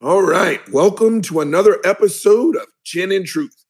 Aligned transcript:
All 0.00 0.22
right. 0.22 0.60
Welcome 0.70 1.22
to 1.22 1.40
another 1.40 1.80
episode 1.84 2.54
of 2.54 2.66
Gin 2.84 3.10
and 3.10 3.26
Truth. 3.26 3.64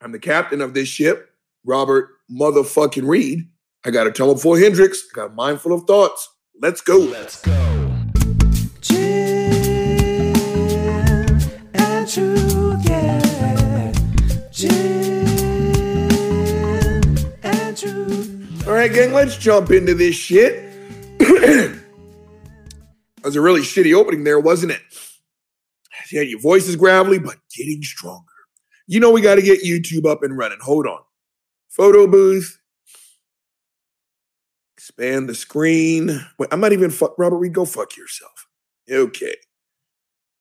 I'm 0.00 0.12
the 0.12 0.18
captain 0.18 0.62
of 0.62 0.72
this 0.72 0.88
ship, 0.88 1.28
Robert 1.62 2.08
motherfucking 2.32 3.06
Reed. 3.06 3.50
I 3.84 3.90
got 3.90 4.06
a 4.06 4.10
tunnel 4.10 4.32
of 4.32 4.42
Hendrick's. 4.42 5.02
I 5.12 5.14
got 5.14 5.30
a 5.32 5.34
mind 5.34 5.60
full 5.60 5.74
of 5.74 5.84
thoughts. 5.84 6.26
Let's 6.58 6.80
go. 6.80 6.96
Let's 6.96 7.42
go. 7.42 7.52
Gin 8.80 10.34
and 11.74 12.08
truth, 12.08 12.88
yeah. 12.88 13.92
Gin 14.50 15.28
and 17.42 17.76
truth. 17.76 18.66
All 18.66 18.72
right, 18.72 18.90
gang, 18.90 19.12
let's 19.12 19.36
jump 19.36 19.70
into 19.70 19.92
this 19.92 20.14
shit. 20.14 20.64
that 21.18 21.78
was 23.22 23.36
a 23.36 23.42
really 23.42 23.60
shitty 23.60 23.92
opening 23.94 24.24
there, 24.24 24.40
wasn't 24.40 24.72
it? 24.72 24.80
Yeah, 26.12 26.22
your 26.22 26.40
voice 26.40 26.68
is 26.68 26.76
gravelly, 26.76 27.18
but 27.18 27.36
getting 27.56 27.82
stronger. 27.82 28.24
You 28.86 29.00
know 29.00 29.10
we 29.10 29.20
got 29.20 29.34
to 29.34 29.42
get 29.42 29.62
YouTube 29.62 30.06
up 30.10 30.22
and 30.22 30.36
running. 30.36 30.58
Hold 30.62 30.86
on. 30.86 31.00
Photo 31.68 32.06
booth. 32.06 32.58
Expand 34.76 35.28
the 35.28 35.34
screen. 35.34 36.24
Wait, 36.38 36.48
I'm 36.50 36.60
not 36.60 36.72
even 36.72 36.90
fuck 36.90 37.14
Robert 37.18 37.36
Reed. 37.36 37.52
Go 37.52 37.64
fuck 37.64 37.96
yourself. 37.96 38.46
Okay. 38.90 39.36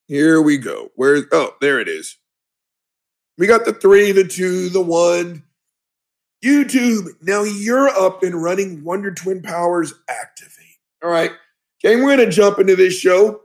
Here 0.08 0.42
we 0.42 0.58
go. 0.58 0.90
Where's 0.96 1.26
oh, 1.34 1.56
there 1.60 1.80
it 1.80 1.90
is. 1.90 2.18
We 3.38 3.46
got 3.46 3.66
the 3.66 3.74
three, 3.74 4.12
the 4.14 4.24
two, 4.24 4.70
the 4.70 4.82
one. 4.82 5.44
YouTube. 6.44 7.10
Now 7.22 7.44
you're 7.44 7.90
up 7.90 8.24
and 8.24 8.42
running. 8.42 8.84
Wonder 8.84 9.14
Twin 9.14 9.42
Powers 9.42 9.94
activate. 10.10 10.78
All 11.04 11.10
right. 11.10 11.32
Okay, 11.84 11.98
we're 11.98 12.16
gonna 12.16 12.32
jump 12.32 12.60
into 12.60 12.76
this 12.76 12.98
show. 12.98 13.42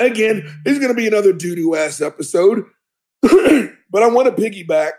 Again, 0.00 0.62
this 0.64 0.74
is 0.74 0.80
gonna 0.80 0.94
be 0.94 1.06
another 1.06 1.32
doo-doo 1.32 1.76
ass 1.76 2.00
episode. 2.00 2.64
but 3.22 4.02
I 4.02 4.08
want 4.08 4.34
to 4.34 4.42
piggyback 4.42 4.92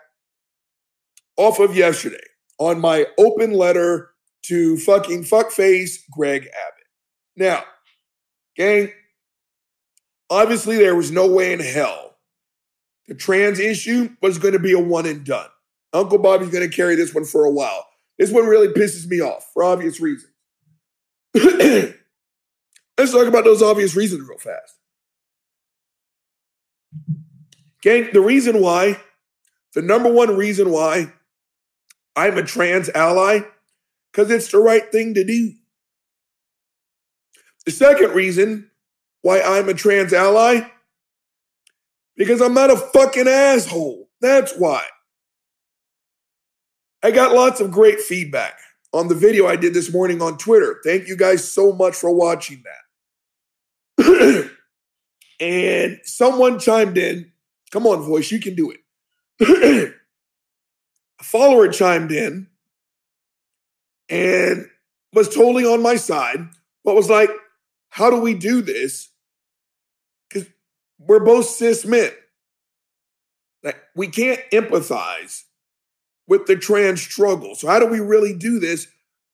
off 1.37 1.59
of 1.59 1.75
yesterday 1.75 2.23
on 2.59 2.79
my 2.79 3.07
open 3.17 3.53
letter 3.53 4.11
to 4.43 4.77
fucking 4.77 5.23
fuckface 5.23 5.97
Greg 6.11 6.43
Abbott. 6.43 6.85
Now, 7.35 7.63
gang, 8.55 8.91
obviously 10.29 10.77
there 10.77 10.95
was 10.95 11.11
no 11.11 11.27
way 11.27 11.53
in 11.53 11.59
hell 11.59 12.11
the 13.07 13.15
trans 13.15 13.59
issue 13.59 14.15
was 14.21 14.37
going 14.37 14.53
to 14.53 14.59
be 14.59 14.73
a 14.73 14.79
one 14.79 15.05
and 15.05 15.25
done. 15.25 15.49
Uncle 15.93 16.17
Bobby's 16.17 16.49
going 16.49 16.69
to 16.69 16.73
carry 16.73 16.95
this 16.95 17.13
one 17.13 17.25
for 17.25 17.45
a 17.45 17.51
while. 17.51 17.85
This 18.17 18.31
one 18.31 18.45
really 18.45 18.69
pisses 18.69 19.05
me 19.07 19.19
off 19.19 19.49
for 19.53 19.63
obvious 19.63 19.99
reasons. 19.99 20.31
Let's 21.33 23.11
talk 23.11 23.27
about 23.27 23.43
those 23.43 23.61
obvious 23.61 23.95
reasons 23.95 24.27
real 24.29 24.37
fast. 24.37 24.77
Gang, 27.81 28.09
the 28.13 28.21
reason 28.21 28.61
why, 28.61 28.99
the 29.73 29.81
number 29.81 30.11
one 30.11 30.37
reason 30.37 30.71
why 30.71 31.11
I'm 32.15 32.37
a 32.37 32.43
trans 32.43 32.89
ally, 32.89 33.41
because 34.11 34.29
it's 34.29 34.51
the 34.51 34.59
right 34.59 34.91
thing 34.91 35.13
to 35.15 35.23
do. 35.23 35.53
The 37.65 37.71
second 37.71 38.11
reason 38.11 38.69
why 39.21 39.41
I'm 39.41 39.69
a 39.69 39.73
trans 39.73 40.13
ally, 40.13 40.69
because 42.15 42.41
I'm 42.41 42.53
not 42.53 42.71
a 42.71 42.77
fucking 42.77 43.27
asshole. 43.27 44.09
That's 44.19 44.53
why. 44.55 44.83
I 47.03 47.11
got 47.11 47.33
lots 47.33 47.59
of 47.59 47.71
great 47.71 47.99
feedback 47.99 48.59
on 48.93 49.07
the 49.07 49.15
video 49.15 49.47
I 49.47 49.55
did 49.55 49.73
this 49.73 49.91
morning 49.91 50.21
on 50.21 50.37
Twitter. 50.37 50.79
Thank 50.83 51.07
you 51.07 51.15
guys 51.15 51.49
so 51.49 51.71
much 51.71 51.95
for 51.95 52.13
watching 52.13 52.63
that. 53.97 54.51
and 55.39 55.99
someone 56.03 56.59
chimed 56.59 56.97
in 56.97 57.30
Come 57.71 57.87
on, 57.87 58.01
voice, 58.01 58.31
you 58.31 58.39
can 58.39 58.55
do 58.55 58.71
it. 58.71 58.79
a 61.19 61.23
follower 61.23 61.69
chimed 61.69 62.11
in 62.11 62.47
and 64.09 64.67
was 65.13 65.33
totally 65.33 65.65
on 65.65 65.81
my 65.81 65.95
side, 65.95 66.49
but 66.83 66.95
was 66.95 67.09
like, 67.09 67.29
How 67.89 68.09
do 68.09 68.17
we 68.17 68.33
do 68.33 68.61
this? 68.61 69.09
Because 70.29 70.49
we're 70.99 71.23
both 71.23 71.45
cis 71.45 71.85
men. 71.85 72.11
Like, 73.63 73.81
we 73.95 74.07
can't 74.07 74.41
empathize 74.51 75.43
with 76.27 76.45
the 76.47 76.55
trans 76.55 77.01
struggle. 77.01 77.55
So, 77.55 77.67
how 77.67 77.79
do 77.79 77.87
we 77.87 77.99
really 77.99 78.33
do 78.33 78.59
this? 78.59 78.87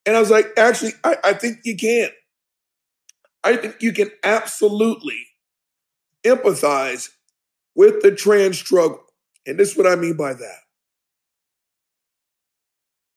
And 0.05 0.15
I 0.15 0.19
was 0.19 0.29
like, 0.29 0.47
Actually, 0.57 0.93
I, 1.03 1.17
I 1.23 1.33
think 1.33 1.59
you 1.63 1.75
can. 1.75 2.09
I 3.43 3.55
think 3.55 3.81
you 3.81 3.93
can 3.93 4.11
absolutely 4.23 5.27
empathize 6.23 7.09
with 7.77 8.01
the 8.01 8.11
trans 8.11 8.57
struggle. 8.57 8.99
And 9.45 9.57
this 9.57 9.71
is 9.71 9.77
what 9.77 9.87
I 9.87 9.95
mean 9.95 10.17
by 10.17 10.33
that. 10.33 10.59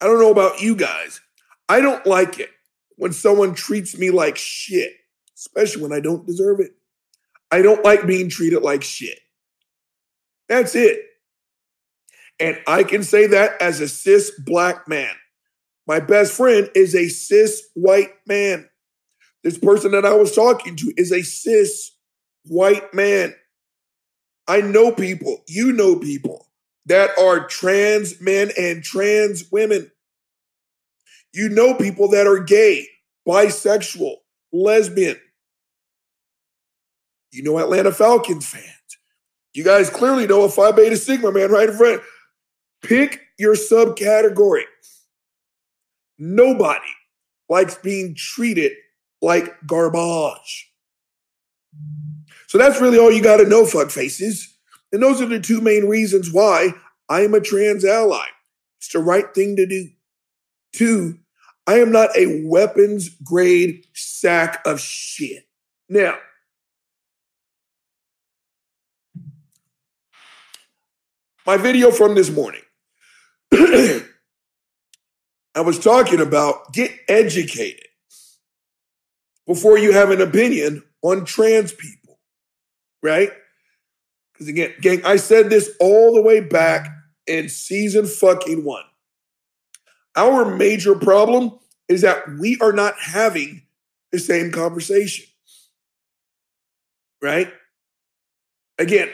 I 0.00 0.06
don't 0.06 0.20
know 0.20 0.30
about 0.30 0.60
you 0.60 0.76
guys. 0.76 1.20
I 1.68 1.80
don't 1.80 2.06
like 2.06 2.38
it 2.38 2.50
when 2.96 3.12
someone 3.12 3.54
treats 3.54 3.98
me 3.98 4.10
like 4.10 4.36
shit, 4.36 4.92
especially 5.36 5.82
when 5.82 5.92
I 5.92 6.00
don't 6.00 6.26
deserve 6.26 6.60
it. 6.60 6.72
I 7.50 7.62
don't 7.62 7.84
like 7.84 8.06
being 8.06 8.28
treated 8.28 8.62
like 8.62 8.84
shit. 8.84 9.18
That's 10.48 10.74
it. 10.76 11.00
And 12.38 12.58
I 12.66 12.84
can 12.84 13.02
say 13.02 13.26
that 13.28 13.60
as 13.60 13.80
a 13.80 13.88
cis 13.88 14.30
black 14.38 14.86
man. 14.86 15.14
My 15.86 16.00
best 16.00 16.32
friend 16.32 16.70
is 16.74 16.94
a 16.94 17.08
cis 17.08 17.62
white 17.74 18.12
man. 18.26 18.68
This 19.42 19.58
person 19.58 19.92
that 19.92 20.04
I 20.04 20.12
was 20.12 20.34
talking 20.34 20.76
to 20.76 20.92
is 20.96 21.12
a 21.12 21.22
cis 21.22 21.92
white 22.44 22.92
man. 22.92 23.34
I 24.50 24.62
know 24.62 24.90
people, 24.90 25.44
you 25.46 25.72
know 25.72 25.94
people 25.94 26.48
that 26.86 27.16
are 27.16 27.46
trans 27.46 28.20
men 28.20 28.50
and 28.58 28.82
trans 28.82 29.48
women. 29.52 29.92
You 31.32 31.48
know 31.48 31.74
people 31.74 32.08
that 32.08 32.26
are 32.26 32.40
gay, 32.40 32.88
bisexual, 33.28 34.16
lesbian. 34.52 35.20
You 37.30 37.44
know 37.44 37.60
Atlanta 37.60 37.92
Falcons 37.92 38.44
fans. 38.44 38.64
You 39.54 39.62
guys 39.62 39.88
clearly 39.88 40.26
know 40.26 40.42
a 40.42 40.48
Phi 40.48 40.72
Beta 40.72 40.96
Sigma 40.96 41.30
man 41.30 41.52
right 41.52 41.68
in 41.68 41.76
front. 41.76 42.02
Pick 42.82 43.20
your 43.38 43.54
subcategory. 43.54 44.64
Nobody 46.18 46.90
likes 47.48 47.76
being 47.76 48.16
treated 48.16 48.72
like 49.22 49.64
garbage. 49.64 50.72
So 52.50 52.58
that's 52.58 52.80
really 52.80 52.98
all 52.98 53.12
you 53.12 53.22
got 53.22 53.36
to 53.36 53.48
know, 53.48 53.64
fuck 53.64 53.92
faces. 53.92 54.52
And 54.90 55.00
those 55.00 55.20
are 55.20 55.26
the 55.26 55.38
two 55.38 55.60
main 55.60 55.84
reasons 55.84 56.32
why 56.32 56.70
I 57.08 57.20
am 57.20 57.32
a 57.32 57.40
trans 57.40 57.84
ally. 57.84 58.26
It's 58.78 58.92
the 58.92 58.98
right 58.98 59.32
thing 59.32 59.54
to 59.54 59.66
do. 59.66 59.88
Two, 60.72 61.20
I 61.68 61.74
am 61.74 61.92
not 61.92 62.10
a 62.16 62.42
weapons 62.44 63.08
grade 63.08 63.84
sack 63.94 64.62
of 64.66 64.80
shit. 64.80 65.44
Now, 65.88 66.16
my 71.46 71.56
video 71.56 71.92
from 71.92 72.16
this 72.16 72.30
morning, 72.30 72.62
I 73.52 74.02
was 75.58 75.78
talking 75.78 76.20
about 76.20 76.72
get 76.72 76.90
educated 77.06 77.86
before 79.46 79.78
you 79.78 79.92
have 79.92 80.10
an 80.10 80.20
opinion 80.20 80.82
on 81.02 81.24
trans 81.24 81.70
people 81.70 81.99
right? 83.02 83.30
Because 84.32 84.48
again, 84.48 84.74
gang, 84.80 85.04
I 85.04 85.16
said 85.16 85.50
this 85.50 85.70
all 85.80 86.14
the 86.14 86.22
way 86.22 86.40
back 86.40 86.88
in 87.26 87.48
season 87.48 88.06
fucking 88.06 88.64
one. 88.64 88.84
Our 90.16 90.56
major 90.56 90.94
problem 90.94 91.58
is 91.88 92.02
that 92.02 92.28
we 92.38 92.58
are 92.60 92.72
not 92.72 92.94
having 92.98 93.62
the 94.12 94.18
same 94.18 94.50
conversation, 94.50 95.26
right? 97.22 97.52
Again, 98.78 99.10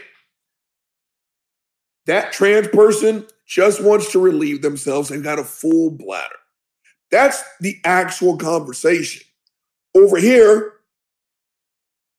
that 2.07 2.33
trans 2.33 2.69
person 2.69 3.27
just 3.47 3.83
wants 3.83 4.13
to 4.13 4.21
relieve 4.21 4.63
themselves 4.63 5.11
and 5.11 5.25
got 5.25 5.39
a 5.39 5.45
full 5.45 5.91
bladder. 5.91 6.37
That's 7.11 7.43
the 7.61 7.79
actual 7.85 8.37
conversation. 8.37 9.23
Over 9.95 10.19
here, 10.19 10.75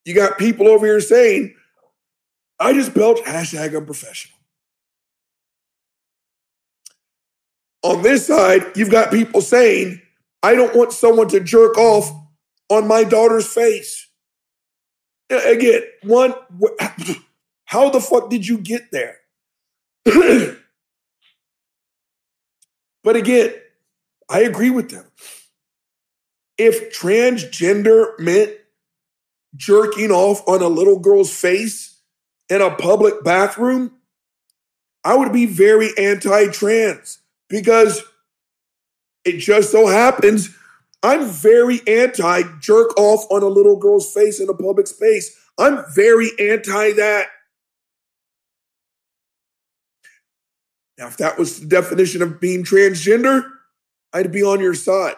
you 0.04 0.14
got 0.14 0.38
people 0.38 0.68
over 0.68 0.86
here 0.86 1.00
saying, 1.00 1.54
I 2.60 2.72
just 2.72 2.94
built 2.94 3.24
hashtag 3.24 3.76
unprofessional. 3.76 4.36
On 7.82 8.02
this 8.02 8.26
side, 8.26 8.76
you've 8.76 8.90
got 8.90 9.12
people 9.12 9.40
saying, 9.40 10.02
I 10.42 10.54
don't 10.54 10.74
want 10.74 10.92
someone 10.92 11.28
to 11.28 11.40
jerk 11.40 11.78
off 11.78 12.10
on 12.68 12.88
my 12.88 13.04
daughter's 13.04 13.46
face. 13.46 14.08
Again, 15.30 15.82
one, 16.02 16.34
how 17.66 17.90
the 17.90 18.00
fuck 18.00 18.30
did 18.30 18.46
you 18.46 18.58
get 18.58 18.90
there? 18.90 19.18
but 23.04 23.16
again, 23.16 23.52
I 24.28 24.40
agree 24.40 24.70
with 24.70 24.90
them. 24.90 25.04
If 26.56 26.98
transgender 26.98 28.18
meant 28.18 28.52
jerking 29.54 30.10
off 30.10 30.42
on 30.48 30.62
a 30.62 30.68
little 30.68 30.98
girl's 30.98 31.32
face, 31.32 31.97
in 32.48 32.60
a 32.60 32.74
public 32.74 33.22
bathroom, 33.24 33.92
I 35.04 35.16
would 35.16 35.32
be 35.32 35.46
very 35.46 35.90
anti 35.96 36.48
trans 36.48 37.18
because 37.48 38.02
it 39.24 39.38
just 39.38 39.70
so 39.70 39.86
happens 39.86 40.54
I'm 41.02 41.26
very 41.26 41.80
anti 41.86 42.42
jerk 42.60 42.98
off 42.98 43.24
on 43.30 43.42
a 43.42 43.48
little 43.48 43.76
girl's 43.76 44.12
face 44.12 44.40
in 44.40 44.48
a 44.48 44.54
public 44.54 44.86
space. 44.86 45.36
I'm 45.58 45.84
very 45.94 46.30
anti 46.38 46.92
that. 46.92 47.28
Now, 50.98 51.06
if 51.06 51.16
that 51.18 51.38
was 51.38 51.60
the 51.60 51.66
definition 51.66 52.22
of 52.22 52.40
being 52.40 52.64
transgender, 52.64 53.48
I'd 54.12 54.32
be 54.32 54.42
on 54.42 54.58
your 54.58 54.74
side. 54.74 55.14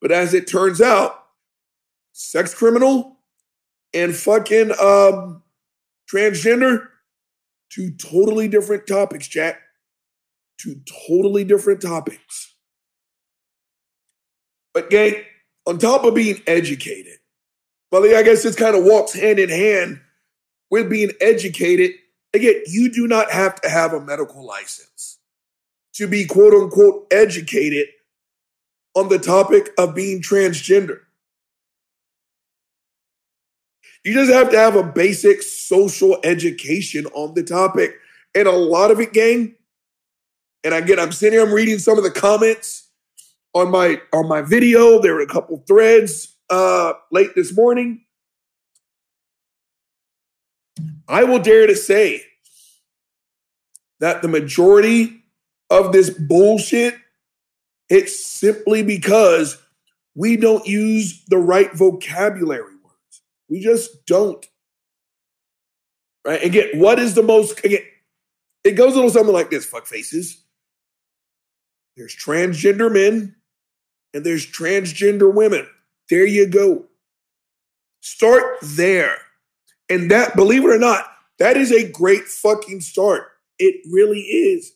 But 0.00 0.10
as 0.10 0.34
it 0.34 0.48
turns 0.48 0.80
out, 0.80 1.24
sex 2.12 2.52
criminal 2.52 3.18
and 3.92 4.14
fucking 4.14 4.72
um, 4.80 5.43
transgender, 6.14 6.88
two 7.70 7.90
totally 7.92 8.48
different 8.48 8.86
topics, 8.86 9.26
Jack. 9.28 9.60
Two 10.58 10.80
totally 11.08 11.44
different 11.44 11.82
topics. 11.82 12.54
But, 14.72 14.90
gang, 14.90 15.14
on 15.66 15.78
top 15.78 16.04
of 16.04 16.14
being 16.14 16.40
educated, 16.46 17.18
well, 17.90 18.04
I 18.04 18.22
guess 18.22 18.42
this 18.42 18.56
kind 18.56 18.76
of 18.76 18.84
walks 18.84 19.12
hand 19.12 19.38
in 19.38 19.48
hand 19.48 20.00
with 20.70 20.90
being 20.90 21.10
educated. 21.20 21.92
Again, 22.32 22.62
you 22.66 22.90
do 22.90 23.06
not 23.06 23.30
have 23.30 23.60
to 23.60 23.68
have 23.68 23.92
a 23.92 24.00
medical 24.00 24.44
license 24.44 25.18
to 25.94 26.08
be 26.08 26.24
quote 26.24 26.54
unquote 26.54 27.06
educated 27.12 27.86
on 28.94 29.08
the 29.08 29.18
topic 29.18 29.70
of 29.78 29.94
being 29.94 30.20
transgender. 30.20 31.00
You 34.04 34.12
just 34.12 34.32
have 34.32 34.50
to 34.50 34.58
have 34.58 34.76
a 34.76 34.82
basic 34.82 35.42
social 35.42 36.18
education 36.24 37.06
on 37.06 37.34
the 37.34 37.42
topic. 37.42 37.94
And 38.34 38.46
a 38.46 38.52
lot 38.52 38.90
of 38.90 39.00
it, 39.00 39.12
gang, 39.12 39.54
and 40.62 40.74
again, 40.74 40.98
I'm 40.98 41.12
sitting 41.12 41.38
here, 41.38 41.46
I'm 41.46 41.52
reading 41.52 41.78
some 41.78 41.98
of 41.98 42.04
the 42.04 42.10
comments 42.10 42.88
on 43.54 43.70
my 43.70 44.00
on 44.12 44.28
my 44.28 44.42
video. 44.42 45.00
There 45.00 45.14
were 45.14 45.20
a 45.20 45.26
couple 45.26 45.62
threads 45.66 46.36
uh 46.50 46.94
late 47.12 47.34
this 47.34 47.54
morning. 47.54 48.04
I 51.06 51.24
will 51.24 51.38
dare 51.38 51.66
to 51.66 51.76
say 51.76 52.22
that 54.00 54.22
the 54.22 54.28
majority 54.28 55.22
of 55.70 55.92
this 55.92 56.10
bullshit 56.10 56.96
it's 57.90 58.24
simply 58.24 58.82
because 58.82 59.60
we 60.14 60.36
don't 60.36 60.66
use 60.66 61.24
the 61.26 61.36
right 61.36 61.72
vocabulary. 61.74 62.73
We 63.48 63.60
just 63.60 64.06
don't. 64.06 64.44
Right? 66.24 66.42
Again, 66.42 66.70
what 66.74 66.98
is 66.98 67.14
the 67.14 67.22
most 67.22 67.64
again? 67.64 67.82
It 68.64 68.72
goes 68.72 68.92
a 68.92 68.96
little 68.96 69.10
something 69.10 69.34
like 69.34 69.50
this, 69.50 69.66
fuck 69.66 69.86
faces. 69.86 70.42
There's 71.96 72.16
transgender 72.16 72.92
men 72.92 73.36
and 74.14 74.24
there's 74.24 74.46
transgender 74.46 75.32
women. 75.32 75.66
There 76.08 76.26
you 76.26 76.46
go. 76.46 76.86
Start 78.00 78.58
there. 78.62 79.18
And 79.88 80.10
that, 80.10 80.34
believe 80.34 80.64
it 80.64 80.70
or 80.70 80.78
not, 80.78 81.06
that 81.38 81.56
is 81.56 81.70
a 81.70 81.90
great 81.90 82.24
fucking 82.24 82.80
start. 82.80 83.28
It 83.58 83.82
really 83.90 84.20
is. 84.20 84.72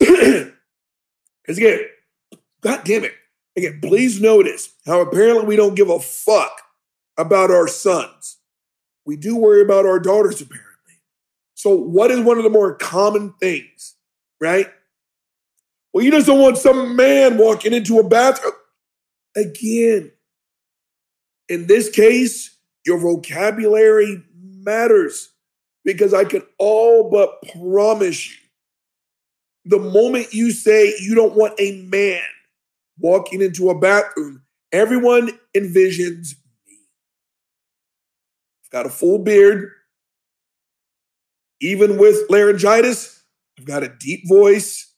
Because 1.42 1.58
again, 1.58 1.80
God 2.60 2.84
damn 2.84 3.02
it. 3.02 3.14
Again, 3.56 3.80
please 3.82 4.20
notice 4.20 4.74
how 4.86 5.00
apparently 5.00 5.46
we 5.46 5.56
don't 5.56 5.74
give 5.74 5.90
a 5.90 5.98
fuck 5.98 6.52
about 7.16 7.50
our 7.50 7.68
sons. 7.68 8.38
We 9.04 9.16
do 9.16 9.36
worry 9.36 9.62
about 9.62 9.86
our 9.86 9.98
daughters, 9.98 10.40
apparently. 10.40 10.66
So, 11.54 11.74
what 11.74 12.10
is 12.10 12.20
one 12.20 12.38
of 12.38 12.44
the 12.44 12.50
more 12.50 12.74
common 12.74 13.34
things, 13.40 13.96
right? 14.40 14.66
Well, 15.92 16.04
you 16.04 16.10
just 16.10 16.26
don't 16.26 16.40
want 16.40 16.58
some 16.58 16.94
man 16.96 17.36
walking 17.36 17.72
into 17.72 17.98
a 17.98 18.08
bathroom. 18.08 18.54
Again, 19.36 20.12
in 21.48 21.66
this 21.66 21.90
case, 21.90 22.56
your 22.86 22.98
vocabulary 22.98 24.22
matters 24.42 25.30
because 25.84 26.14
I 26.14 26.24
can 26.24 26.42
all 26.58 27.10
but 27.10 27.42
promise 27.52 28.30
you 28.30 28.36
the 29.64 29.78
moment 29.78 30.32
you 30.32 30.50
say 30.50 30.94
you 31.00 31.14
don't 31.14 31.36
want 31.36 31.54
a 31.58 31.82
man 31.82 32.22
walking 32.98 33.40
into 33.40 33.70
a 33.70 33.78
bathroom, 33.78 34.42
everyone 34.72 35.30
envisions. 35.56 36.34
I've 38.70 38.84
got 38.84 38.86
a 38.86 38.90
full 38.90 39.18
beard. 39.18 39.72
Even 41.60 41.98
with 41.98 42.30
laryngitis, 42.30 43.22
I've 43.58 43.64
got 43.64 43.82
a 43.82 43.88
deep 43.88 44.28
voice, 44.28 44.94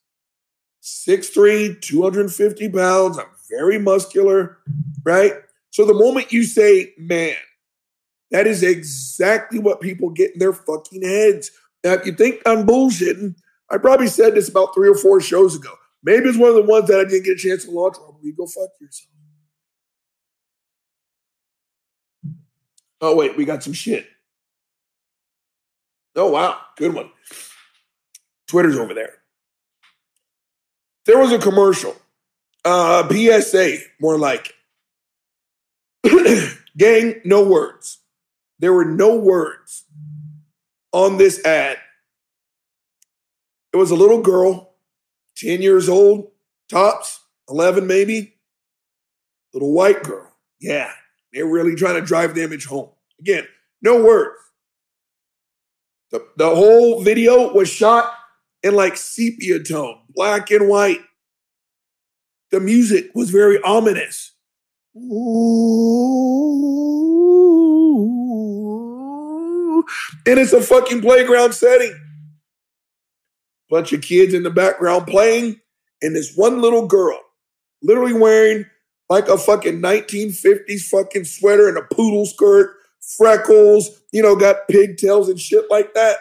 6'3, 0.83 1.81
250 1.81 2.69
pounds. 2.69 3.19
I'm 3.19 3.25
very 3.51 3.79
muscular, 3.79 4.59
right? 5.05 5.33
So 5.71 5.87
the 5.87 5.95
moment 5.95 6.33
you 6.33 6.45
say 6.45 6.93
man, 6.99 7.35
that 8.31 8.47
is 8.47 8.63
exactly 8.63 9.59
what 9.59 9.81
people 9.81 10.11
get 10.11 10.35
in 10.35 10.39
their 10.39 10.53
fucking 10.53 11.03
heads. 11.03 11.51
Now, 11.83 11.95
if 11.95 12.07
you 12.07 12.13
think 12.13 12.43
I'm 12.45 12.67
bullshitting, 12.67 13.35
I 13.71 13.79
probably 13.79 14.07
said 14.09 14.35
this 14.35 14.51
about 14.51 14.75
three 14.75 14.89
or 14.89 14.95
four 14.95 15.21
shows 15.21 15.57
ago. 15.57 15.73
Maybe 16.03 16.29
it's 16.29 16.39
one 16.39 16.51
of 16.51 16.57
the 16.57 16.63
ones 16.63 16.89
that 16.89 17.01
I 17.01 17.05
didn't 17.05 17.25
get 17.25 17.39
a 17.39 17.41
chance 17.41 17.65
to 17.65 17.71
launch. 17.71 17.97
Probably 17.97 18.33
go 18.33 18.47
fuck 18.47 18.69
yourself. 18.81 19.12
Oh 23.03 23.17
wait, 23.17 23.37
we 23.37 23.45
got 23.45 23.65
some 23.65 23.73
shit. 23.73 24.07
Oh 26.15 26.31
wow, 26.31 26.59
good 26.77 26.95
one. 26.95 27.11
Twitter's 28.47 28.77
over 28.77 28.95
there. 28.95 29.15
There 31.05 31.19
was 31.19 31.33
a 31.33 31.39
commercial, 31.39 31.97
uh, 32.65 33.09
PSA, 33.09 33.79
more 34.01 34.17
like. 34.17 34.55
Gang, 36.79 37.21
no 37.25 37.43
words. 37.43 37.99
There 38.61 38.73
were 38.73 38.85
no 38.85 39.17
words 39.17 39.85
on 40.93 41.19
this 41.19 41.45
ad. 41.45 41.79
It 43.73 43.77
was 43.77 43.91
a 43.91 43.97
little 43.97 44.23
girl, 44.23 44.75
10 45.39 45.61
years 45.61 45.89
old, 45.89 46.31
tops, 46.69 47.21
11 47.49 47.87
maybe. 47.87 48.37
Little 49.53 49.73
white 49.73 50.03
girl. 50.03 50.31
Yeah, 50.61 50.93
they're 51.33 51.47
really 51.47 51.75
trying 51.75 51.95
to 51.95 52.07
drive 52.07 52.35
the 52.35 52.43
image 52.43 52.67
home. 52.67 52.91
Again, 53.21 53.47
no 53.81 54.03
words. 54.03 54.39
The, 56.11 56.27
the 56.37 56.55
whole 56.55 57.03
video 57.03 57.53
was 57.53 57.69
shot 57.69 58.13
in 58.63 58.75
like 58.75 58.97
sepia 58.97 59.63
tone, 59.63 59.99
black 60.11 60.51
and 60.51 60.69
white. 60.69 61.01
The 62.51 62.61
music 62.61 63.11
was 63.15 63.31
very 63.31 63.61
ominous. 63.63 64.33
Ooh. 64.95 65.83
And 70.27 70.39
it's 70.39 70.53
a 70.53 70.61
fucking 70.61 71.01
playground 71.01 71.55
setting. 71.55 71.99
Bunch 73.71 73.95
of 73.95 74.03
kids 74.03 74.35
in 74.35 74.43
the 74.43 74.51
background 74.51 75.07
playing, 75.07 75.59
and 76.03 76.15
this 76.15 76.37
one 76.37 76.61
little 76.61 76.87
girl, 76.87 77.19
literally 77.83 78.13
wearing 78.13 78.67
like 79.13 79.29
a 79.29 79.37
fucking 79.37 79.83
1950s 79.83 80.89
fucking 80.89 81.25
sweater 81.25 81.69
and 81.69 81.77
a 81.77 81.83
poodle 81.83 82.25
skirt, 82.25 82.75
freckles, 83.19 84.01
you 84.11 84.23
know, 84.23 84.35
got 84.35 84.67
pigtails 84.69 85.29
and 85.29 85.39
shit 85.39 85.71
like 85.71 85.93
that. 85.93 86.17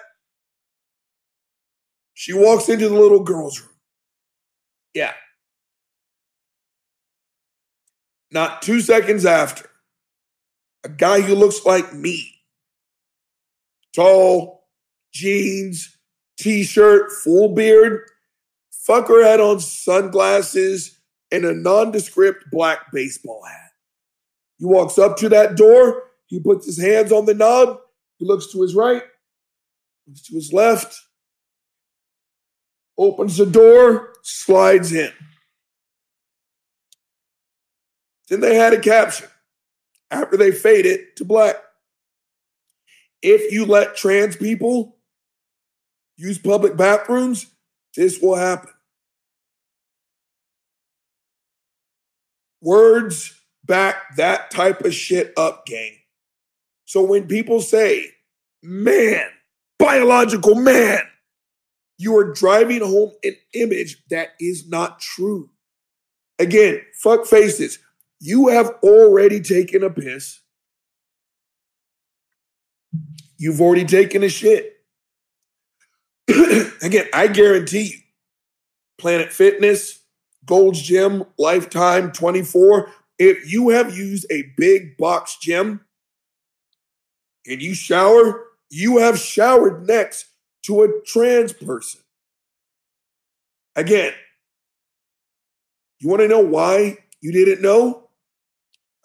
She 2.14 2.34
walks 2.34 2.68
into 2.68 2.90
the 2.90 3.00
little 3.00 3.24
girl's 3.24 3.62
room. 3.62 3.70
Yeah. 4.94 5.14
Not 8.30 8.62
two 8.62 8.82
seconds 8.82 9.26
after, 9.26 9.70
a 10.84 10.90
guy 10.90 11.22
who 11.22 11.34
looks 11.34 11.66
like 11.66 11.94
me, 11.94 12.42
tall, 13.96 14.66
jeans, 15.14 15.98
t 16.38 16.64
shirt, 16.64 17.10
full 17.14 17.56
beard, 17.56 18.02
fucker 18.86 19.24
had 19.26 19.40
on 19.40 19.62
sunglasses 19.62 20.98
and 21.32 21.46
a 21.46 21.54
nondescript 21.54 22.46
black 22.52 22.92
baseball 22.92 23.44
hat. 23.44 23.72
He 24.58 24.66
walks 24.66 25.00
up 25.00 25.18
to 25.18 25.30
that 25.30 25.56
door, 25.56 26.04
he 26.28 26.40
puts 26.40 26.66
his 26.66 26.80
hands 26.80 27.12
on 27.12 27.26
the 27.26 27.34
knob, 27.34 27.80
he 28.18 28.26
looks 28.26 28.52
to 28.52 28.62
his 28.62 28.76
right, 28.76 29.04
looks 30.08 30.22
to 30.24 30.36
his 30.36 30.54
left, 30.54 31.00
opens 32.98 33.38
the 33.38 33.46
door, 33.46 34.14
slides 34.22 34.92
in. 34.92 35.12
Then 38.30 38.40
they 38.40 38.56
had 38.56 38.74
a 38.74 38.80
caption 38.80 39.28
after 40.10 40.38
they 40.38 40.52
fade 40.52 40.86
it 40.86 41.16
to 41.18 41.26
black. 41.26 41.56
If 43.22 43.52
you 43.52 43.66
let 43.66 43.96
trans 43.96 44.36
people 44.36 44.98
use 46.18 46.38
public 46.38 46.78
bathrooms, 46.78 47.48
this 47.96 48.20
will 48.22 48.36
happen. 48.36 48.70
Words 52.62 53.34
back 53.66 54.16
that 54.18 54.52
type 54.52 54.82
of 54.82 54.94
shit 54.94 55.34
up, 55.38 55.66
gang. 55.66 55.98
So 56.86 57.04
when 57.04 57.28
people 57.28 57.62
say, 57.62 58.12
man, 58.62 59.28
biological 59.82 60.56
man. 60.56 61.00
You 61.98 62.18
are 62.18 62.34
driving 62.34 62.82
home 62.82 63.12
an 63.24 63.36
image 63.54 64.04
that 64.10 64.30
is 64.40 64.68
not 64.68 65.00
true. 65.00 65.50
Again, 66.40 66.82
fuck 67.02 67.26
faces. 67.26 67.80
You 68.20 68.48
have 68.48 68.72
already 68.84 69.40
taken 69.40 69.84
a 69.84 69.90
piss. 69.90 70.40
You've 73.38 73.62
already 73.62 73.86
taken 73.86 74.24
a 74.24 74.30
shit. 74.30 74.74
Again, 76.82 77.08
I 77.14 77.28
guarantee 77.28 77.84
you, 77.84 77.98
Planet 79.00 79.32
Fitness, 79.32 80.01
Gold's 80.52 80.82
Gym, 80.82 81.24
Lifetime 81.38 82.12
24, 82.12 82.90
if 83.18 83.50
you 83.50 83.70
have 83.70 83.98
used 83.98 84.26
a 84.30 84.52
big 84.58 84.98
box 84.98 85.38
gym 85.42 85.80
and 87.48 87.62
you 87.62 87.74
shower, 87.74 88.48
you 88.70 88.98
have 88.98 89.18
showered 89.18 89.88
next 89.88 90.26
to 90.64 90.82
a 90.82 90.90
trans 91.06 91.54
person. 91.54 92.02
Again, 93.78 94.12
you 96.00 96.10
want 96.10 96.22
to 96.22 96.28
know 96.28 96.42
why 96.42 96.98
you 97.22 97.32
didn't 97.32 97.62
know? 97.62 98.10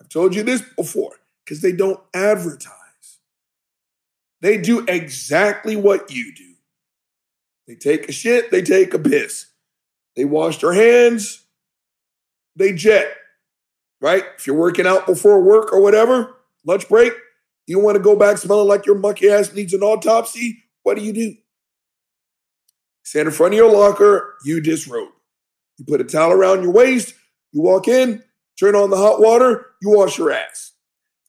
I've 0.00 0.08
told 0.08 0.34
you 0.34 0.42
this 0.42 0.62
before 0.76 1.12
because 1.44 1.60
they 1.60 1.70
don't 1.70 2.00
advertise. 2.12 2.72
They 4.40 4.58
do 4.58 4.84
exactly 4.88 5.76
what 5.76 6.10
you 6.10 6.34
do. 6.34 6.54
They 7.68 7.76
take 7.76 8.08
a 8.08 8.12
shit, 8.12 8.50
they 8.50 8.62
take 8.62 8.94
a 8.94 8.98
piss. 8.98 9.46
They 10.16 10.24
wash 10.24 10.58
their 10.58 10.72
hands, 10.72 11.44
they 12.56 12.72
jet, 12.72 13.14
right? 14.00 14.24
If 14.38 14.46
you're 14.46 14.56
working 14.56 14.86
out 14.86 15.06
before 15.06 15.42
work 15.42 15.72
or 15.72 15.80
whatever, 15.80 16.36
lunch 16.64 16.88
break, 16.88 17.12
you 17.66 17.78
want 17.78 17.96
to 17.96 18.02
go 18.02 18.16
back 18.16 18.38
smelling 18.38 18.68
like 18.68 18.86
your 18.86 18.96
monkey 18.96 19.28
ass 19.28 19.52
needs 19.52 19.74
an 19.74 19.82
autopsy, 19.82 20.62
what 20.82 20.96
do 20.96 21.02
you 21.02 21.12
do? 21.12 21.34
Stand 23.02 23.28
in 23.28 23.34
front 23.34 23.54
of 23.54 23.58
your 23.58 23.70
locker, 23.70 24.36
you 24.44 24.60
disrobe. 24.60 25.10
You 25.78 25.84
put 25.84 26.00
a 26.00 26.04
towel 26.04 26.32
around 26.32 26.62
your 26.62 26.72
waist, 26.72 27.14
you 27.52 27.60
walk 27.60 27.86
in, 27.88 28.22
turn 28.58 28.74
on 28.74 28.90
the 28.90 28.96
hot 28.96 29.20
water, 29.20 29.66
you 29.82 29.90
wash 29.90 30.16
your 30.16 30.32
ass. 30.32 30.72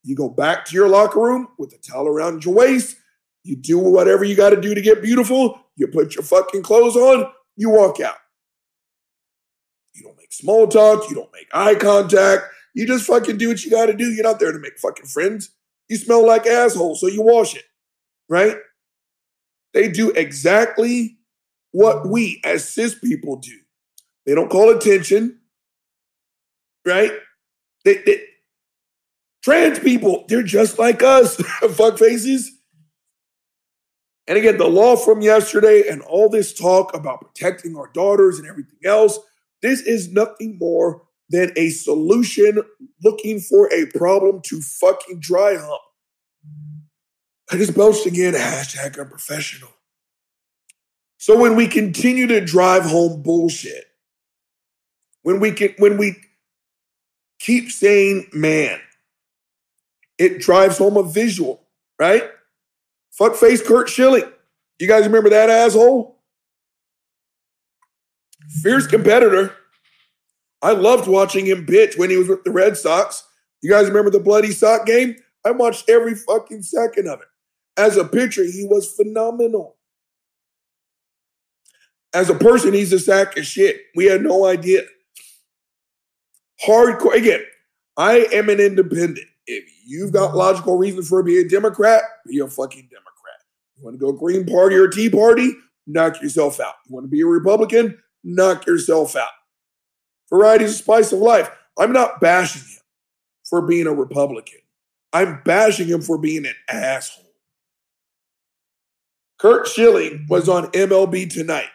You 0.04 0.16
go 0.16 0.30
back 0.30 0.64
to 0.66 0.76
your 0.76 0.88
locker 0.88 1.20
room 1.20 1.50
with 1.58 1.74
a 1.74 1.78
towel 1.78 2.08
around 2.08 2.46
your 2.46 2.54
waist, 2.54 2.96
you 3.44 3.56
do 3.56 3.78
whatever 3.78 4.24
you 4.24 4.36
got 4.36 4.52
to 4.52 4.62
do 4.62 4.74
to 4.74 4.82
get 4.82 5.02
beautiful, 5.02 5.60
you 5.76 5.88
put 5.88 6.16
your 6.16 6.24
fucking 6.24 6.64
clothes 6.64 6.96
on, 6.96 7.30
you 7.56 7.70
walk 7.70 8.00
out. 8.00 8.16
Make 10.28 10.34
small 10.34 10.68
talk, 10.68 11.10
you 11.10 11.16
don't 11.16 11.32
make 11.34 11.48
eye 11.54 11.76
contact, 11.76 12.44
you 12.74 12.86
just 12.86 13.08
fucking 13.08 13.38
do 13.38 13.50
what 13.50 13.64
you 13.64 13.72
got 13.72 13.88
to 13.88 13.94
do. 13.94 14.12
You're 14.12 14.24
not 14.24 14.40
there 14.40 14.52
to 14.52 14.60
make 14.60 14.78
fucking 14.78 15.08
friends. 15.08 15.50
You 15.90 15.98
smell 15.98 16.26
like 16.26 16.46
asshole, 16.46 16.96
so 16.96 17.08
you 17.08 17.22
wash 17.22 17.56
it, 17.56 17.64
right? 18.30 18.58
They 19.74 19.90
do 19.90 20.12
exactly 20.12 21.18
what 21.72 22.08
we 22.08 22.42
as 22.44 22.68
cis 22.68 22.94
people 22.94 23.38
do. 23.38 23.58
They 24.26 24.36
don't 24.36 24.50
call 24.50 24.70
attention, 24.70 25.40
right? 26.86 27.12
They, 27.86 28.02
they 28.06 28.22
trans 29.42 29.80
people, 29.80 30.26
they're 30.28 30.44
just 30.44 30.78
like 30.78 31.02
us, 31.02 31.36
fuck 31.72 31.98
faces. 31.98 32.52
And 34.28 34.38
again, 34.38 34.58
the 34.58 34.68
law 34.68 34.98
from 34.98 35.22
yesterday 35.22 35.88
and 35.90 36.02
all 36.02 36.28
this 36.28 36.54
talk 36.54 36.94
about 36.94 37.22
protecting 37.22 37.78
our 37.78 37.90
daughters 37.94 38.40
and 38.40 38.48
everything 38.48 38.80
else, 38.84 39.18
this 39.62 39.82
is 39.82 40.12
nothing 40.12 40.58
more 40.60 41.04
than 41.30 41.52
a 41.56 41.70
solution 41.70 42.62
looking 43.04 43.40
for 43.40 43.72
a 43.74 43.86
problem 43.98 44.42
to 44.46 44.62
fucking 44.62 45.20
dry 45.20 45.56
hump. 45.56 45.82
I 47.52 47.58
just 47.58 47.76
belched 47.76 48.06
again, 48.06 48.34
hashtag 48.34 49.00
unprofessional. 49.00 49.70
So 51.18 51.38
when 51.38 51.56
we 51.56 51.68
continue 51.68 52.28
to 52.28 52.42
drive 52.42 52.84
home 52.84 53.22
bullshit, 53.24 53.86
when 55.24 55.40
we 55.40 55.52
can, 55.52 55.74
when 55.78 55.98
we 55.98 56.16
keep 57.40 57.72
saying 57.72 58.28
man, 58.34 58.80
it 60.18 60.40
drives 60.40 60.78
home 60.78 60.98
a 60.98 61.04
visual, 61.04 61.62
right? 62.00 62.24
Fuckface 63.20 63.66
Curt 63.66 63.90
Schilling. 63.90 64.30
You 64.80 64.88
guys 64.88 65.06
remember 65.06 65.30
that 65.30 65.50
asshole? 65.50 66.17
Fierce 68.48 68.88
competitor. 68.88 69.54
I 70.62 70.72
loved 70.72 71.08
watching 71.08 71.46
him 71.46 71.66
bitch 71.66 71.98
when 71.98 72.10
he 72.10 72.18
was 72.18 72.28
with 72.28 72.44
the 72.44 72.52
Red 72.52 72.78
Sox. 72.78 73.24
You 73.62 73.70
guys 73.70 73.88
remember 73.88 74.10
the 74.10 74.20
bloody 74.20 74.52
sock 74.52 74.86
game? 74.86 75.16
I 75.46 75.52
watched 75.52 75.90
every 75.90 76.16
fucking 76.16 76.64
second 76.64 77.08
of 77.08 77.20
it. 77.22 77.28
As 77.78 77.98
a 77.98 78.04
pitcher, 78.04 78.44
he 78.44 78.66
was 78.70 78.92
phenomenal. 78.92 79.78
As 82.14 82.30
a 82.30 82.36
person, 82.36 82.74
he's 82.74 82.94
a 82.94 83.00
sack 83.00 83.38
of 83.38 83.46
shit. 83.46 83.82
We 83.96 84.06
had 84.06 84.24
no 84.24 84.46
idea. 84.46 84.84
Hardcore. 86.66 87.14
Again, 87.14 87.42
I 87.98 88.28
am 88.34 88.50
an 88.50 88.60
independent. 88.60 89.28
If 89.46 89.66
you've 89.86 90.12
got 90.12 90.36
logical 90.36 90.78
reasons 90.78 91.08
for 91.08 91.22
being 91.22 91.46
a 91.46 91.50
Democrat, 91.50 92.02
be 92.26 92.40
a 92.40 92.48
fucking 92.48 92.90
Democrat. 92.90 93.08
You 93.76 93.86
want 93.86 93.94
to 93.94 94.00
go 94.00 94.12
Green 94.12 94.46
Party 94.46 94.76
or 94.76 94.88
Tea 94.88 95.10
Party? 95.10 95.52
Knock 95.86 96.22
yourself 96.22 96.60
out. 96.60 96.74
You 96.88 96.96
want 96.96 97.06
to 97.06 97.10
be 97.10 97.22
a 97.22 97.26
Republican? 97.26 97.98
Knock 98.30 98.68
yourself 98.68 99.16
out. 99.16 99.30
Variety 100.30 100.66
is 100.66 100.74
the 100.74 100.84
spice 100.84 101.14
of 101.14 101.20
life. 101.20 101.50
I'm 101.80 101.94
not 101.94 102.20
bashing 102.20 102.62
him 102.62 102.82
for 103.50 103.66
being 103.66 103.88
a 103.88 103.94
Republican. 103.94 104.60
I'm 105.14 105.42
bashing 105.46 105.88
him 105.88 106.02
for 106.02 106.18
being 106.18 106.46
an 106.46 106.56
asshole. 106.68 107.24
Curt 109.40 109.66
Schilling 109.68 110.26
was 110.28 110.50
on 110.50 110.68
MLB 110.72 111.32
tonight 111.32 111.70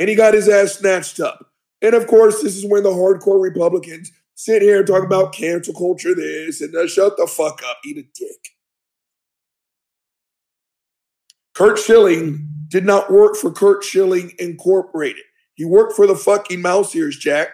and 0.00 0.08
he 0.08 0.16
got 0.16 0.34
his 0.34 0.48
ass 0.48 0.78
snatched 0.80 1.20
up. 1.20 1.52
And 1.80 1.94
of 1.94 2.08
course, 2.08 2.42
this 2.42 2.56
is 2.56 2.66
when 2.66 2.82
the 2.82 2.90
hardcore 2.90 3.40
Republicans 3.40 4.10
sit 4.34 4.60
here 4.60 4.78
and 4.78 4.86
talk 4.86 5.04
about 5.04 5.32
cancel 5.32 5.72
culture 5.72 6.16
this 6.16 6.60
and 6.60 6.74
uh, 6.74 6.88
shut 6.88 7.16
the 7.16 7.28
fuck 7.28 7.62
up, 7.64 7.78
eat 7.84 7.98
a 7.98 8.02
dick. 8.02 8.48
Curt 11.54 11.78
Schilling 11.78 12.48
did 12.66 12.84
not 12.84 13.12
work 13.12 13.36
for 13.36 13.52
Curt 13.52 13.84
Schilling 13.84 14.32
Incorporated. 14.40 15.22
He 15.62 15.66
worked 15.66 15.94
for 15.94 16.08
the 16.08 16.16
fucking 16.16 16.60
mouse 16.60 16.92
ears, 16.96 17.16
Jack. 17.16 17.50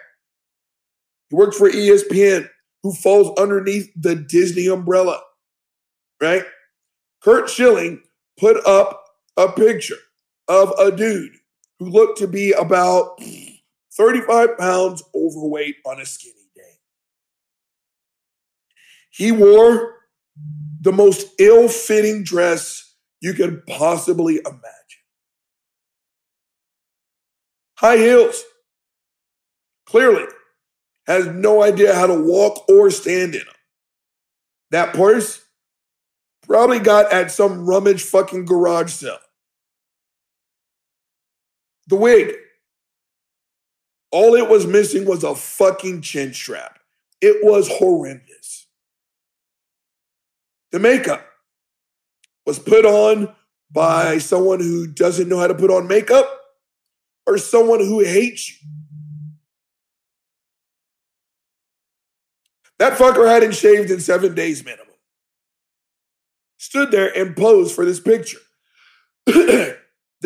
He 1.29 1.35
worked 1.35 1.53
for 1.53 1.69
ESPN, 1.69 2.49
who 2.81 2.91
falls 2.91 3.37
underneath 3.39 3.91
the 3.95 4.15
Disney 4.15 4.65
umbrella, 4.65 5.21
right? 6.19 6.43
Curt 7.21 7.51
Schilling 7.51 8.01
put 8.39 8.65
up 8.65 9.05
a 9.37 9.51
picture 9.51 9.99
of 10.47 10.71
a 10.79 10.91
dude 10.91 11.35
who 11.77 11.85
looked 11.85 12.17
to 12.17 12.27
be 12.27 12.51
about 12.51 13.21
35 13.93 14.57
pounds 14.57 15.03
overweight 15.13 15.75
on 15.85 16.01
a 16.01 16.05
skinny 16.07 16.49
day. 16.55 16.79
He 19.11 19.31
wore 19.31 19.97
the 20.81 20.91
most 20.91 21.27
ill 21.37 21.67
fitting 21.67 22.23
dress 22.23 22.95
you 23.21 23.35
could 23.35 23.67
possibly 23.67 24.37
imagine. 24.37 24.78
High 27.79 27.95
heels. 27.95 28.43
Clearly 29.85 30.25
has 31.07 31.27
no 31.27 31.63
idea 31.63 31.95
how 31.95 32.07
to 32.07 32.13
walk 32.13 32.67
or 32.67 32.91
stand 32.91 33.35
in 33.35 33.45
them. 33.45 33.55
That 34.71 34.93
purse 34.93 35.41
probably 36.45 36.79
got 36.79 37.11
at 37.13 37.31
some 37.31 37.65
rummage 37.65 38.03
fucking 38.03 38.43
garage 38.43 38.91
sale. 38.91 39.17
The 41.87 41.95
wig. 41.95 42.35
All 44.11 44.35
it 44.35 44.49
was 44.49 44.67
missing 44.67 45.05
was 45.05 45.23
a 45.23 45.33
fucking 45.33 46.01
chin 46.01 46.33
strap. 46.33 46.79
It 47.21 47.45
was 47.45 47.69
horrendous. 47.69 48.67
The 50.73 50.79
makeup 50.79 51.25
was 52.45 52.59
put 52.59 52.85
on 52.85 53.33
by 53.71 54.17
someone 54.17 54.59
who 54.59 54.85
doesn't 54.85 55.29
know 55.29 55.39
how 55.39 55.47
to 55.47 55.55
put 55.55 55.71
on 55.71 55.87
makeup 55.87 56.38
or 57.29 57.37
someone 57.37 57.79
who 57.79 57.99
hates 57.99 58.49
you. 58.49 58.67
That 62.79 62.97
fucker 62.97 63.29
hadn't 63.29 63.53
shaved 63.53 63.91
in 63.91 63.99
seven 63.99 64.33
days 64.33 64.65
minimum. 64.65 64.87
Stood 66.57 66.89
there 66.89 67.15
and 67.15 67.37
posed 67.37 67.75
for 67.75 67.85
this 67.85 67.99
picture. 67.99 68.39
the 69.25 69.77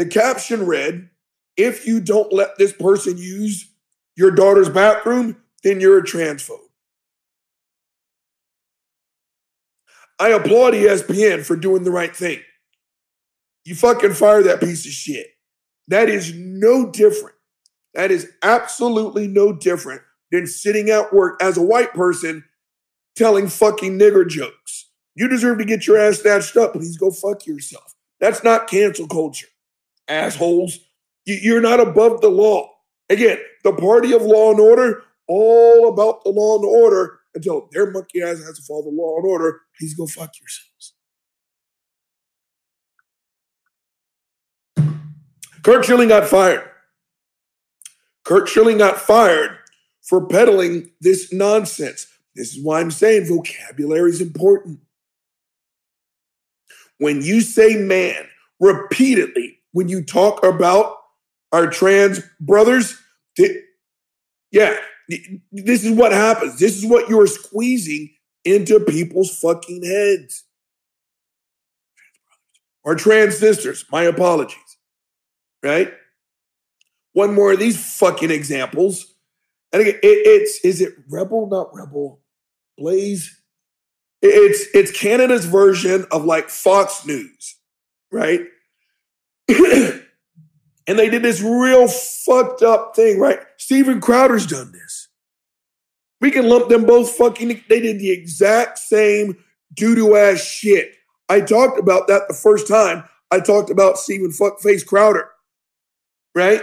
caption 0.10 0.65
read, 0.65 1.10
if 1.57 1.86
you 1.86 2.00
don't 2.00 2.31
let 2.31 2.57
this 2.57 2.72
person 2.72 3.17
use 3.17 3.69
your 4.15 4.31
daughter's 4.31 4.69
bathroom, 4.69 5.36
then 5.62 5.81
you're 5.81 6.00
a 6.00 6.03
transphobe. 6.03 6.57
I 10.19 10.29
applaud 10.29 10.74
ESPN 10.74 11.45
for 11.45 11.57
doing 11.57 11.83
the 11.83 11.91
right 11.91 12.15
thing. 12.15 12.39
You 13.65 13.75
fucking 13.75 14.13
fire 14.13 14.43
that 14.43 14.62
piece 14.62 14.86
of 14.86 14.93
shit. 14.93 15.32
That 15.87 16.09
is 16.09 16.33
no 16.33 16.89
different. 16.89 17.35
That 17.93 18.11
is 18.11 18.31
absolutely 18.41 19.27
no 19.27 19.53
different 19.53 20.01
than 20.31 20.47
sitting 20.47 20.89
at 20.89 21.13
work 21.13 21.41
as 21.41 21.57
a 21.57 21.61
white 21.61 21.93
person 21.93 22.45
telling 23.15 23.47
fucking 23.47 23.99
nigger 23.99 24.27
jokes. 24.27 24.89
You 25.15 25.27
deserve 25.27 25.59
to 25.59 25.65
get 25.65 25.85
your 25.85 25.97
ass 25.97 26.19
snatched 26.19 26.57
up. 26.57 26.73
Please 26.73 26.97
go 26.97 27.11
fuck 27.11 27.45
yourself. 27.45 27.93
That's 28.19 28.43
not 28.43 28.67
cancel 28.67 29.07
culture. 29.07 29.47
Assholes. 30.07 30.79
You- 31.25 31.39
You're 31.41 31.61
not 31.61 31.79
above 31.79 32.21
the 32.21 32.29
law. 32.29 32.71
Again, 33.09 33.37
the 33.63 33.73
party 33.73 34.13
of 34.13 34.23
law 34.23 34.51
and 34.51 34.59
order, 34.59 35.03
all 35.27 35.87
about 35.87 36.23
the 36.23 36.31
law 36.31 36.55
and 36.57 36.65
order 36.65 37.19
until 37.35 37.69
their 37.71 37.91
monkey 37.91 38.21
ass 38.21 38.39
has 38.43 38.57
to 38.57 38.63
follow 38.63 38.83
the 38.83 38.89
law 38.89 39.17
and 39.17 39.25
order. 39.27 39.61
Please 39.79 39.93
go 39.93 40.07
fuck 40.07 40.31
yourselves. 40.39 40.92
Curt 45.63 45.86
Schilling 45.86 46.10
got 46.10 46.27
fired. 46.27 46.70
Curt 48.25 48.48
Schilling 48.48 48.77
got 48.77 48.98
fired 48.98 49.58
for 50.01 50.25
peddling 50.27 50.91
this 51.01 51.32
nonsense. 51.34 52.08
This 52.36 52.55
is 52.55 52.63
why 52.63 52.82
I'm 52.82 52.91
saying 52.91 53.27
vocabulary 53.27 54.12
is 54.12 54.22
important. 54.22 54.79
When 56.98 57.22
you 57.22 57.41
say 57.41 57.75
man 57.75 58.27
repeatedly, 58.60 59.60
when 59.72 59.89
you 59.89 60.03
talk 60.03 60.43
about 60.43 60.98
our 61.51 61.67
trans 61.67 62.22
brothers, 62.39 62.98
thi- 63.38 63.62
yeah, 64.51 64.77
this 65.51 65.84
is 65.84 65.91
what 65.91 66.12
happens. 66.12 66.60
This 66.60 66.77
is 66.77 66.89
what 66.89 67.10
you're 67.10 67.27
squeezing 67.27 68.10
into 68.46 68.79
people's 68.79 69.38
fucking 69.39 69.84
heads. 69.84 70.43
Our 72.86 72.96
trans 72.96 73.38
sisters, 73.38 73.86
my 73.91 74.03
apologies. 74.03 74.58
Right? 75.63 75.93
One 77.13 77.34
more 77.34 77.53
of 77.53 77.60
these 77.60 77.98
fucking 77.98 78.32
examples. 78.32 79.15
And 79.72 79.82
again, 79.82 80.00
it, 80.03 80.27
it's 80.27 80.60
is 80.63 80.82
it 80.82 80.93
Rebel, 81.10 81.48
not 81.48 81.74
Rebel, 81.74 82.20
Blaze? 82.77 83.41
It's 84.22 84.67
it's 84.74 84.91
Canada's 84.91 85.46
version 85.46 86.05
of 86.12 86.25
like 86.25 86.50
Fox 86.50 87.05
News, 87.05 87.58
right? 88.12 88.41
and 89.50 90.03
they 90.88 91.10
did 91.10 91.24
this 91.24 91.41
real 91.41 91.88
fucked 91.88 92.63
up 92.63 92.96
thing, 92.96 93.20
right? 93.20 93.39
Steven 93.58 94.00
Crowder's 94.00 94.46
done 94.46 94.72
this. 94.72 95.10
We 96.22 96.32
can 96.32 96.48
lump 96.48 96.70
them 96.70 96.86
both 96.86 97.10
fucking. 97.15 97.63
They 97.67 97.82
did 97.82 98.00
the 98.00 98.12
exact 98.12 98.79
same 98.79 99.43
doo 99.74 99.96
doo 99.96 100.15
ass 100.15 100.41
shit. 100.41 100.93
I 101.27 101.41
talked 101.41 101.79
about 101.79 102.08
that 102.08 102.27
the 102.27 102.34
first 102.34 102.67
time. 102.67 103.03
I 103.32 103.39
talked 103.39 103.70
about 103.70 103.98
Steven 103.98 104.29
fuckface 104.29 104.86
Crowder, 104.86 105.29
right? 106.35 106.61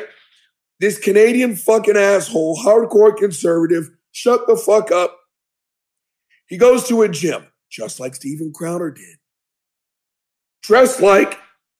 This 0.80 0.98
Canadian 0.98 1.56
fucking 1.56 1.96
asshole, 1.96 2.56
hardcore 2.56 3.16
conservative, 3.16 3.90
shut 4.12 4.46
the 4.46 4.56
fuck 4.56 4.90
up. 4.90 5.16
He 6.46 6.56
goes 6.56 6.88
to 6.88 7.02
a 7.02 7.08
gym, 7.08 7.46
just 7.70 8.00
like 8.00 8.14
Steven 8.14 8.52
Crowder 8.52 8.90
did. 8.90 9.18
Dressed 10.62 11.00
like 11.00 11.38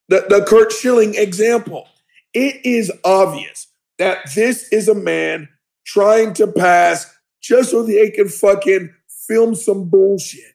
the, 0.09 0.25
the 0.29 0.45
Curt 0.47 0.73
Schilling 0.73 1.15
example. 1.15 1.89
It 2.35 2.65
is 2.65 2.93
obvious 3.05 3.69
that 3.99 4.19
this 4.35 4.69
is 4.73 4.89
a 4.89 4.95
man 4.95 5.49
trying 5.85 6.35
to 6.35 6.47
pass 6.47 7.13
just 7.43 7.71
so 7.71 7.83
they 7.83 8.11
can 8.11 8.29
fucking 8.29 8.95
film 9.27 9.55
some 9.55 9.89
bullshit. 9.89 10.55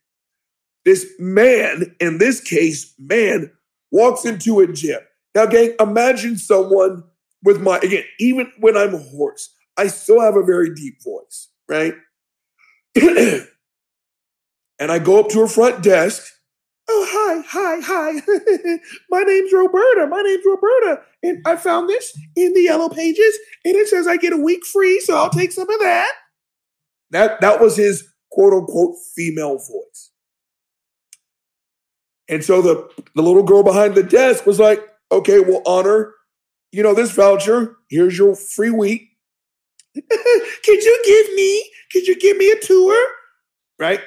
This 0.85 1.07
man, 1.19 1.95
in 1.99 2.19
this 2.19 2.39
case, 2.39 2.93
man, 2.99 3.51
walks 3.91 4.23
into 4.23 4.59
a 4.59 4.67
gym. 4.71 4.99
Now, 5.33 5.47
gang, 5.47 5.73
imagine 5.79 6.37
someone 6.37 7.03
with 7.45 7.61
my, 7.61 7.77
again, 7.77 8.03
even 8.19 8.51
when 8.59 8.75
I'm 8.75 8.91
hoarse, 8.91 9.55
I 9.77 9.87
still 9.87 10.19
have 10.19 10.35
a 10.35 10.43
very 10.43 10.73
deep 10.73 11.01
voice, 11.03 11.49
right? 11.69 11.93
and 12.95 13.47
I 14.79 14.99
go 14.99 15.19
up 15.19 15.29
to 15.29 15.39
her 15.39 15.47
front 15.47 15.83
desk. 15.83 16.23
Oh, 16.87 17.07
hi, 17.09 17.41
hi, 17.47 17.79
hi. 17.81 18.77
my 19.09 19.21
name's 19.23 19.53
Roberta. 19.53 20.07
My 20.07 20.21
name's 20.21 20.43
Roberta. 20.45 21.01
And 21.23 21.41
I 21.45 21.55
found 21.55 21.89
this 21.89 22.17
in 22.35 22.53
the 22.53 22.61
yellow 22.61 22.89
pages, 22.89 23.37
and 23.63 23.75
it 23.75 23.87
says 23.87 24.07
I 24.07 24.17
get 24.17 24.33
a 24.33 24.37
week 24.37 24.65
free, 24.65 24.99
so 24.99 25.15
I'll 25.15 25.29
take 25.29 25.51
some 25.51 25.69
of 25.69 25.79
that. 25.79 26.11
That 27.11 27.41
that 27.41 27.59
was 27.59 27.77
his 27.77 28.07
quote 28.29 28.53
unquote 28.53 28.95
female 29.15 29.57
voice. 29.57 30.11
And 32.27 32.43
so 32.43 32.61
the, 32.61 32.89
the 33.15 33.21
little 33.21 33.43
girl 33.43 33.63
behind 33.63 33.95
the 33.95 34.03
desk 34.03 34.45
was 34.45 34.59
like, 34.59 34.81
okay, 35.11 35.39
well, 35.39 35.61
honor, 35.65 36.13
you 36.75 36.83
know, 36.83 36.93
this 36.93 37.11
voucher. 37.11 37.77
Here's 37.89 38.17
your 38.17 38.35
free 38.35 38.69
week. 38.69 39.11
could 39.95 40.83
you 40.83 41.03
give 41.05 41.33
me, 41.33 41.71
could 41.89 42.05
you 42.05 42.19
give 42.19 42.35
me 42.35 42.51
a 42.51 42.59
tour? 42.59 43.07
Right? 43.79 44.01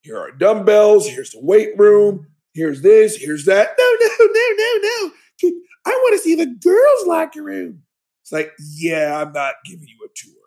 Here 0.00 0.18
are 0.18 0.32
dumbbells. 0.32 1.08
Here's 1.08 1.30
the 1.30 1.38
weight 1.40 1.78
room. 1.78 2.26
Here's 2.54 2.82
this. 2.82 3.14
Here's 3.14 3.44
that. 3.44 3.76
No, 3.78 3.96
no, 4.00 4.08
no, 4.18 4.54
no, 4.58 4.80
no. 4.82 5.12
Could- 5.40 5.62
I 5.86 5.90
want 5.90 6.14
to 6.14 6.18
see 6.18 6.34
the 6.34 6.46
girls' 6.46 7.06
locker 7.06 7.42
room. 7.42 7.82
It's 8.22 8.32
like, 8.32 8.50
yeah, 8.58 9.22
I'm 9.22 9.32
not 9.32 9.54
giving 9.64 9.86
you 9.86 9.98
a 10.04 10.08
tour 10.12 10.42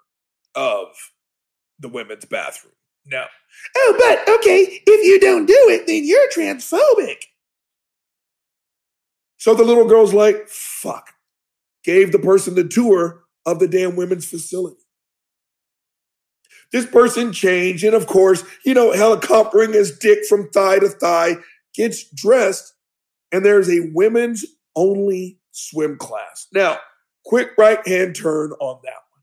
of 0.55 0.87
the 1.79 1.87
women's 1.87 2.25
bathroom. 2.25 2.73
No. 3.05 3.25
Oh, 3.77 3.95
but 3.97 4.35
okay, 4.39 4.81
if 4.85 5.05
you 5.05 5.21
don't 5.21 5.45
do 5.45 5.57
it, 5.69 5.87
then 5.87 6.03
you're 6.03 6.29
transphobic. 6.31 7.23
So 9.37 9.53
the 9.53 9.63
little 9.63 9.85
girl's 9.85 10.13
like, 10.13 10.49
fuck. 10.49 11.14
Gave 11.85 12.11
the 12.11 12.19
person 12.19 12.55
the 12.55 12.67
tour 12.67 13.23
of 13.45 13.59
the 13.59 13.67
damn 13.67 13.95
women's 13.95 14.25
facility. 14.25 14.81
This 16.71 16.85
person 16.85 17.31
changed, 17.31 17.83
and 17.83 17.93
of 17.93 18.07
course, 18.07 18.43
you 18.65 18.73
know, 18.73 18.91
helicoptering 18.91 19.73
his 19.73 19.97
dick 19.97 20.25
from 20.25 20.49
thigh 20.49 20.79
to 20.79 20.89
thigh, 20.89 21.35
gets 21.75 22.09
dressed, 22.09 22.73
and 23.31 23.45
there's 23.45 23.69
a 23.69 23.91
women's 23.93 24.43
only 24.75 25.39
swim 25.51 25.97
class. 25.97 26.47
Now, 26.51 26.79
quick 27.23 27.51
right 27.57 27.87
hand 27.87 28.15
turn 28.15 28.51
on 28.59 28.79
that 28.83 28.89
one. 28.89 29.21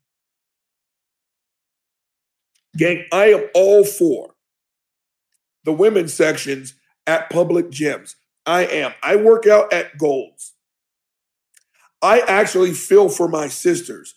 Gang, 2.78 3.04
I 3.12 3.26
am 3.32 3.48
all 3.54 3.84
for 3.84 4.34
the 5.64 5.72
women's 5.72 6.14
sections 6.14 6.74
at 7.06 7.28
public 7.28 7.70
gyms. 7.70 8.14
I 8.46 8.64
am. 8.66 8.92
I 9.02 9.16
work 9.16 9.46
out 9.46 9.72
at 9.72 9.98
Gold's. 9.98 10.51
I 12.02 12.20
actually 12.20 12.72
feel 12.72 13.08
for 13.08 13.28
my 13.28 13.48
sisters 13.48 14.14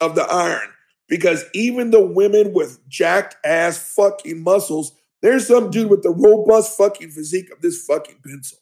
of 0.00 0.16
the 0.16 0.24
iron 0.24 0.68
because 1.08 1.44
even 1.54 1.90
the 1.90 2.04
women 2.04 2.52
with 2.52 2.86
jacked 2.88 3.36
ass 3.44 3.94
fucking 3.94 4.42
muscles, 4.42 4.92
there's 5.22 5.46
some 5.46 5.70
dude 5.70 5.90
with 5.90 6.02
the 6.02 6.10
robust 6.10 6.76
fucking 6.76 7.10
physique 7.10 7.50
of 7.52 7.60
this 7.60 7.84
fucking 7.84 8.18
pencil. 8.26 8.58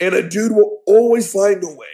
And 0.00 0.14
a 0.14 0.28
dude 0.28 0.52
will 0.52 0.80
always 0.86 1.30
find 1.32 1.62
a 1.62 1.68
way 1.68 1.86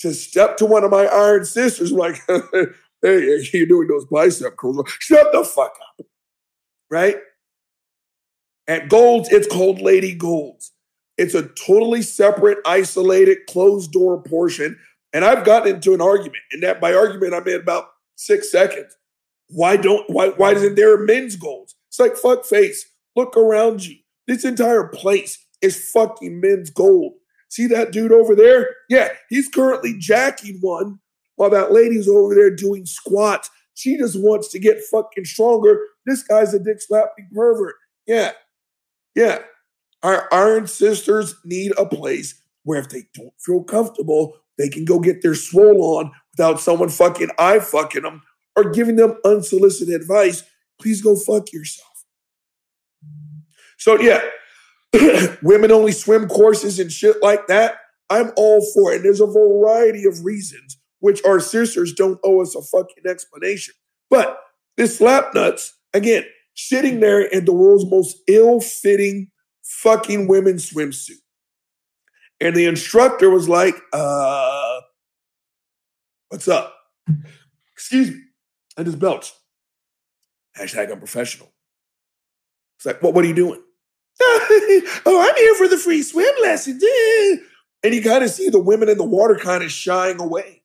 to 0.00 0.12
step 0.12 0.56
to 0.58 0.66
one 0.66 0.84
of 0.84 0.90
my 0.90 1.06
iron 1.06 1.44
sisters 1.44 1.90
like, 1.90 2.20
hey, 2.28 3.40
you're 3.52 3.66
doing 3.66 3.88
those 3.88 4.04
bicep 4.06 4.56
curls. 4.56 4.82
Shut 5.00 5.32
the 5.32 5.42
fuck 5.42 5.72
up. 5.88 6.06
Right? 6.90 7.16
At 8.68 8.88
Gold's, 8.88 9.30
it's 9.30 9.46
called 9.46 9.80
Lady 9.80 10.14
Gold's. 10.14 10.72
It's 11.16 11.34
a 11.34 11.48
totally 11.48 12.02
separate, 12.02 12.58
isolated, 12.66 13.38
closed 13.48 13.92
door 13.92 14.22
portion. 14.22 14.78
And 15.16 15.24
I've 15.24 15.46
gotten 15.46 15.76
into 15.76 15.94
an 15.94 16.02
argument, 16.02 16.42
and 16.52 16.62
that 16.62 16.78
by 16.78 16.92
argument 16.92 17.32
I 17.32 17.40
mean 17.40 17.58
about 17.58 17.86
six 18.16 18.52
seconds. 18.52 18.94
Why 19.48 19.78
don't 19.78 20.04
why 20.10 20.28
why 20.28 20.52
isn't 20.52 20.74
there 20.74 20.94
a 20.94 21.06
men's 21.06 21.36
goals? 21.36 21.74
It's 21.88 21.98
like 21.98 22.18
fuck 22.18 22.44
face. 22.44 22.86
Look 23.16 23.34
around 23.34 23.86
you. 23.86 23.96
This 24.26 24.44
entire 24.44 24.88
place 24.88 25.42
is 25.62 25.90
fucking 25.90 26.38
men's 26.42 26.68
gold. 26.68 27.14
See 27.48 27.66
that 27.68 27.92
dude 27.92 28.12
over 28.12 28.34
there? 28.34 28.68
Yeah, 28.90 29.08
he's 29.30 29.48
currently 29.48 29.96
jacking 29.98 30.58
one 30.60 30.98
while 31.36 31.48
that 31.48 31.72
lady's 31.72 32.08
over 32.08 32.34
there 32.34 32.54
doing 32.54 32.84
squats. 32.84 33.48
She 33.72 33.96
just 33.96 34.20
wants 34.20 34.48
to 34.48 34.58
get 34.58 34.84
fucking 34.92 35.24
stronger. 35.24 35.80
This 36.04 36.24
guy's 36.24 36.52
a 36.52 36.58
dick 36.58 36.82
slapping 36.82 37.30
pervert. 37.34 37.76
Yeah. 38.06 38.32
Yeah. 39.14 39.38
Our 40.02 40.28
iron 40.30 40.66
sisters 40.66 41.36
need 41.42 41.72
a 41.78 41.86
place 41.86 42.38
where 42.64 42.80
if 42.80 42.90
they 42.90 43.04
don't 43.14 43.32
feel 43.40 43.64
comfortable, 43.64 44.34
they 44.58 44.68
can 44.68 44.84
go 44.84 44.98
get 44.98 45.22
their 45.22 45.34
swole 45.34 45.98
on 45.98 46.12
without 46.32 46.60
someone 46.60 46.88
fucking 46.88 47.30
eye 47.38 47.60
fucking 47.60 48.02
them 48.02 48.22
or 48.54 48.70
giving 48.70 48.96
them 48.96 49.18
unsolicited 49.24 49.94
advice. 49.94 50.42
Please 50.80 51.02
go 51.02 51.16
fuck 51.16 51.52
yourself. 51.52 52.04
So 53.78 54.00
yeah, 54.00 54.22
women 55.42 55.70
only 55.70 55.92
swim 55.92 56.28
courses 56.28 56.78
and 56.78 56.90
shit 56.90 57.22
like 57.22 57.46
that. 57.48 57.76
I'm 58.08 58.32
all 58.36 58.64
for 58.72 58.92
it. 58.92 58.96
And 58.96 59.04
there's 59.04 59.20
a 59.20 59.26
variety 59.26 60.06
of 60.06 60.24
reasons 60.24 60.78
which 61.00 61.24
our 61.24 61.40
sisters 61.40 61.92
don't 61.92 62.18
owe 62.24 62.40
us 62.40 62.54
a 62.54 62.62
fucking 62.62 63.04
explanation. 63.06 63.74
But 64.08 64.38
this 64.76 64.98
slap 64.98 65.34
nuts, 65.34 65.74
again, 65.92 66.24
sitting 66.54 67.00
there 67.00 67.20
in 67.20 67.44
the 67.44 67.52
world's 67.52 67.88
most 67.90 68.16
ill-fitting 68.28 69.30
fucking 69.62 70.28
women's 70.28 70.70
swimsuit. 70.70 71.20
And 72.40 72.54
the 72.54 72.66
instructor 72.66 73.30
was 73.30 73.48
like, 73.48 73.74
uh, 73.92 74.80
what's 76.28 76.48
up? 76.48 76.74
Excuse 77.72 78.10
me. 78.10 78.20
I 78.76 78.82
just 78.82 78.98
belched. 78.98 79.34
Hashtag 80.58 80.92
unprofessional. 80.92 81.52
It's 82.78 82.86
like, 82.86 83.02
what, 83.02 83.14
what 83.14 83.24
are 83.24 83.28
you 83.28 83.34
doing? 83.34 83.62
oh, 84.20 85.26
I'm 85.28 85.36
here 85.36 85.54
for 85.54 85.68
the 85.68 85.78
free 85.78 86.02
swim 86.02 86.34
lesson. 86.42 86.78
eh." 86.82 87.36
And 87.82 87.94
you 87.94 88.02
kind 88.02 88.24
of 88.24 88.30
see 88.30 88.48
the 88.48 88.58
women 88.58 88.88
in 88.88 88.98
the 88.98 89.04
water 89.04 89.36
kind 89.36 89.62
of 89.62 89.70
shying 89.70 90.20
away. 90.20 90.62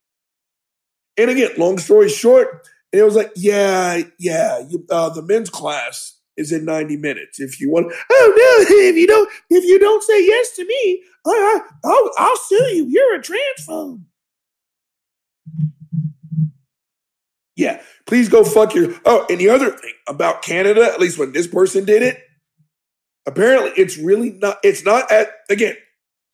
And 1.16 1.30
again, 1.30 1.50
long 1.58 1.78
story 1.78 2.08
short, 2.08 2.66
and 2.92 3.00
it 3.00 3.04
was 3.04 3.14
like, 3.16 3.32
yeah, 3.36 4.02
yeah, 4.18 4.60
you, 4.68 4.84
uh, 4.90 5.10
the 5.10 5.22
men's 5.22 5.50
class 5.50 6.11
is 6.36 6.52
in 6.52 6.64
90 6.64 6.96
minutes. 6.96 7.40
If 7.40 7.60
you 7.60 7.70
want, 7.70 7.92
oh 8.10 8.32
no, 8.36 8.76
if 8.76 8.96
you 8.96 9.06
don't, 9.06 9.28
if 9.50 9.64
you 9.64 9.78
don't 9.78 10.02
say 10.02 10.24
yes 10.26 10.54
to 10.56 10.66
me, 10.66 11.02
I, 11.26 11.60
I, 11.84 12.08
I'll, 12.18 12.36
sue 12.36 12.74
you. 12.74 12.86
You're 12.88 13.16
a 13.16 13.22
transphobe. 13.22 14.02
Yeah, 17.54 17.82
please 18.06 18.28
go 18.28 18.44
fuck 18.44 18.74
your. 18.74 18.94
Oh, 19.04 19.26
and 19.28 19.38
the 19.38 19.50
other 19.50 19.70
thing 19.70 19.92
about 20.08 20.42
Canada, 20.42 20.84
at 20.84 21.00
least 21.00 21.18
when 21.18 21.32
this 21.32 21.46
person 21.46 21.84
did 21.84 22.02
it, 22.02 22.18
apparently 23.26 23.70
it's 23.76 23.98
really 23.98 24.30
not. 24.30 24.58
It's 24.64 24.84
not 24.84 25.10
at 25.12 25.28
again. 25.50 25.76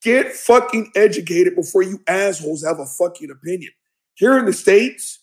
Get 0.01 0.33
fucking 0.33 0.93
educated 0.95 1.57
before 1.57 1.83
you 1.83 2.01
assholes 2.07 2.65
have 2.65 2.79
a 2.79 2.87
fucking 2.87 3.31
opinion. 3.31 3.73
Here 4.15 4.39
in 4.39 4.45
the 4.45 4.53
states, 4.53 5.19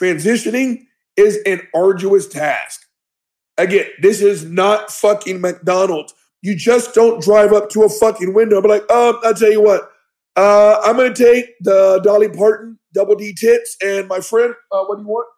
transitioning 0.00 0.86
is 1.16 1.38
an 1.44 1.62
arduous 1.74 2.28
task. 2.28 2.85
Again, 3.58 3.86
this 4.00 4.20
is 4.20 4.44
not 4.44 4.90
fucking 4.90 5.40
McDonald's. 5.40 6.14
You 6.42 6.54
just 6.54 6.94
don't 6.94 7.22
drive 7.22 7.52
up 7.52 7.70
to 7.70 7.84
a 7.84 7.88
fucking 7.88 8.34
window 8.34 8.56
and 8.56 8.62
be 8.62 8.68
like, 8.68 8.90
um, 8.90 9.18
I'll 9.24 9.34
tell 9.34 9.50
you 9.50 9.62
what, 9.62 9.90
uh, 10.36 10.78
I'm 10.84 10.96
gonna 10.96 11.14
take 11.14 11.54
the 11.60 12.00
Dolly 12.04 12.28
Parton 12.28 12.78
double 12.92 13.14
D 13.14 13.34
tits 13.34 13.76
and 13.82 14.06
my 14.08 14.20
friend, 14.20 14.54
uh, 14.70 14.84
what 14.84 14.96
do 14.96 15.02
you 15.02 15.08
want? 15.08 15.28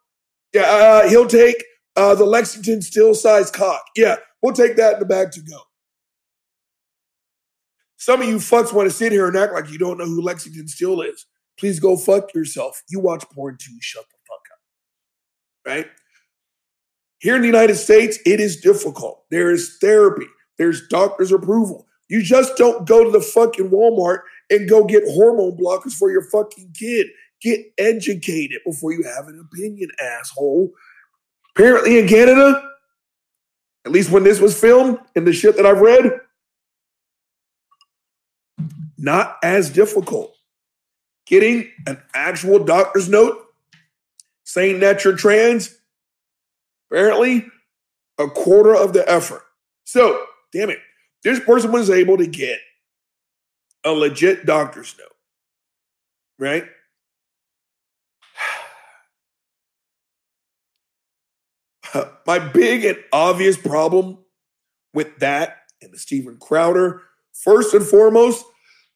Yeah, 0.53 0.63
uh, 0.63 1.09
he'll 1.09 1.27
take 1.27 1.65
uh, 1.97 2.15
the 2.15 2.25
Lexington 2.25 2.83
Steele 2.83 3.15
size 3.15 3.51
cock. 3.51 3.85
Yeah, 3.97 4.17
we'll 4.43 4.55
take 4.55 4.77
that 4.77 4.95
in 4.95 5.01
the 5.01 5.07
bag 5.07 5.31
to 5.33 5.41
go. 5.41 5.59
Some 7.97 8.23
of 8.23 8.29
you 8.29 8.37
fucks 8.37 8.73
want 8.73 8.89
to 8.89 8.95
sit 8.95 9.13
here 9.13 9.27
and 9.27 9.37
act 9.37 9.53
like 9.53 9.71
you 9.71 9.79
don't 9.79 9.99
know 9.99 10.07
who 10.07 10.23
Lexington 10.23 10.69
Steele 10.69 11.03
is. 11.03 11.27
Please 11.59 11.81
go 11.81 11.97
fuck 11.97 12.33
yourself. 12.33 12.81
You 12.89 13.01
watch 13.01 13.25
porn 13.35 13.57
too. 13.61 13.77
Shut 13.81 14.05
the 14.05 14.17
fuck 14.29 14.41
up. 14.53 14.59
Right? 15.67 15.87
Here 17.21 17.35
in 17.35 17.41
the 17.41 17.49
United 17.49 17.77
States, 17.77 18.19
it 18.25 18.41
is 18.41 18.61
difficult. 18.61 19.25
There 19.31 19.51
is 19.51 19.79
therapy. 19.81 20.27
There's 20.57 20.87
doctor's 20.89 21.33
approval. 21.33 21.87
You 22.09 22.23
just 22.23 22.57
don't 22.57 22.87
go 22.87 23.05
to 23.05 23.11
the 23.11 23.21
fucking 23.21 23.71
Walmart 23.71 24.21
and 24.51 24.69
go 24.69 24.85
get 24.85 25.03
hormone 25.07 25.57
blockers 25.57 25.93
for 25.93 26.11
your 26.11 26.23
fucking 26.23 26.75
kid. 26.79 27.09
Get 27.41 27.67
educated 27.79 28.61
before 28.65 28.93
you 28.93 29.05
have 29.05 29.29
an 29.29 29.39
opinion, 29.41 29.91
asshole. 30.01 30.71
Apparently 31.55 31.99
in 31.99 32.09
Canada, 32.09 32.63
at 33.85 33.93
least 33.93 34.11
when 34.11 34.25
this 34.25 34.41
was 34.41 34.59
filmed 34.59 34.99
and 35.17 35.27
the 35.27 35.33
shit 35.33 35.57
that 35.57 35.67
I've 35.67 35.81
read, 35.81 36.21
not 38.97 39.39
as 39.43 39.71
difficult. 39.71 40.35
Getting 41.27 41.71
an 41.87 42.01
actual 42.15 42.59
doctor's 42.59 43.09
note 43.09 43.45
saying 44.45 44.81
that 44.81 45.05
you're 45.05 45.17
trans, 45.17 45.78
apparently 46.91 47.47
a 48.19 48.29
quarter 48.29 48.75
of 48.75 48.93
the 48.93 49.09
effort. 49.11 49.43
So, 49.85 50.25
damn 50.53 50.71
it, 50.71 50.79
this 51.23 51.41
person 51.41 51.73
was 51.73 51.91
able 51.91 52.17
to 52.19 52.27
get 52.27 52.59
a 53.85 53.93
legit 53.93 54.47
doctor's 54.47 54.95
note, 54.99 55.15
right? 56.39 56.65
My 62.27 62.39
big 62.39 62.85
and 62.85 62.99
obvious 63.13 63.57
problem 63.57 64.19
with 64.93 65.19
that 65.19 65.59
and 65.81 65.93
the 65.93 65.99
Steven 65.99 66.37
Crowder, 66.39 67.03
first 67.33 67.73
and 67.75 67.87
foremost, 67.87 68.45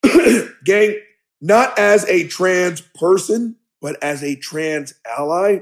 gang, 0.64 0.96
not 1.40 1.78
as 1.78 2.04
a 2.06 2.26
trans 2.28 2.80
person, 2.80 3.56
but 3.80 4.02
as 4.02 4.22
a 4.22 4.36
trans 4.36 4.94
ally. 5.18 5.60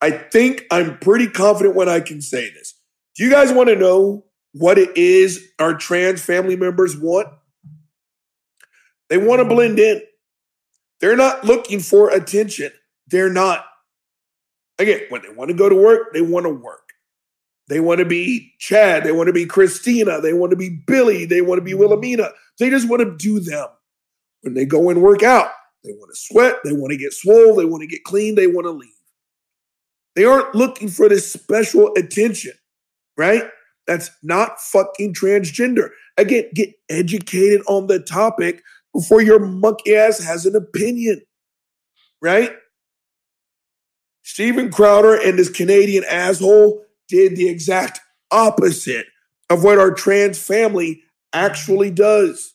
I 0.00 0.10
think 0.10 0.64
I'm 0.70 0.98
pretty 0.98 1.28
confident 1.28 1.74
when 1.74 1.88
I 1.88 2.00
can 2.00 2.20
say 2.20 2.50
this. 2.50 2.74
Do 3.16 3.24
you 3.24 3.30
guys 3.30 3.52
want 3.52 3.68
to 3.68 3.76
know 3.76 4.24
what 4.52 4.78
it 4.78 4.96
is 4.96 5.48
our 5.58 5.74
trans 5.74 6.22
family 6.22 6.56
members 6.56 6.96
want? 6.96 7.28
They 9.08 9.18
want 9.18 9.40
to 9.40 9.44
blend 9.44 9.78
in. 9.78 10.02
They're 11.00 11.16
not 11.16 11.44
looking 11.44 11.80
for 11.80 12.10
attention. 12.10 12.70
They're 13.08 13.32
not. 13.32 13.64
Again, 14.78 15.00
when 15.08 15.22
they 15.22 15.30
want 15.30 15.48
to 15.48 15.56
go 15.56 15.68
to 15.68 15.74
work, 15.74 16.12
they 16.12 16.22
want 16.22 16.46
to 16.46 16.50
work. 16.50 16.92
They 17.68 17.80
want 17.80 17.98
to 17.98 18.04
be 18.04 18.54
Chad. 18.58 19.04
They 19.04 19.12
want 19.12 19.26
to 19.26 19.32
be 19.32 19.46
Christina. 19.46 20.20
They 20.20 20.32
want 20.32 20.50
to 20.50 20.56
be 20.56 20.70
Billy. 20.86 21.24
They 21.24 21.42
want 21.42 21.58
to 21.58 21.64
be 21.64 21.74
Wilhelmina. 21.74 22.30
They 22.58 22.70
just 22.70 22.88
want 22.88 23.02
to 23.02 23.16
do 23.16 23.40
them. 23.40 23.66
When 24.42 24.54
they 24.54 24.64
go 24.64 24.88
and 24.90 25.02
work 25.02 25.22
out, 25.22 25.50
they 25.84 25.90
want 25.92 26.12
to 26.12 26.18
sweat. 26.18 26.56
They 26.64 26.72
want 26.72 26.92
to 26.92 26.96
get 26.96 27.12
swole. 27.12 27.56
They 27.56 27.64
want 27.64 27.82
to 27.82 27.86
get 27.86 28.04
clean. 28.04 28.36
They 28.36 28.46
want 28.46 28.66
to 28.66 28.70
leave. 28.70 28.90
They 30.18 30.24
aren't 30.24 30.52
looking 30.52 30.88
for 30.88 31.08
this 31.08 31.32
special 31.32 31.92
attention, 31.96 32.50
right? 33.16 33.44
That's 33.86 34.10
not 34.20 34.60
fucking 34.60 35.14
transgender. 35.14 35.90
Again, 36.16 36.46
get 36.56 36.74
educated 36.88 37.62
on 37.68 37.86
the 37.86 38.00
topic 38.00 38.64
before 38.92 39.22
your 39.22 39.38
monkey 39.38 39.94
ass 39.94 40.18
has 40.18 40.44
an 40.44 40.56
opinion, 40.56 41.22
right? 42.20 42.50
Steven 44.24 44.72
Crowder 44.72 45.14
and 45.14 45.38
this 45.38 45.50
Canadian 45.50 46.02
asshole 46.02 46.82
did 47.06 47.36
the 47.36 47.48
exact 47.48 48.00
opposite 48.32 49.06
of 49.50 49.62
what 49.62 49.78
our 49.78 49.94
trans 49.94 50.36
family 50.36 51.04
actually 51.32 51.92
does. 51.92 52.54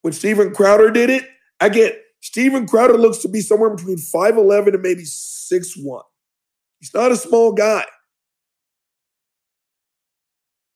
When 0.00 0.14
Steven 0.14 0.54
Crowder 0.54 0.90
did 0.90 1.10
it, 1.10 1.28
again, 1.60 1.92
Steven 2.22 2.66
Crowder 2.66 2.96
looks 2.96 3.18
to 3.18 3.28
be 3.28 3.42
somewhere 3.42 3.68
between 3.68 3.98
5'11 3.98 4.68
and 4.68 4.82
maybe 4.82 5.02
6'1. 5.02 6.00
He's 6.80 6.94
not 6.94 7.12
a 7.12 7.16
small 7.16 7.52
guy. 7.52 7.84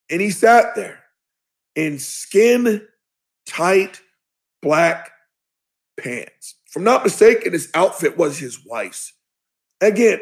And 0.09 0.19
he 0.19 0.31
sat 0.31 0.75
there 0.75 0.99
in 1.75 1.99
skin 1.99 2.85
tight 3.45 4.01
black 4.61 5.11
pants. 5.97 6.55
If 6.67 6.75
I'm 6.75 6.83
not 6.83 7.03
mistaken, 7.03 7.53
his 7.53 7.69
outfit 7.73 8.17
was 8.17 8.37
his 8.37 8.65
wife's. 8.65 9.13
Again, 9.79 10.19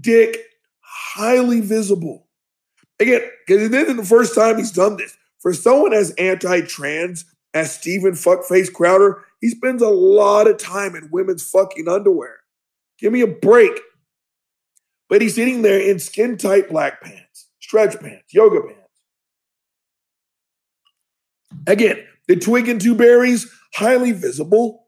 dick 0.00 0.38
highly 0.80 1.60
visible. 1.60 2.28
Again, 3.00 3.22
because 3.46 3.62
it 3.62 3.74
isn't 3.74 3.96
the 3.96 4.04
first 4.04 4.34
time 4.34 4.56
he's 4.56 4.70
done 4.70 4.96
this. 4.96 5.16
For 5.40 5.52
someone 5.52 5.92
as 5.92 6.12
anti-trans 6.12 7.24
as 7.52 7.74
Steven 7.74 8.12
Fuckface 8.12 8.72
Crowder, 8.72 9.24
he 9.40 9.48
spends 9.48 9.82
a 9.82 9.88
lot 9.88 10.46
of 10.46 10.58
time 10.58 10.94
in 10.94 11.10
women's 11.10 11.48
fucking 11.48 11.88
underwear. 11.88 12.36
Give 12.98 13.12
me 13.12 13.20
a 13.20 13.26
break. 13.26 13.72
But 15.08 15.22
he's 15.22 15.34
sitting 15.34 15.62
there 15.62 15.80
in 15.80 15.98
skin 15.98 16.36
tight 16.36 16.70
black 16.70 17.02
pants, 17.02 17.48
stretch 17.60 17.98
pants, 18.00 18.32
yoga 18.32 18.60
pants. 18.62 18.80
Again, 21.66 22.04
the 22.26 22.36
twig 22.36 22.68
and 22.68 22.80
two 22.80 22.94
berries, 22.94 23.50
highly 23.74 24.12
visible. 24.12 24.86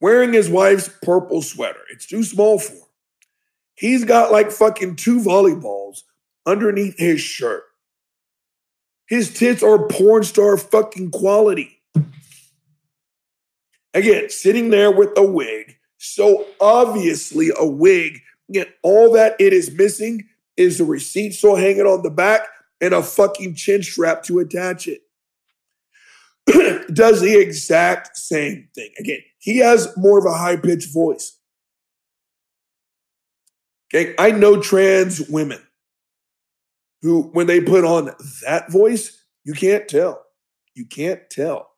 Wearing 0.00 0.32
his 0.32 0.48
wife's 0.48 0.88
purple 1.02 1.42
sweater. 1.42 1.80
It's 1.92 2.06
too 2.06 2.22
small 2.22 2.58
for 2.58 2.72
him. 2.72 2.82
He's 3.74 4.04
got 4.04 4.32
like 4.32 4.50
fucking 4.50 4.96
two 4.96 5.20
volleyballs 5.20 6.02
underneath 6.46 6.98
his 6.98 7.20
shirt. 7.20 7.64
His 9.06 9.32
tits 9.34 9.62
are 9.62 9.88
porn 9.88 10.22
star 10.22 10.56
fucking 10.56 11.10
quality. 11.10 11.80
Again, 13.92 14.30
sitting 14.30 14.70
there 14.70 14.90
with 14.90 15.10
a 15.16 15.24
wig, 15.24 15.76
so 15.98 16.46
obviously 16.60 17.50
a 17.58 17.66
wig, 17.66 18.20
yet 18.50 18.68
all 18.82 19.12
that 19.12 19.36
it 19.38 19.52
is 19.52 19.70
missing 19.72 20.28
is 20.56 20.78
the 20.78 20.84
receipt 20.84 21.32
still 21.32 21.56
hanging 21.56 21.86
on 21.86 22.02
the 22.02 22.10
back 22.10 22.42
and 22.80 22.92
a 22.92 23.02
fucking 23.02 23.54
chin 23.54 23.82
strap 23.82 24.22
to 24.24 24.38
attach 24.40 24.88
it. 24.88 25.02
Does 26.92 27.20
the 27.20 27.38
exact 27.38 28.16
same 28.16 28.68
thing. 28.74 28.90
Again, 28.98 29.20
he 29.38 29.58
has 29.58 29.88
more 29.96 30.18
of 30.18 30.24
a 30.24 30.36
high 30.36 30.56
pitched 30.56 30.92
voice. 30.92 31.38
Okay, 33.92 34.14
I 34.18 34.30
know 34.30 34.60
trans 34.60 35.20
women 35.28 35.60
who, 37.02 37.22
when 37.32 37.46
they 37.46 37.60
put 37.60 37.84
on 37.84 38.12
that 38.44 38.70
voice, 38.70 39.24
you 39.44 39.54
can't 39.54 39.88
tell. 39.88 40.24
You 40.74 40.84
can't 40.84 41.28
tell. 41.30 41.70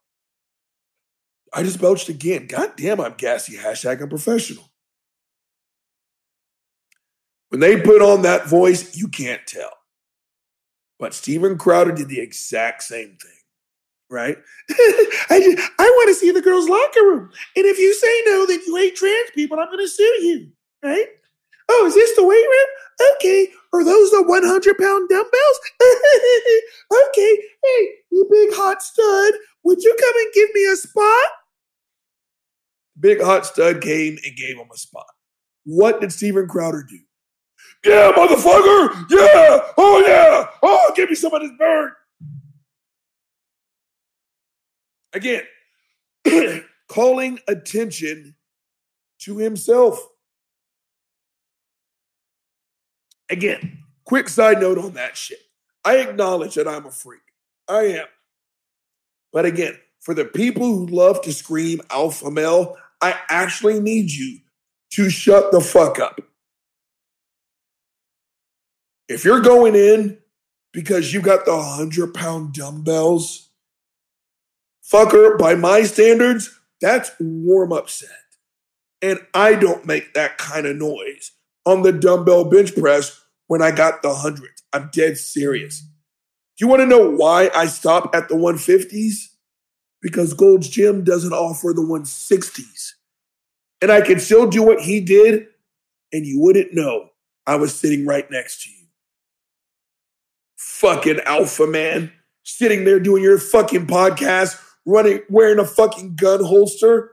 I 1.54 1.62
just 1.62 1.80
belched 1.80 2.08
again. 2.08 2.46
God 2.46 2.72
damn, 2.76 3.00
I'm 3.00 3.14
gassy. 3.14 3.56
Hashtag 3.56 4.02
I'm 4.02 4.08
professional. 4.08 4.71
When 7.52 7.60
they 7.60 7.78
put 7.78 8.00
on 8.00 8.22
that 8.22 8.46
voice, 8.46 8.96
you 8.96 9.08
can't 9.08 9.46
tell. 9.46 9.72
But 10.98 11.12
Steven 11.12 11.58
Crowder 11.58 11.92
did 11.92 12.08
the 12.08 12.18
exact 12.18 12.82
same 12.82 13.18
thing, 13.20 13.40
right? 14.08 14.38
I, 14.70 15.38
just, 15.38 15.70
I 15.78 15.84
want 15.84 16.08
to 16.08 16.14
see 16.14 16.30
the 16.30 16.40
girls' 16.40 16.66
locker 16.66 17.02
room. 17.02 17.30
And 17.54 17.66
if 17.66 17.78
you 17.78 17.92
say 17.92 18.22
no, 18.24 18.46
then 18.46 18.58
you 18.66 18.76
hate 18.76 18.96
trans 18.96 19.32
people. 19.34 19.60
I'm 19.60 19.66
going 19.66 19.84
to 19.84 19.88
sue 19.88 20.02
you, 20.22 20.50
right? 20.82 21.04
Oh, 21.68 21.84
is 21.86 21.94
this 21.94 22.16
the 22.16 22.26
weight 22.26 22.36
room? 22.36 23.12
Okay. 23.16 23.48
Are 23.74 23.84
those 23.84 24.10
the 24.12 24.22
100 24.22 24.78
pound 24.78 25.10
dumbbells? 25.10 25.60
okay. 27.08 27.38
Hey, 27.62 27.88
you 28.12 28.26
big 28.30 28.54
hot 28.54 28.82
stud. 28.82 29.34
would 29.62 29.82
you 29.82 29.94
come 30.00 30.14
and 30.16 30.32
give 30.32 30.48
me 30.54 30.64
a 30.72 30.76
spot? 30.76 31.28
Big 32.98 33.20
hot 33.20 33.44
stud 33.44 33.82
came 33.82 34.16
and 34.24 34.36
gave 34.36 34.56
him 34.56 34.68
a 34.72 34.78
spot. 34.78 35.04
What 35.64 36.00
did 36.00 36.14
Steven 36.14 36.48
Crowder 36.48 36.86
do? 36.88 36.98
Yeah, 37.84 38.12
motherfucker! 38.12 39.06
Yeah! 39.10 39.60
Oh 39.76 40.04
yeah! 40.06 40.46
Oh, 40.62 40.92
give 40.94 41.08
me 41.08 41.16
some 41.16 41.34
of 41.34 41.42
this 41.42 41.50
bird. 41.58 41.92
Again, 45.12 45.42
calling 46.88 47.38
attention 47.48 48.36
to 49.20 49.38
himself. 49.38 49.98
Again, 53.28 53.78
quick 54.04 54.28
side 54.28 54.60
note 54.60 54.78
on 54.78 54.92
that 54.92 55.16
shit. 55.16 55.38
I 55.84 55.96
acknowledge 55.98 56.54
that 56.54 56.68
I'm 56.68 56.86
a 56.86 56.90
freak. 56.90 57.22
I 57.68 57.80
am. 57.82 58.06
But 59.32 59.46
again, 59.46 59.78
for 60.00 60.14
the 60.14 60.24
people 60.24 60.66
who 60.66 60.86
love 60.86 61.22
to 61.22 61.32
scream 61.32 61.80
alpha 61.90 62.30
male, 62.30 62.76
I 63.00 63.18
actually 63.28 63.80
need 63.80 64.10
you 64.10 64.38
to 64.92 65.10
shut 65.10 65.50
the 65.50 65.60
fuck 65.60 65.98
up. 65.98 66.20
If 69.12 69.26
you're 69.26 69.42
going 69.42 69.74
in 69.74 70.16
because 70.72 71.12
you 71.12 71.20
got 71.20 71.44
the 71.44 71.54
100 71.54 72.14
pound 72.14 72.54
dumbbells, 72.54 73.50
fucker, 74.90 75.36
by 75.36 75.54
my 75.54 75.82
standards, 75.82 76.58
that's 76.80 77.10
warm 77.20 77.74
up 77.74 77.90
set. 77.90 78.08
And 79.02 79.20
I 79.34 79.54
don't 79.54 79.84
make 79.84 80.14
that 80.14 80.38
kind 80.38 80.64
of 80.64 80.76
noise 80.76 81.32
on 81.66 81.82
the 81.82 81.92
dumbbell 81.92 82.46
bench 82.46 82.74
press 82.74 83.20
when 83.48 83.60
I 83.60 83.70
got 83.70 84.00
the 84.00 84.08
100. 84.08 84.48
I'm 84.72 84.88
dead 84.94 85.18
serious. 85.18 85.80
Do 85.80 86.64
you 86.64 86.68
want 86.68 86.80
to 86.80 86.86
know 86.86 87.10
why 87.10 87.50
I 87.54 87.66
stop 87.66 88.14
at 88.14 88.30
the 88.30 88.34
150s? 88.34 89.28
Because 90.00 90.32
Gold's 90.32 90.70
Gym 90.70 91.04
doesn't 91.04 91.34
offer 91.34 91.74
the 91.74 91.82
160s. 91.82 92.92
And 93.82 93.92
I 93.92 94.00
can 94.00 94.18
still 94.18 94.48
do 94.48 94.62
what 94.62 94.80
he 94.80 95.00
did, 95.00 95.48
and 96.12 96.24
you 96.24 96.40
wouldn't 96.40 96.72
know 96.72 97.10
I 97.46 97.56
was 97.56 97.74
sitting 97.74 98.06
right 98.06 98.28
next 98.30 98.62
to 98.62 98.70
you. 98.70 98.81
Fucking 100.82 101.20
alpha 101.26 101.64
man, 101.68 102.10
sitting 102.42 102.84
there 102.84 102.98
doing 102.98 103.22
your 103.22 103.38
fucking 103.38 103.86
podcast, 103.86 104.60
running, 104.84 105.20
wearing 105.30 105.60
a 105.60 105.64
fucking 105.64 106.16
gun 106.16 106.42
holster. 106.44 107.12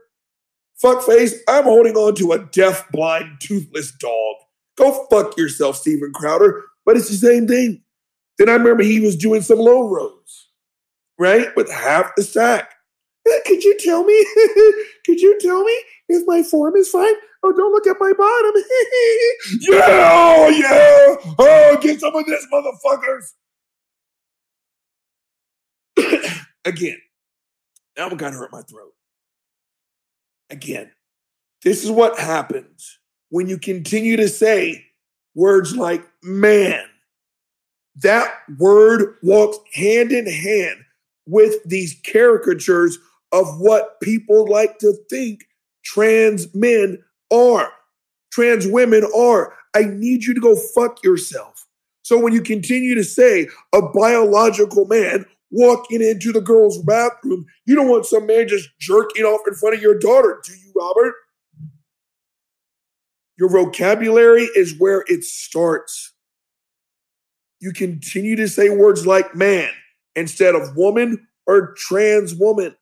Fuckface, 0.84 1.36
I'm 1.48 1.66
holding 1.66 1.96
on 1.96 2.16
to 2.16 2.32
a 2.32 2.40
deaf, 2.40 2.90
blind, 2.92 3.40
toothless 3.40 3.92
dog. 3.92 4.38
Go 4.76 5.06
fuck 5.12 5.38
yourself, 5.38 5.76
Steven 5.76 6.12
Crowder. 6.16 6.64
But 6.84 6.98
it's 6.98 7.10
the 7.10 7.16
same 7.18 7.48
thing. 7.48 7.84
Then 8.40 8.50
I 8.50 8.54
remember 8.54 8.82
he 8.82 9.02
was 9.02 9.16
doing 9.16 9.44
some 9.44 9.60
low 9.60 9.88
rows, 9.88 10.48
right? 11.20 11.56
With 11.56 11.72
half 11.72 12.16
the 12.16 12.24
sack. 12.24 12.74
"Eh, 13.28 13.40
Could 13.46 13.64
you 13.64 13.78
tell 13.78 14.04
me? 14.04 14.26
Could 15.06 15.22
you 15.22 15.38
tell 15.40 15.64
me 15.64 15.78
if 16.08 16.24
my 16.26 16.42
form 16.42 16.76
is 16.76 16.90
fine? 16.90 17.14
Oh, 17.44 17.52
don't 17.52 17.72
look 17.72 17.86
at 17.86 17.98
my 18.00 18.14
bottom. 18.14 18.52
yeah, 19.60 20.10
oh, 20.12 20.50
yeah. 20.50 21.34
Oh, 21.38 21.78
get 21.80 22.00
some 22.00 22.16
of 22.16 22.26
this, 22.26 22.48
motherfuckers. 22.52 23.34
Again, 26.66 26.98
that 27.96 28.10
one 28.10 28.18
kind 28.18 28.34
of 28.34 28.40
hurt 28.40 28.52
my 28.52 28.62
throat. 28.62 28.94
Again, 30.50 30.92
this 31.64 31.84
is 31.84 31.92
what 31.92 32.20
happens 32.20 33.00
when 33.30 33.48
you 33.48 33.58
continue 33.58 34.18
to 34.18 34.28
say 34.28 34.86
words 35.36 35.76
like 35.76 36.04
man. 36.24 36.86
That 37.98 38.34
word 38.58 39.16
walks 39.22 39.58
hand 39.74 40.12
in 40.12 40.26
hand 40.26 40.86
with 41.26 41.56
these 41.66 42.00
caricatures 42.06 42.98
of 43.32 43.60
what 43.60 44.00
people 44.02 44.48
like 44.48 44.80
to 44.80 44.94
think 45.10 45.46
trans 45.84 46.54
men 46.56 47.04
are, 47.32 47.72
trans 48.32 48.68
women 48.68 49.04
are. 49.16 49.54
I 49.76 49.84
need 49.84 50.24
you 50.24 50.34
to 50.34 50.42
go 50.42 50.56
fuck 50.56 51.04
yourself. 51.04 51.68
So 52.02 52.18
when 52.20 52.34
you 52.34 52.42
continue 52.42 52.96
to 52.96 53.04
say 53.04 53.50
a 53.74 53.82
biological 53.82 54.86
man 54.86 55.26
walking 55.52 56.02
into 56.02 56.32
the 56.32 56.42
girl's 56.42 56.82
bathroom, 56.84 57.46
you 57.66 57.76
don't 57.76 57.90
want 57.90 58.06
some 58.06 58.26
man 58.26 58.48
just 58.48 58.70
jerking 58.80 59.24
off 59.24 59.42
in 59.48 59.56
front 59.56 59.76
of 59.76 59.82
your 59.82 59.98
daughter, 59.98 60.42
do 60.46 60.54
you, 60.54 60.72
Robert? 60.76 61.14
Your 63.38 63.50
vocabulary 63.50 64.44
is 64.56 64.78
where 64.78 65.04
it 65.08 65.24
starts. 65.24 66.14
You 67.62 67.72
continue 67.72 68.36
to 68.36 68.48
say 68.48 68.70
words 68.70 69.08
like 69.08 69.34
man 69.36 69.70
instead 70.16 70.56
of 70.56 70.76
woman 70.76 71.28
or 71.48 71.74
trans 71.78 72.36
woman. 72.36 72.76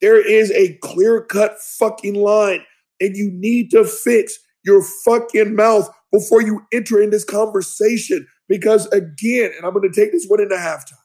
There 0.00 0.20
is 0.20 0.50
a 0.52 0.74
clear 0.78 1.22
cut 1.22 1.60
fucking 1.60 2.14
line, 2.14 2.64
and 3.00 3.16
you 3.16 3.30
need 3.32 3.70
to 3.70 3.84
fix 3.84 4.38
your 4.64 4.82
fucking 5.04 5.54
mouth 5.54 5.88
before 6.10 6.42
you 6.42 6.62
enter 6.72 7.00
in 7.00 7.10
this 7.10 7.24
conversation. 7.24 8.26
Because 8.48 8.86
again, 8.88 9.52
and 9.56 9.64
I'm 9.64 9.72
going 9.72 9.90
to 9.90 10.00
take 10.00 10.12
this 10.12 10.26
one 10.26 10.40
into 10.40 10.56
halftime. 10.56 11.01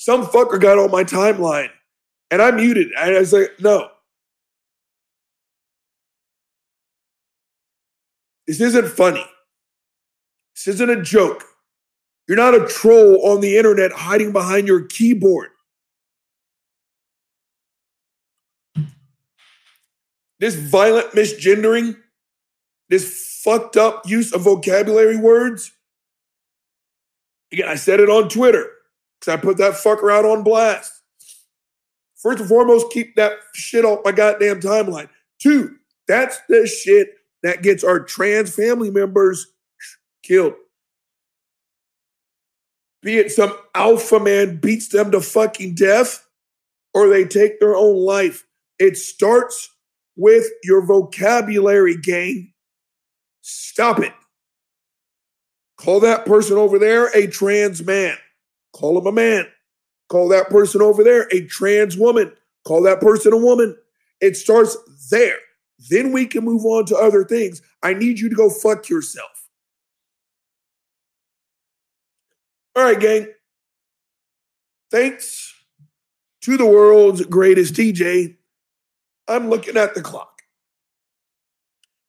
Some 0.00 0.24
fucker 0.24 0.58
got 0.58 0.78
on 0.78 0.90
my 0.90 1.04
timeline, 1.04 1.68
and 2.30 2.40
I 2.40 2.52
muted. 2.52 2.90
And 2.98 3.16
I 3.16 3.18
was 3.18 3.34
like, 3.34 3.50
no. 3.60 3.90
This 8.46 8.62
isn't 8.62 8.88
funny. 8.88 9.26
This 10.54 10.68
isn't 10.68 10.88
a 10.88 11.02
joke. 11.02 11.44
You're 12.26 12.38
not 12.38 12.54
a 12.54 12.66
troll 12.66 13.30
on 13.30 13.42
the 13.42 13.58
internet 13.58 13.92
hiding 13.92 14.32
behind 14.32 14.66
your 14.66 14.86
keyboard. 14.86 15.50
This 20.38 20.54
violent 20.54 21.10
misgendering, 21.10 21.98
this 22.88 23.38
fucked 23.44 23.76
up 23.76 24.08
use 24.08 24.32
of 24.32 24.40
vocabulary 24.40 25.18
words. 25.18 25.72
Again, 27.52 27.68
I 27.68 27.74
said 27.74 28.00
it 28.00 28.08
on 28.08 28.30
Twitter 28.30 28.70
I 29.28 29.36
put 29.36 29.58
that 29.58 29.74
fucker 29.74 30.12
out 30.12 30.24
on 30.24 30.42
blast. 30.42 30.92
First 32.16 32.40
and 32.40 32.48
foremost, 32.48 32.90
keep 32.90 33.16
that 33.16 33.32
shit 33.54 33.84
off 33.84 34.00
my 34.04 34.12
goddamn 34.12 34.60
timeline. 34.60 35.08
Two, 35.40 35.76
that's 36.06 36.38
the 36.48 36.66
shit 36.66 37.14
that 37.42 37.62
gets 37.62 37.82
our 37.82 38.00
trans 38.00 38.54
family 38.54 38.90
members 38.90 39.46
killed. 40.22 40.54
Be 43.02 43.16
it 43.16 43.32
some 43.32 43.56
alpha 43.74 44.20
man 44.20 44.56
beats 44.56 44.88
them 44.88 45.10
to 45.12 45.20
fucking 45.20 45.74
death 45.74 46.26
or 46.92 47.08
they 47.08 47.24
take 47.24 47.60
their 47.60 47.74
own 47.74 47.96
life. 47.96 48.46
It 48.78 48.96
starts 48.96 49.70
with 50.16 50.46
your 50.62 50.84
vocabulary, 50.84 51.96
gang. 51.96 52.52
Stop 53.40 54.00
it. 54.00 54.12
Call 55.78 56.00
that 56.00 56.26
person 56.26 56.58
over 56.58 56.78
there 56.78 57.06
a 57.16 57.26
trans 57.26 57.82
man. 57.82 58.16
Call 58.72 58.98
him 58.98 59.06
a 59.06 59.12
man. 59.12 59.46
Call 60.08 60.28
that 60.28 60.50
person 60.50 60.82
over 60.82 61.04
there 61.04 61.28
a 61.32 61.46
trans 61.46 61.96
woman. 61.96 62.32
Call 62.64 62.82
that 62.82 63.00
person 63.00 63.32
a 63.32 63.36
woman. 63.36 63.76
It 64.20 64.36
starts 64.36 64.76
there. 65.10 65.38
Then 65.88 66.12
we 66.12 66.26
can 66.26 66.44
move 66.44 66.64
on 66.64 66.84
to 66.86 66.96
other 66.96 67.24
things. 67.24 67.62
I 67.82 67.94
need 67.94 68.18
you 68.18 68.28
to 68.28 68.34
go 68.34 68.50
fuck 68.50 68.88
yourself. 68.88 69.30
All 72.76 72.84
right, 72.84 73.00
gang. 73.00 73.28
Thanks 74.90 75.54
to 76.42 76.56
the 76.56 76.66
world's 76.66 77.24
greatest 77.24 77.74
DJ. 77.74 78.36
I'm 79.28 79.48
looking 79.48 79.76
at 79.76 79.94
the 79.94 80.02
clock. 80.02 80.42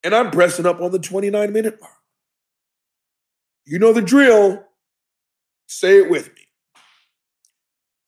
And 0.03 0.15
I'm 0.15 0.31
pressing 0.31 0.65
up 0.65 0.81
on 0.81 0.91
the 0.91 0.99
29 0.99 1.53
minute 1.53 1.79
mark. 1.79 1.93
You 3.65 3.79
know 3.79 3.93
the 3.93 4.01
drill. 4.01 4.63
Say 5.67 5.97
it 5.97 6.09
with 6.09 6.33
me. 6.33 6.41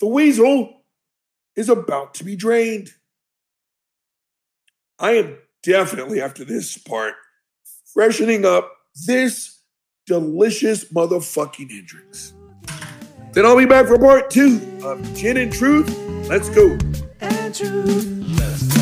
The 0.03 0.09
weasel 0.09 0.81
is 1.55 1.69
about 1.69 2.15
to 2.15 2.25
be 2.25 2.35
drained. 2.35 2.89
I 4.99 5.11
am 5.11 5.37
definitely, 5.63 6.19
after 6.21 6.43
this 6.43 6.77
part, 6.77 7.13
freshening 7.93 8.43
up 8.43 8.69
this 9.07 9.61
delicious 10.05 10.91
motherfucking 10.91 11.71
Hendrick's. 11.71 12.33
Then 13.31 13.45
I'll 13.45 13.57
be 13.57 13.65
back 13.65 13.87
for 13.87 13.97
part 13.97 14.29
two 14.29 14.59
of 14.83 15.01
Gin 15.15 15.37
and 15.37 15.53
Truth. 15.53 15.97
Let's 16.27 16.49
go. 16.49 16.77
and 17.21 17.55
truth. 17.55 18.72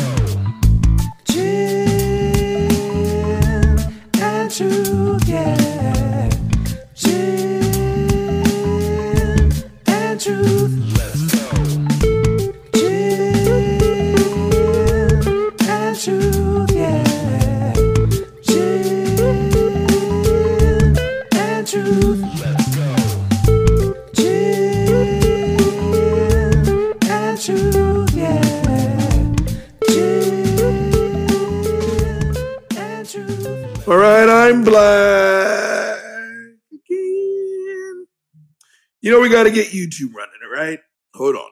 We 39.22 39.28
got 39.28 39.44
to 39.44 39.50
get 39.50 39.68
YouTube 39.68 40.14
running, 40.14 40.34
all 40.44 40.52
right? 40.52 40.80
Hold 41.14 41.36
on. 41.36 41.50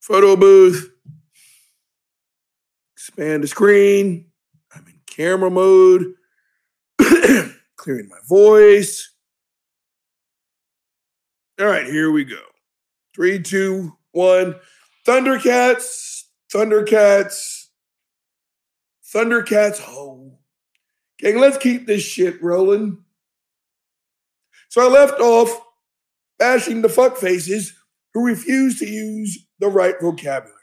Photo 0.00 0.34
booth. 0.34 0.90
Expand 2.96 3.44
the 3.44 3.48
screen. 3.48 4.26
I'm 4.74 4.86
in 4.86 5.00
camera 5.06 5.50
mode. 5.50 6.14
Clearing 7.76 8.08
my 8.08 8.18
voice. 8.26 9.12
All 11.60 11.66
right, 11.66 11.86
here 11.86 12.10
we 12.10 12.24
go. 12.24 12.40
Three, 13.14 13.42
two, 13.42 13.92
one. 14.12 14.56
Thundercats. 15.06 16.22
Thundercats. 16.52 17.66
Thundercats. 19.14 19.82
Oh. 19.86 20.38
Gang, 21.18 21.38
let's 21.38 21.58
keep 21.58 21.86
this 21.86 22.02
shit 22.02 22.42
rolling. 22.42 23.04
So 24.70 24.80
I 24.80 24.88
left 24.88 25.20
off 25.20 25.66
bashing 26.38 26.80
the 26.80 26.88
fuck 26.88 27.16
faces 27.16 27.74
who 28.14 28.24
refuse 28.24 28.78
to 28.78 28.86
use 28.86 29.46
the 29.58 29.68
right 29.68 29.96
vocabulary. 30.00 30.56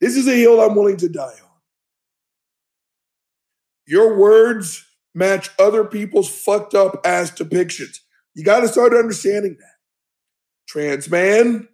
This 0.00 0.16
is 0.16 0.28
a 0.28 0.34
hill 0.34 0.60
I'm 0.60 0.76
willing 0.76 0.96
to 0.98 1.08
die 1.08 1.24
on. 1.24 1.50
Your 3.86 4.16
words 4.16 4.86
match 5.12 5.50
other 5.58 5.84
people's 5.84 6.28
fucked 6.30 6.74
up 6.74 7.00
ass 7.04 7.32
depictions. 7.32 7.98
You 8.34 8.44
got 8.44 8.60
to 8.60 8.68
start 8.68 8.94
understanding 8.94 9.56
that. 9.58 9.74
Trans 10.68 11.10
man, 11.10 11.68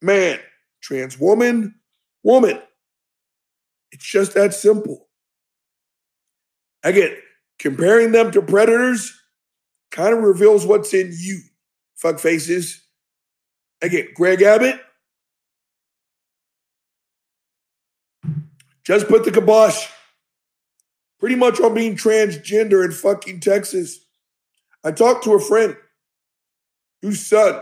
man. 0.00 0.40
Trans 0.82 1.20
woman, 1.20 1.74
woman. 2.22 2.58
It's 3.92 4.04
just 4.04 4.32
that 4.32 4.54
simple. 4.54 5.08
Again, 6.82 7.14
comparing 7.58 8.12
them 8.12 8.30
to 8.30 8.40
predators 8.40 9.19
kind 9.90 10.14
of 10.14 10.22
reveals 10.22 10.66
what's 10.66 10.94
in 10.94 11.12
you, 11.16 11.40
fuck 11.96 12.18
faces. 12.18 12.82
Again, 13.82 14.08
Greg 14.14 14.42
Abbott, 14.42 14.80
just 18.84 19.08
put 19.08 19.24
the 19.24 19.30
kibosh 19.30 19.86
pretty 21.18 21.36
much 21.36 21.60
on 21.60 21.74
being 21.74 21.96
transgender 21.96 22.84
in 22.84 22.92
fucking 22.92 23.40
Texas. 23.40 24.04
I 24.82 24.90
talked 24.90 25.24
to 25.24 25.34
a 25.34 25.40
friend 25.40 25.76
whose 27.02 27.24
son, 27.24 27.60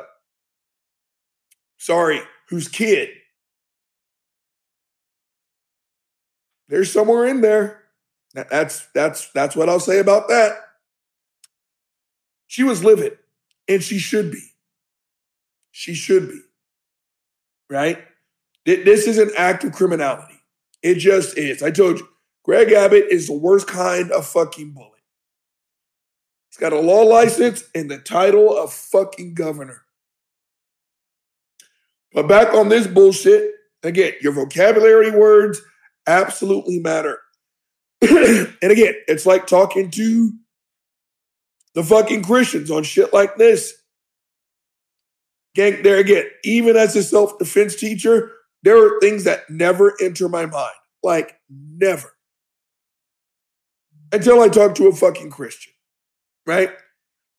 sorry, 1.76 2.20
whose 2.48 2.68
kid, 2.68 3.10
there's 6.68 6.92
somewhere 6.92 7.26
in 7.26 7.40
there. 7.40 7.82
That's 8.34 8.86
that's 8.94 9.30
that's 9.32 9.56
what 9.56 9.68
I'll 9.68 9.80
say 9.80 9.98
about 9.98 10.28
that. 10.28 10.67
She 12.48 12.64
was 12.64 12.82
livid, 12.82 13.18
and 13.68 13.82
she 13.82 13.98
should 13.98 14.32
be. 14.32 14.42
She 15.70 15.94
should 15.94 16.28
be. 16.28 16.40
Right? 17.70 17.98
This 18.64 19.06
is 19.06 19.18
an 19.18 19.30
act 19.36 19.64
of 19.64 19.72
criminality. 19.72 20.40
It 20.82 20.96
just 20.96 21.38
is. 21.38 21.62
I 21.62 21.70
told 21.70 22.00
you, 22.00 22.08
Greg 22.44 22.72
Abbott 22.72 23.06
is 23.10 23.26
the 23.26 23.34
worst 23.34 23.66
kind 23.66 24.10
of 24.10 24.26
fucking 24.26 24.72
bully. 24.72 24.90
He's 26.50 26.58
got 26.58 26.72
a 26.72 26.80
law 26.80 27.02
license 27.02 27.64
and 27.74 27.90
the 27.90 27.98
title 27.98 28.56
of 28.56 28.72
fucking 28.72 29.34
governor. 29.34 29.82
But 32.12 32.26
back 32.26 32.54
on 32.54 32.70
this 32.70 32.86
bullshit, 32.86 33.52
again, 33.82 34.14
your 34.22 34.32
vocabulary 34.32 35.10
words 35.10 35.60
absolutely 36.06 36.78
matter. 36.78 37.20
and 38.00 38.56
again, 38.62 38.94
it's 39.06 39.26
like 39.26 39.46
talking 39.46 39.90
to 39.90 40.32
the 41.74 41.84
fucking 41.84 42.22
Christians 42.22 42.70
on 42.70 42.82
shit 42.82 43.12
like 43.12 43.36
this. 43.36 43.74
Gang, 45.54 45.82
there 45.82 45.98
again, 45.98 46.26
even 46.44 46.76
as 46.76 46.94
a 46.96 47.02
self 47.02 47.38
defense 47.38 47.74
teacher, 47.76 48.32
there 48.62 48.76
are 48.76 49.00
things 49.00 49.24
that 49.24 49.48
never 49.50 49.94
enter 50.00 50.28
my 50.28 50.46
mind. 50.46 50.74
Like, 51.02 51.38
never. 51.50 52.12
Until 54.12 54.40
I 54.40 54.48
talk 54.48 54.74
to 54.76 54.88
a 54.88 54.94
fucking 54.94 55.30
Christian, 55.30 55.72
right? 56.46 56.70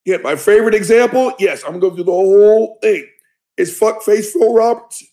Yeah, 0.06 0.18
my 0.18 0.36
favorite 0.36 0.76
example, 0.76 1.34
yes, 1.39 1.63
I'm 1.63 1.72
gonna 1.72 1.82
go 1.82 1.96
through 1.96 2.06
the 2.06 2.12
whole 2.12 2.78
thing, 2.82 3.08
is 3.58 3.78
fuckface 3.78 4.32
Phil 4.32 4.54
Robertson, 4.54 5.08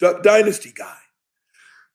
Duck 0.00 0.22
Dynasty 0.22 0.72
guy. 0.72 0.96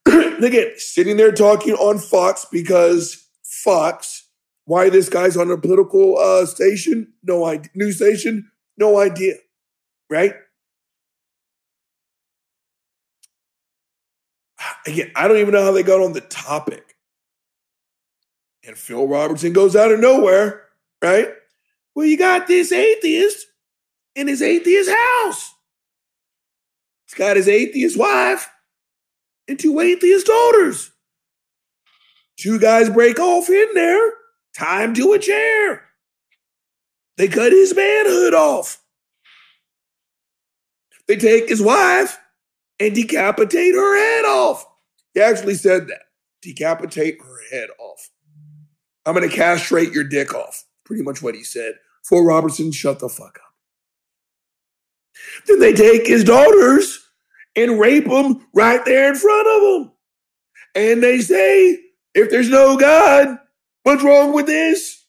Again, 0.43 0.71
sitting 0.77 1.17
there 1.17 1.31
talking 1.31 1.73
on 1.73 1.99
Fox 1.99 2.45
because 2.51 3.27
Fox, 3.43 4.28
why 4.69 4.87
this 4.87 5.09
guy's 5.09 5.35
on 5.35 5.49
a 5.49 5.57
political 5.57 6.15
uh, 6.19 6.45
station, 6.45 7.11
no 7.23 7.43
idea, 7.43 7.71
news 7.73 7.95
station, 7.95 8.51
no 8.77 8.99
idea, 8.99 9.33
right? 10.11 10.35
Again, 14.85 15.11
I 15.15 15.27
don't 15.27 15.37
even 15.37 15.53
know 15.53 15.63
how 15.63 15.71
they 15.71 15.81
got 15.81 16.01
on 16.01 16.13
the 16.13 16.21
topic. 16.21 16.95
And 18.63 18.77
Phil 18.77 19.07
Robertson 19.07 19.53
goes 19.53 19.75
out 19.75 19.91
of 19.91 19.99
nowhere, 19.99 20.65
right? 21.01 21.29
Well, 21.95 22.05
you 22.05 22.15
got 22.15 22.45
this 22.45 22.71
atheist 22.71 23.47
in 24.13 24.27
his 24.27 24.43
atheist 24.43 24.91
house. 24.91 25.51
He's 27.07 27.15
got 27.15 27.37
his 27.37 27.47
atheist 27.47 27.97
wife 27.97 28.47
and 29.47 29.57
two 29.57 29.79
atheist 29.79 30.27
daughters. 30.27 30.91
Two 32.37 32.59
guys 32.59 32.87
break 32.87 33.17
off 33.17 33.49
in 33.49 33.69
there, 33.73 34.18
him 34.59 34.93
to 34.95 35.13
a 35.13 35.19
chair. 35.19 35.85
They 37.17 37.27
cut 37.27 37.51
his 37.51 37.75
manhood 37.75 38.33
off. 38.33 38.81
They 41.07 41.17
take 41.17 41.49
his 41.49 41.61
wife 41.61 42.19
and 42.79 42.95
decapitate 42.95 43.73
her 43.73 43.97
head 43.97 44.25
off. 44.25 44.65
He 45.13 45.21
actually 45.21 45.55
said 45.55 45.87
that. 45.87 46.01
Decapitate 46.41 47.21
her 47.21 47.39
head 47.51 47.69
off. 47.79 48.09
I'm 49.05 49.15
going 49.15 49.29
to 49.29 49.35
castrate 49.35 49.91
your 49.91 50.03
dick 50.03 50.33
off. 50.33 50.63
Pretty 50.85 51.03
much 51.03 51.21
what 51.21 51.35
he 51.35 51.43
said. 51.43 51.73
For 52.03 52.23
Robertson, 52.23 52.71
shut 52.71 52.99
the 52.99 53.09
fuck 53.09 53.39
up. 53.43 53.53
Then 55.47 55.59
they 55.59 55.73
take 55.73 56.07
his 56.07 56.23
daughters 56.23 56.99
and 57.55 57.79
rape 57.79 58.07
them 58.07 58.47
right 58.53 58.83
there 58.85 59.09
in 59.09 59.15
front 59.15 59.47
of 59.47 59.61
them. 59.61 59.91
And 60.75 61.03
they 61.03 61.19
say, 61.19 61.79
if 62.13 62.29
there's 62.29 62.49
no 62.49 62.77
God, 62.77 63.39
what's 63.83 64.03
wrong 64.03 64.33
with 64.33 64.45
this? 64.45 65.05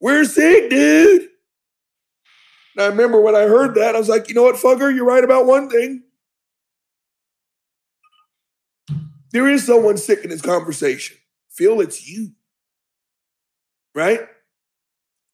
We're 0.00 0.24
sick, 0.24 0.70
dude. 0.70 1.28
And 2.76 2.84
I 2.84 2.86
remember 2.86 3.20
when 3.20 3.36
I 3.36 3.42
heard 3.42 3.74
that, 3.76 3.94
I 3.94 3.98
was 3.98 4.08
like, 4.08 4.28
you 4.28 4.34
know 4.34 4.42
what, 4.42 4.56
fucker, 4.56 4.94
you're 4.94 5.04
right 5.04 5.24
about 5.24 5.46
one 5.46 5.70
thing. 5.70 6.02
There 9.32 9.48
is 9.48 9.66
someone 9.66 9.96
sick 9.96 10.20
in 10.22 10.30
this 10.30 10.42
conversation. 10.42 11.16
Phil, 11.50 11.80
it's 11.80 12.08
you. 12.08 12.32
Right? 13.94 14.20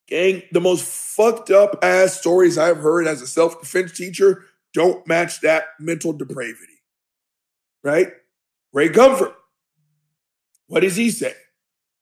Gang, 0.07 0.43
the 0.53 0.61
most 0.61 0.85
fucked 0.85 1.51
up 1.51 1.79
ass 1.83 2.19
stories 2.19 2.59
I've 2.59 2.79
heard 2.79 3.07
as 3.07 3.23
a 3.23 3.27
self 3.27 3.61
defense 3.61 3.93
teacher 3.93 4.45
don't 4.75 5.07
match 5.07 5.41
that 5.41 5.65
mental 5.79 6.13
depravity. 6.13 6.81
Right? 7.83 8.09
Ray 8.73 8.89
Comfort. 8.89 9.35
What 10.67 10.81
does 10.81 10.97
he 10.97 11.11
say? 11.11 11.35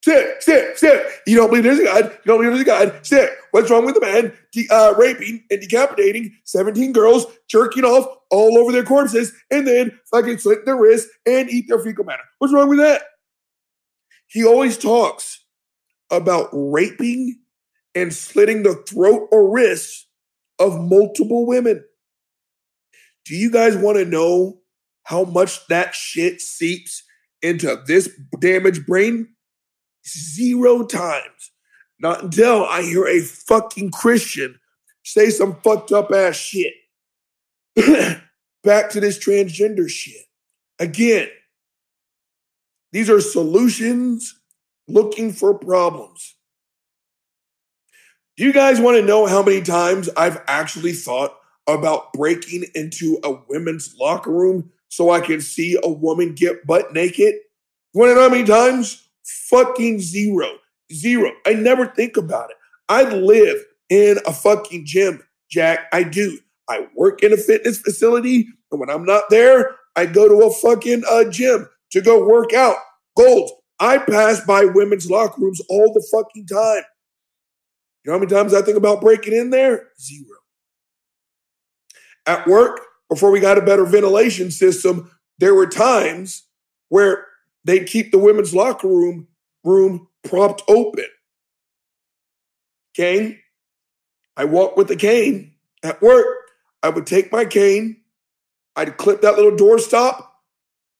Sit, 0.09 0.43
sit, 0.43 0.79
sit. 0.79 1.07
You 1.27 1.37
don't 1.37 1.51
believe 1.51 1.65
there's 1.65 1.81
a 1.81 1.85
God. 1.85 2.05
You 2.05 2.19
don't 2.25 2.39
believe 2.39 2.53
there's 2.53 2.63
a 2.63 2.65
God. 2.65 3.07
Sit. 3.07 3.31
What's 3.51 3.71
wrong 3.71 3.85
with 3.85 3.95
the 3.95 4.01
man 4.01 4.33
de- 4.53 4.67
uh, 4.71 4.95
raping 4.97 5.45
and 5.51 5.61
decapitating 5.61 6.35
17 6.45 6.95
girls, 6.95 7.27
jerking 7.47 7.85
off 7.85 8.07
all 8.31 8.57
over 8.57 8.73
their 8.73 8.85
corpses, 8.85 9.35
and 9.51 9.69
then 9.69 10.01
fucking 10.11 10.39
slit 10.39 10.65
their 10.65 10.77
wrists 10.77 11.11
and 11.27 11.51
eat 11.51 11.67
their 11.69 11.79
fecal 11.79 12.07
matter? 12.07 12.23
What's 12.39 12.55
wrong 12.55 12.71
with 12.71 12.79
that? 12.79 13.03
He 14.29 14.47
always 14.47 14.79
talks 14.79 15.45
about 16.11 16.49
raping 16.53 17.41
and 17.95 18.11
slitting 18.11 18.63
the 18.63 18.77
throat 18.89 19.29
or 19.31 19.53
wrists 19.53 20.07
of 20.59 20.81
multiple 20.81 21.45
women. 21.45 21.85
Do 23.27 23.37
you 23.37 23.51
guys 23.51 23.77
want 23.77 23.99
to 23.99 24.07
know 24.07 24.61
how 25.03 25.25
much 25.25 25.67
that 25.67 25.95
shit 25.95 26.41
seeps 26.41 27.03
into 27.43 27.83
this 27.87 28.09
damaged 28.41 28.87
brain? 28.87 29.35
Zero 30.09 30.85
times. 30.85 31.53
Not 32.01 32.23
until 32.23 32.65
I 32.65 32.83
hear 32.83 33.07
a 33.07 33.21
fucking 33.21 33.91
Christian 33.91 34.59
say 35.09 35.31
some 35.31 35.57
fucked 35.63 35.91
up 35.93 36.13
ass 36.13 36.37
shit. 36.37 36.75
Back 38.65 38.91
to 38.91 39.01
this 39.01 39.19
transgender 39.19 39.89
shit. 39.89 40.27
Again, 40.79 41.29
these 42.93 43.11
are 43.11 43.21
solutions 43.21 44.39
looking 44.87 45.33
for 45.33 45.55
problems. 45.55 46.37
Do 48.37 48.45
you 48.45 48.53
guys 48.53 48.81
want 48.81 48.97
to 48.97 49.03
know 49.03 49.27
how 49.27 49.43
many 49.43 49.63
times 49.63 50.09
I've 50.17 50.41
actually 50.47 50.93
thought 50.93 51.37
about 51.67 52.13
breaking 52.13 52.65
into 52.75 53.19
a 53.25 53.33
women's 53.49 53.97
locker 53.99 54.31
room 54.31 54.71
so 54.89 55.11
I 55.11 55.21
can 55.21 55.41
see 55.41 55.77
a 55.83 55.89
woman 55.89 56.35
get 56.35 56.67
butt 56.67 56.93
naked? 56.93 57.35
You 57.93 58.01
want 58.01 58.11
to 58.11 58.15
know 58.15 58.23
how 58.23 58.29
many 58.29 58.45
times? 58.45 59.08
Fucking 59.49 60.01
zero. 60.01 60.59
Zero. 60.93 61.33
I 61.47 61.55
never 61.55 61.87
think 61.87 62.17
about 62.17 62.51
it. 62.51 62.57
I 62.89 63.05
live 63.05 63.63
in 63.91 64.19
a 64.27 64.33
fucking 64.33 64.87
gym, 64.87 65.23
Jack. 65.51 65.87
I 65.93 66.03
do. 66.03 66.39
I 66.69 66.87
work 66.95 67.23
in 67.23 67.33
a 67.33 67.37
fitness 67.37 67.79
facility, 67.79 68.49
and 68.71 68.81
when 68.81 68.91
I'm 68.91 69.05
not 69.05 69.25
there, 69.31 69.77
I 69.97 70.07
go 70.07 70.29
to 70.29 70.47
a 70.47 70.53
fucking 70.53 71.03
uh, 71.11 71.25
gym 71.31 71.69
to 71.91 72.01
go 72.01 72.27
work 72.27 72.53
out. 72.53 72.77
Gold. 73.17 73.51
I 73.81 73.99
pass 73.99 74.45
by 74.45 74.65
women's 74.65 75.11
locker 75.11 75.41
rooms 75.41 75.61
all 75.69 75.93
the 75.93 76.07
fucking 76.13 76.47
time. 76.47 76.83
You 78.05 78.11
know 78.11 78.13
how 78.13 78.19
many 78.19 78.31
times 78.31 78.55
I 78.55 78.63
think 78.63 78.77
about 78.77 79.01
breaking 79.01 79.35
in 79.35 79.51
there? 79.51 79.89
Zero. 80.01 80.39
At 82.27 82.47
work, 82.47 82.81
before 83.09 83.31
we 83.31 83.41
got 83.41 83.59
a 83.59 83.63
better 83.63 83.85
ventilation 83.85 84.51
system, 84.51 85.11
there 85.39 85.55
were 85.55 85.67
times 85.67 86.45
where 86.89 87.27
they'd 87.65 87.87
keep 87.87 88.11
the 88.11 88.19
women's 88.19 88.55
locker 88.55 88.89
room 88.89 89.29
room 89.65 90.09
propped 90.25 90.63
open. 90.69 91.07
Cane. 92.95 93.39
I 94.37 94.45
walk 94.45 94.77
with 94.77 94.91
a 94.91 94.97
cane 94.97 95.55
at 95.83 96.01
work. 96.01 96.39
I 96.83 96.91
would 96.91 97.07
take 97.07 97.33
my 97.33 97.45
cane, 97.45 97.97
I'd 98.77 98.97
clip 98.97 99.21
that 99.23 99.37
little 99.37 99.57
door 99.57 99.79
stop, 99.79 100.43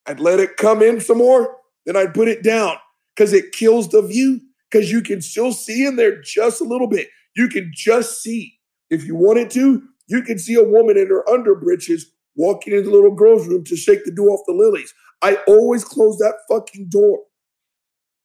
I'd 0.05 0.19
let 0.19 0.39
it 0.39 0.57
come 0.57 0.81
in 0.81 0.99
some 0.99 1.19
more, 1.19 1.55
then 1.85 1.95
I'd 1.95 2.13
put 2.13 2.27
it 2.27 2.43
down 2.43 2.75
because 3.15 3.31
it 3.33 3.53
kills 3.53 3.87
the 3.89 4.01
view 4.01 4.41
because 4.69 4.91
you 4.91 5.01
can 5.01 5.21
still 5.21 5.53
see 5.53 5.85
in 5.85 5.95
there 5.95 6.21
just 6.21 6.61
a 6.61 6.65
little 6.65 6.87
bit. 6.87 7.07
You 7.35 7.47
can 7.47 7.71
just 7.73 8.21
see. 8.21 8.59
If 8.89 9.05
you 9.05 9.15
wanted 9.15 9.51
to, 9.51 9.83
you 10.07 10.21
can 10.23 10.37
see 10.37 10.55
a 10.55 10.63
woman 10.63 10.97
in 10.97 11.07
her 11.07 11.23
underbritches 11.27 12.03
walking 12.35 12.73
into 12.73 12.89
the 12.89 12.95
little 12.95 13.15
girl's 13.15 13.47
room 13.47 13.63
to 13.65 13.75
shake 13.75 14.03
the 14.03 14.11
dew 14.11 14.25
off 14.25 14.41
the 14.47 14.53
lilies. 14.53 14.93
I 15.21 15.35
always 15.47 15.83
close 15.83 16.17
that 16.17 16.39
fucking 16.49 16.89
door. 16.89 17.19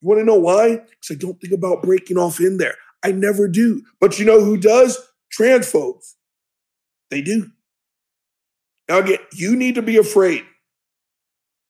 You 0.00 0.08
want 0.08 0.20
to 0.20 0.24
know 0.24 0.38
why? 0.38 0.76
Because 0.76 1.10
I 1.10 1.14
don't 1.14 1.40
think 1.40 1.52
about 1.52 1.82
breaking 1.82 2.18
off 2.18 2.40
in 2.40 2.58
there. 2.58 2.76
I 3.02 3.12
never 3.12 3.48
do. 3.48 3.82
But 4.00 4.18
you 4.18 4.24
know 4.24 4.42
who 4.42 4.56
does? 4.56 4.98
Transphobes. 5.38 6.14
They 7.10 7.22
do. 7.22 7.50
Now, 8.88 8.98
again, 8.98 9.18
you 9.32 9.56
need 9.56 9.76
to 9.76 9.82
be 9.82 9.96
afraid. 9.96 10.44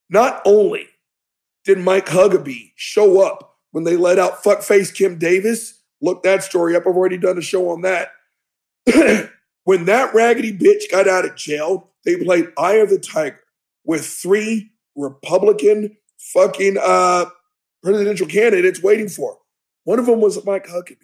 Not 0.09 0.41
only 0.45 0.87
did 1.63 1.79
Mike 1.79 2.07
Huckabee 2.07 2.71
show 2.75 3.25
up 3.25 3.57
when 3.71 3.83
they 3.83 3.95
let 3.95 4.19
out 4.19 4.43
fuckface 4.43 4.93
Kim 4.93 5.17
Davis, 5.17 5.81
look 6.01 6.23
that 6.23 6.43
story 6.43 6.75
up. 6.75 6.83
I've 6.87 6.95
already 6.95 7.17
done 7.17 7.37
a 7.37 7.41
show 7.41 7.69
on 7.69 7.81
that. 7.81 8.11
when 9.63 9.85
that 9.85 10.13
raggedy 10.13 10.55
bitch 10.55 10.91
got 10.91 11.07
out 11.07 11.25
of 11.25 11.35
jail, 11.35 11.91
they 12.05 12.17
played 12.17 12.51
Eye 12.57 12.75
of 12.75 12.89
the 12.89 12.99
Tiger 12.99 13.39
with 13.83 14.05
three 14.05 14.71
Republican 14.95 15.97
fucking 16.17 16.77
uh, 16.81 17.25
presidential 17.83 18.27
candidates 18.27 18.81
waiting 18.81 19.09
for. 19.09 19.37
One 19.83 19.99
of 19.99 20.05
them 20.05 20.21
was 20.21 20.43
Mike 20.45 20.67
Huckabee. 20.67 20.97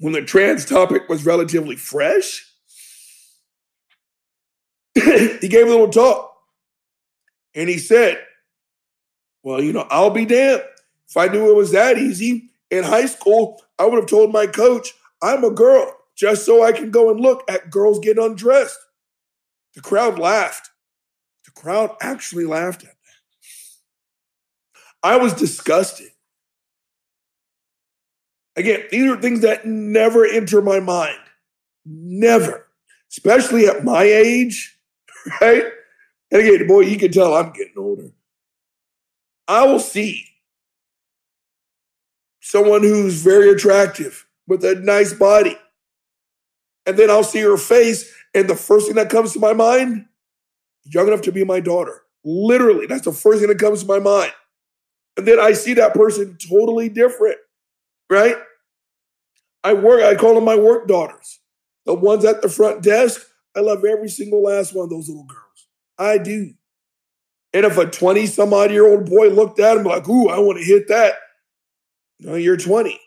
When 0.00 0.12
the 0.12 0.22
trans 0.22 0.64
topic 0.64 1.08
was 1.08 1.24
relatively 1.24 1.76
fresh, 1.76 2.44
he 4.94 5.48
gave 5.48 5.66
a 5.66 5.70
little 5.70 5.88
talk. 5.88 6.32
And 7.54 7.68
he 7.68 7.78
said, 7.78 8.18
Well, 9.42 9.62
you 9.62 9.72
know, 9.72 9.86
I'll 9.90 10.10
be 10.10 10.24
damned. 10.24 10.64
If 11.08 11.16
I 11.16 11.28
knew 11.28 11.50
it 11.50 11.56
was 11.56 11.72
that 11.72 11.98
easy 11.98 12.50
in 12.70 12.84
high 12.84 13.06
school, 13.06 13.62
I 13.78 13.86
would 13.86 13.96
have 13.96 14.08
told 14.08 14.32
my 14.32 14.46
coach, 14.46 14.94
I'm 15.22 15.44
a 15.44 15.50
girl, 15.50 15.94
just 16.16 16.44
so 16.44 16.64
I 16.64 16.72
can 16.72 16.90
go 16.90 17.10
and 17.10 17.20
look 17.20 17.44
at 17.48 17.70
girls 17.70 17.98
get 18.00 18.18
undressed. 18.18 18.78
The 19.74 19.80
crowd 19.80 20.18
laughed. 20.18 20.70
The 21.44 21.50
crowd 21.52 21.96
actually 22.00 22.44
laughed 22.44 22.82
at 22.82 22.88
that. 22.88 22.96
I 25.02 25.16
was 25.16 25.32
disgusted. 25.34 26.10
Again, 28.54 28.82
these 28.90 29.10
are 29.10 29.20
things 29.20 29.40
that 29.40 29.66
never 29.66 30.26
enter 30.26 30.60
my 30.60 30.78
mind. 30.78 31.18
Never. 31.86 32.68
Especially 33.10 33.66
at 33.66 33.84
my 33.84 34.04
age, 34.04 34.78
right? 35.40 35.64
And 36.30 36.40
again, 36.40 36.66
boy, 36.66 36.80
you 36.80 36.98
can 36.98 37.12
tell 37.12 37.34
I'm 37.34 37.52
getting 37.52 37.74
older. 37.76 38.10
I 39.48 39.66
will 39.66 39.80
see 39.80 40.26
someone 42.40 42.82
who's 42.82 43.22
very 43.22 43.50
attractive 43.50 44.26
with 44.46 44.64
a 44.64 44.74
nice 44.74 45.12
body. 45.12 45.56
And 46.84 46.96
then 46.96 47.10
I'll 47.10 47.24
see 47.24 47.40
her 47.40 47.56
face, 47.56 48.12
and 48.34 48.48
the 48.48 48.56
first 48.56 48.86
thing 48.86 48.96
that 48.96 49.10
comes 49.10 49.32
to 49.32 49.40
my 49.40 49.52
mind, 49.52 50.06
young 50.84 51.08
enough 51.08 51.22
to 51.22 51.32
be 51.32 51.44
my 51.44 51.60
daughter. 51.60 52.02
Literally, 52.24 52.86
that's 52.86 53.04
the 53.04 53.12
first 53.12 53.40
thing 53.40 53.48
that 53.48 53.58
comes 53.58 53.82
to 53.82 53.86
my 53.86 53.98
mind. 53.98 54.32
And 55.16 55.26
then 55.26 55.38
I 55.38 55.52
see 55.52 55.74
that 55.74 55.94
person 55.94 56.38
totally 56.48 56.88
different, 56.88 57.36
right? 58.08 58.36
I 59.64 59.74
work, 59.74 60.02
I 60.02 60.14
call 60.14 60.34
them 60.34 60.44
my 60.44 60.56
work 60.56 60.88
daughters. 60.88 61.40
The 61.86 61.94
ones 61.94 62.24
at 62.24 62.42
the 62.42 62.48
front 62.48 62.82
desk, 62.82 63.20
I 63.56 63.60
love 63.60 63.84
every 63.84 64.08
single 64.08 64.42
last 64.42 64.74
one 64.74 64.84
of 64.84 64.90
those 64.90 65.08
little 65.08 65.24
girls. 65.24 65.68
I 65.98 66.18
do. 66.18 66.54
And 67.52 67.66
if 67.66 67.76
a 67.76 67.86
20 67.86 68.26
some 68.26 68.54
odd 68.54 68.70
year 68.70 68.86
old 68.86 69.06
boy 69.06 69.28
looked 69.28 69.60
at 69.60 69.76
him 69.76 69.84
like, 69.84 70.08
ooh, 70.08 70.28
I 70.28 70.38
want 70.38 70.58
to 70.58 70.64
hit 70.64 70.88
that, 70.88 71.14
no, 72.18 72.36
you're 72.36 72.56
20. 72.56 72.98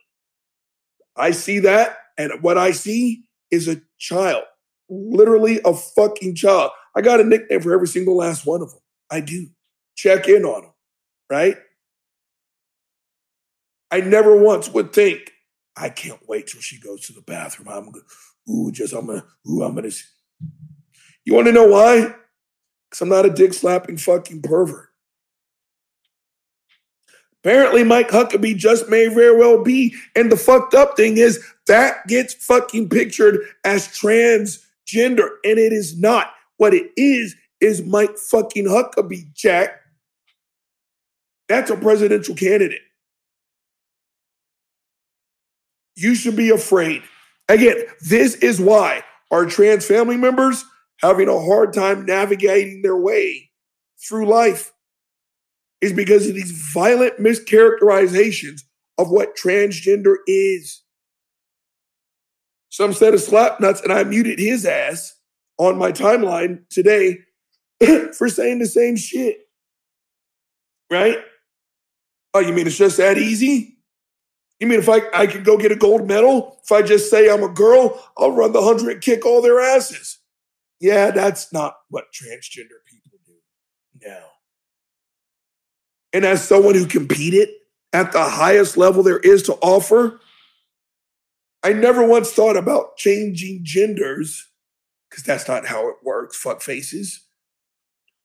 I 1.16 1.32
see 1.32 1.60
that, 1.60 1.98
and 2.18 2.32
what 2.42 2.58
I 2.58 2.72
see 2.72 3.24
is 3.50 3.68
a 3.68 3.82
child, 3.98 4.44
literally 4.90 5.60
a 5.66 5.74
fucking 5.74 6.36
child. 6.36 6.72
I 6.96 7.02
got 7.02 7.20
a 7.20 7.24
nickname 7.24 7.62
for 7.62 7.74
every 7.74 7.88
single 7.88 8.18
last 8.18 8.46
one 8.46 8.62
of 8.62 8.72
them. 8.72 8.80
I 9.10 9.22
do. 9.22 9.48
Check 9.96 10.28
in 10.28 10.46
on 10.46 10.64
them, 10.64 10.72
right? 11.30 11.58
I 13.92 14.02
never 14.02 14.36
once 14.36 14.70
would 14.70 14.94
think, 14.94 15.32
I 15.78 15.90
can't 15.90 16.20
wait 16.28 16.48
till 16.48 16.62
she 16.62 16.80
goes 16.80 17.02
to 17.08 17.14
the 17.14 17.22
bathroom. 17.22 17.70
I'm 17.70 17.92
gonna, 17.92 18.04
ooh, 18.50 18.72
just 18.72 18.94
I'm 18.94 19.08
gonna, 19.08 19.26
ooh, 19.50 19.64
I'm 19.64 19.76
gonna. 19.76 19.92
You 21.24 21.34
want 21.34 21.48
to 21.48 21.54
know 21.54 21.68
why? 21.68 22.14
Because 22.90 23.02
I'm 23.02 23.10
not 23.10 23.26
a 23.26 23.30
dick 23.30 23.54
slapping 23.54 23.98
fucking 23.98 24.42
pervert. 24.42 24.90
Apparently, 27.44 27.84
Mike 27.84 28.10
Huckabee 28.10 28.58
just 28.58 28.90
may 28.90 29.08
very 29.08 29.38
well 29.38 29.64
be. 29.64 29.94
And 30.16 30.32
the 30.32 30.38
fucked 30.38 30.74
up 30.74 30.98
thing 30.98 31.18
is 31.18 31.44
that 31.68 32.08
gets 32.08 32.34
fucking 32.34 32.90
pictured 32.90 33.40
as 33.64 33.88
transgender, 34.88 35.28
and 35.44 35.60
it 35.60 35.74
is 35.74 36.00
not. 36.00 36.32
What 36.58 36.74
it 36.74 36.92
is 36.96 37.36
is 37.60 37.84
Mike 37.84 38.18
fucking 38.18 38.66
Huckabee, 38.66 39.34
Jack. 39.34 39.82
That's 41.48 41.70
a 41.70 41.76
presidential 41.76 42.36
candidate. 42.36 42.82
You 45.96 46.16
should 46.16 46.36
be 46.36 46.50
afraid. 46.50 47.04
Again, 47.48 47.78
this 48.02 48.36
is 48.36 48.60
why 48.60 49.04
our 49.32 49.46
trans 49.46 49.86
family 49.86 50.18
members 50.18 50.66
having 51.02 51.30
a 51.30 51.40
hard 51.40 51.74
time 51.74 52.06
navigating 52.06 52.82
their 52.82 52.98
way 52.98 53.52
through 54.08 54.28
life 54.28 54.72
is 55.82 55.94
because 55.94 56.28
of 56.28 56.36
these 56.36 56.52
violent 56.74 57.20
mischaracterizations 57.20 58.62
of 58.98 59.10
what 59.12 59.38
transgender 59.38 60.16
is. 60.26 60.82
Some 62.76 62.92
set 62.92 63.14
of 63.14 63.22
slap 63.22 63.62
nuts, 63.62 63.80
and 63.80 63.94
I 63.94 64.04
muted 64.04 64.38
his 64.38 64.66
ass 64.66 65.14
on 65.58 65.78
my 65.78 65.94
timeline 65.94 66.68
today 66.68 67.20
for 68.18 68.28
saying 68.28 68.60
the 68.60 68.66
same 68.66 68.98
shit. 68.98 69.48
Right? 70.92 71.20
Oh, 72.34 72.42
you 72.42 72.52
mean 72.52 72.68
it's 72.68 72.78
just 72.78 72.98
that 72.98 73.18
easy? 73.18 73.78
You 74.60 74.68
mean 74.68 74.80
if 74.80 74.90
I, 74.90 75.04
I 75.14 75.26
could 75.26 75.46
go 75.46 75.58
get 75.58 75.72
a 75.72 75.78
gold 75.78 76.06
medal, 76.06 76.58
if 76.66 76.72
I 76.74 76.82
just 76.82 77.10
say 77.10 77.32
I'm 77.32 77.44
a 77.44 77.48
girl, 77.48 77.98
I'll 78.18 78.32
run 78.32 78.52
the 78.52 78.60
100 78.60 78.92
and 78.92 79.02
kick 79.02 79.26
all 79.26 79.42
their 79.42 79.62
asses? 79.62 80.20
Yeah, 80.82 81.12
that's 81.12 81.54
not 81.54 81.78
what 81.88 82.12
transgender 82.12 82.84
people 82.86 83.20
do. 83.26 83.36
No. 84.06 84.20
And 86.12 86.26
as 86.26 86.46
someone 86.46 86.76
who 86.76 86.88
competed 86.88 87.48
at 87.94 88.12
the 88.12 88.26
highest 88.26 88.76
level 88.76 89.02
there 89.02 89.20
is 89.20 89.44
to 89.44 89.54
offer, 89.62 90.20
I 91.66 91.74
never 91.74 92.06
once 92.06 92.32
thought 92.32 92.58
about 92.58 92.96
changing 92.96 93.62
genders 93.64 94.48
because 95.10 95.24
that's 95.24 95.48
not 95.48 95.66
how 95.66 95.90
it 95.90 95.96
works, 96.04 96.38
fuck 96.38 96.62
faces. 96.62 97.22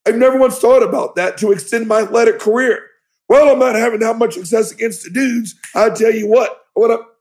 I've 0.06 0.16
never 0.16 0.36
once 0.36 0.58
thought 0.58 0.82
about 0.82 1.16
that 1.16 1.38
to 1.38 1.50
extend 1.50 1.88
my 1.88 2.02
athletic 2.02 2.38
career. 2.38 2.84
Well, 3.30 3.50
I'm 3.50 3.58
not 3.58 3.76
having 3.76 4.00
that 4.00 4.18
much 4.18 4.34
success 4.34 4.72
against 4.72 5.04
the 5.04 5.10
dudes. 5.10 5.54
I'll 5.74 5.96
tell 5.96 6.12
you 6.12 6.26
what, 6.26 6.54
what 6.74 6.90
up? 6.90 7.16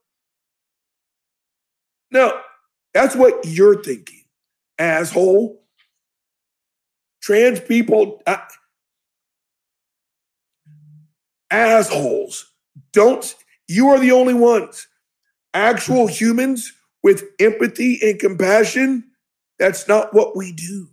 No, 2.10 2.38
that's 2.92 3.16
what 3.16 3.46
you're 3.46 3.82
thinking, 3.82 4.24
asshole. 4.78 5.62
Trans 7.22 7.60
people, 7.60 8.22
assholes. 11.50 12.52
Don't, 12.92 13.34
you 13.68 13.88
are 13.88 13.98
the 13.98 14.12
only 14.12 14.34
ones. 14.34 14.86
Actual 15.54 16.06
humans 16.06 16.72
with 17.02 17.24
empathy 17.40 17.98
and 18.02 18.18
compassion, 18.18 19.04
that's 19.58 19.88
not 19.88 20.14
what 20.14 20.36
we 20.36 20.52
do. 20.52 20.88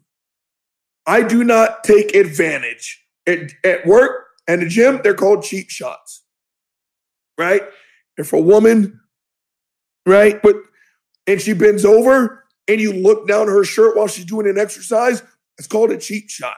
I 1.05 1.23
do 1.23 1.43
not 1.43 1.83
take 1.83 2.15
advantage 2.15 3.03
at, 3.27 3.51
at 3.63 3.85
work 3.85 4.27
and 4.47 4.61
the 4.61 4.67
gym, 4.67 5.01
they're 5.03 5.13
called 5.13 5.43
cheap 5.43 5.69
shots. 5.69 6.23
Right? 7.37 7.61
If 8.17 8.33
a 8.33 8.39
woman, 8.39 8.99
right, 10.05 10.41
but 10.41 10.55
and 11.27 11.39
she 11.41 11.53
bends 11.53 11.85
over 11.85 12.45
and 12.67 12.81
you 12.81 12.93
look 12.93 13.27
down 13.27 13.47
her 13.47 13.63
shirt 13.63 13.95
while 13.95 14.07
she's 14.07 14.25
doing 14.25 14.47
an 14.47 14.57
exercise, 14.57 15.21
it's 15.57 15.67
called 15.67 15.91
a 15.91 15.97
cheap 15.97 16.29
shot. 16.29 16.55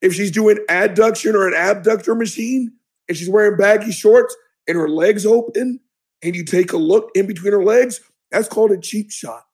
If 0.00 0.14
she's 0.14 0.30
doing 0.30 0.58
adduction 0.68 1.34
or 1.34 1.46
an 1.46 1.54
abductor 1.54 2.14
machine 2.14 2.72
and 3.06 3.16
she's 3.16 3.28
wearing 3.28 3.56
baggy 3.56 3.92
shorts 3.92 4.34
and 4.66 4.76
her 4.76 4.88
legs 4.88 5.24
open 5.24 5.78
and 6.22 6.34
you 6.34 6.44
take 6.44 6.72
a 6.72 6.76
look 6.76 7.10
in 7.14 7.26
between 7.26 7.52
her 7.52 7.64
legs, 7.64 8.00
that's 8.30 8.48
called 8.48 8.70
a 8.70 8.78
cheap 8.78 9.10
shot. 9.10 9.44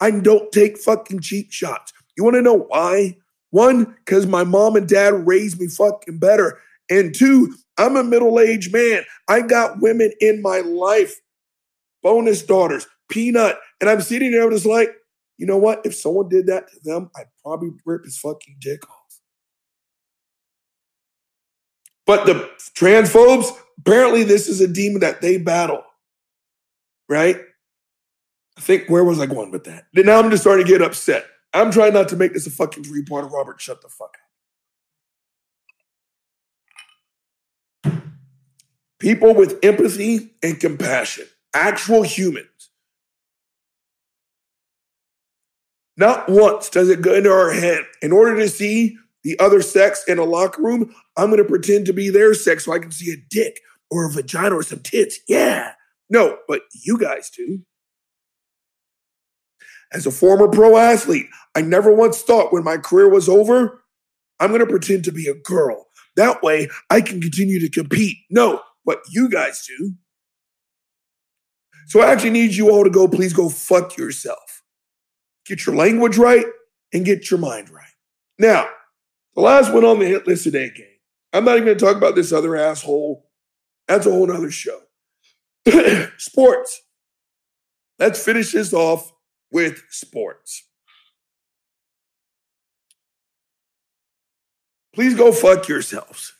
I 0.00 0.10
don't 0.10 0.50
take 0.52 0.78
fucking 0.78 1.20
cheap 1.20 1.52
shots. 1.52 1.92
You 2.16 2.24
want 2.24 2.34
to 2.34 2.42
know 2.42 2.66
why? 2.68 3.16
One, 3.50 3.96
because 4.04 4.26
my 4.26 4.44
mom 4.44 4.76
and 4.76 4.88
dad 4.88 5.26
raised 5.26 5.60
me 5.60 5.68
fucking 5.68 6.18
better. 6.18 6.58
And 6.90 7.14
two, 7.14 7.54
I'm 7.78 7.96
a 7.96 8.02
middle 8.02 8.40
aged 8.40 8.72
man. 8.72 9.04
I 9.28 9.42
got 9.42 9.80
women 9.80 10.12
in 10.20 10.42
my 10.42 10.60
life, 10.60 11.20
bonus 12.02 12.42
daughters, 12.42 12.86
peanut. 13.08 13.58
And 13.80 13.88
I'm 13.88 14.00
sitting 14.00 14.32
there 14.32 14.50
just 14.50 14.66
like, 14.66 14.90
you 15.38 15.46
know 15.46 15.58
what? 15.58 15.84
If 15.84 15.94
someone 15.94 16.28
did 16.28 16.46
that 16.46 16.70
to 16.70 16.80
them, 16.82 17.10
I'd 17.16 17.26
probably 17.42 17.70
rip 17.84 18.04
his 18.04 18.18
fucking 18.18 18.56
dick 18.58 18.88
off. 18.88 19.20
But 22.06 22.26
the 22.26 22.50
transphobes, 22.74 23.46
apparently, 23.78 24.24
this 24.24 24.48
is 24.48 24.60
a 24.60 24.68
demon 24.68 25.00
that 25.00 25.20
they 25.20 25.38
battle, 25.38 25.82
right? 27.08 27.36
I 28.56 28.60
think, 28.60 28.88
where 28.88 29.04
was 29.04 29.18
I 29.18 29.26
going 29.26 29.50
with 29.50 29.64
that? 29.64 29.86
Then 29.92 30.06
now 30.06 30.18
I'm 30.18 30.30
just 30.30 30.42
starting 30.42 30.66
to 30.66 30.70
get 30.70 30.82
upset. 30.82 31.26
I'm 31.54 31.70
trying 31.70 31.92
not 31.94 32.08
to 32.10 32.16
make 32.16 32.32
this 32.32 32.46
a 32.46 32.50
fucking 32.50 32.84
three 32.84 33.02
part 33.04 33.30
Robert. 33.30 33.60
Shut 33.60 33.82
the 33.82 33.88
fuck 33.88 34.16
up. 37.84 38.02
People 38.98 39.34
with 39.34 39.58
empathy 39.64 40.30
and 40.42 40.60
compassion, 40.60 41.26
actual 41.54 42.02
humans. 42.02 42.46
Not 45.96 46.28
once 46.28 46.70
does 46.70 46.88
it 46.88 47.02
go 47.02 47.14
into 47.14 47.30
our 47.30 47.50
head 47.50 47.84
in 48.00 48.12
order 48.12 48.36
to 48.36 48.48
see 48.48 48.96
the 49.24 49.38
other 49.38 49.60
sex 49.60 50.04
in 50.08 50.18
a 50.18 50.24
locker 50.24 50.62
room, 50.62 50.94
I'm 51.16 51.26
going 51.26 51.42
to 51.42 51.48
pretend 51.48 51.86
to 51.86 51.92
be 51.92 52.10
their 52.10 52.32
sex 52.34 52.64
so 52.64 52.72
I 52.72 52.78
can 52.78 52.90
see 52.90 53.12
a 53.12 53.16
dick 53.28 53.60
or 53.90 54.06
a 54.06 54.10
vagina 54.10 54.54
or 54.56 54.62
some 54.62 54.80
tits. 54.80 55.18
Yeah. 55.28 55.72
No, 56.12 56.36
but 56.46 56.60
you 56.74 56.98
guys 56.98 57.30
do. 57.30 57.62
As 59.94 60.04
a 60.04 60.10
former 60.10 60.46
pro 60.46 60.76
athlete, 60.76 61.26
I 61.54 61.62
never 61.62 61.90
once 61.90 62.20
thought 62.20 62.52
when 62.52 62.62
my 62.62 62.76
career 62.76 63.08
was 63.08 63.30
over, 63.30 63.82
I'm 64.38 64.50
going 64.50 64.60
to 64.60 64.66
pretend 64.66 65.04
to 65.04 65.12
be 65.12 65.26
a 65.26 65.34
girl. 65.34 65.86
That 66.16 66.42
way 66.42 66.68
I 66.90 67.00
can 67.00 67.22
continue 67.22 67.60
to 67.60 67.70
compete. 67.70 68.18
No, 68.30 68.60
but 68.84 68.98
you 69.10 69.30
guys 69.30 69.66
do. 69.66 69.94
So 71.86 72.02
I 72.02 72.12
actually 72.12 72.30
need 72.30 72.52
you 72.52 72.70
all 72.70 72.84
to 72.84 72.90
go, 72.90 73.08
please 73.08 73.32
go 73.32 73.48
fuck 73.48 73.96
yourself. 73.96 74.62
Get 75.46 75.64
your 75.64 75.74
language 75.74 76.18
right 76.18 76.44
and 76.92 77.06
get 77.06 77.30
your 77.30 77.40
mind 77.40 77.70
right. 77.70 77.86
Now, 78.38 78.68
the 79.34 79.40
last 79.40 79.72
one 79.72 79.86
on 79.86 79.98
the 79.98 80.06
hit 80.06 80.26
list 80.26 80.44
today, 80.44 80.70
gang. 80.76 80.86
I'm 81.32 81.46
not 81.46 81.56
even 81.56 81.64
going 81.64 81.78
to 81.78 81.84
talk 81.84 81.96
about 81.96 82.16
this 82.16 82.32
other 82.32 82.54
asshole. 82.54 83.26
That's 83.88 84.04
a 84.04 84.10
whole 84.10 84.30
other 84.30 84.50
show. 84.50 84.78
sports. 86.18 86.82
Let's 87.98 88.22
finish 88.22 88.52
this 88.52 88.72
off 88.72 89.12
with 89.50 89.82
sports. 89.90 90.64
Please 94.94 95.14
go 95.14 95.32
fuck 95.32 95.68
yourselves. 95.68 96.34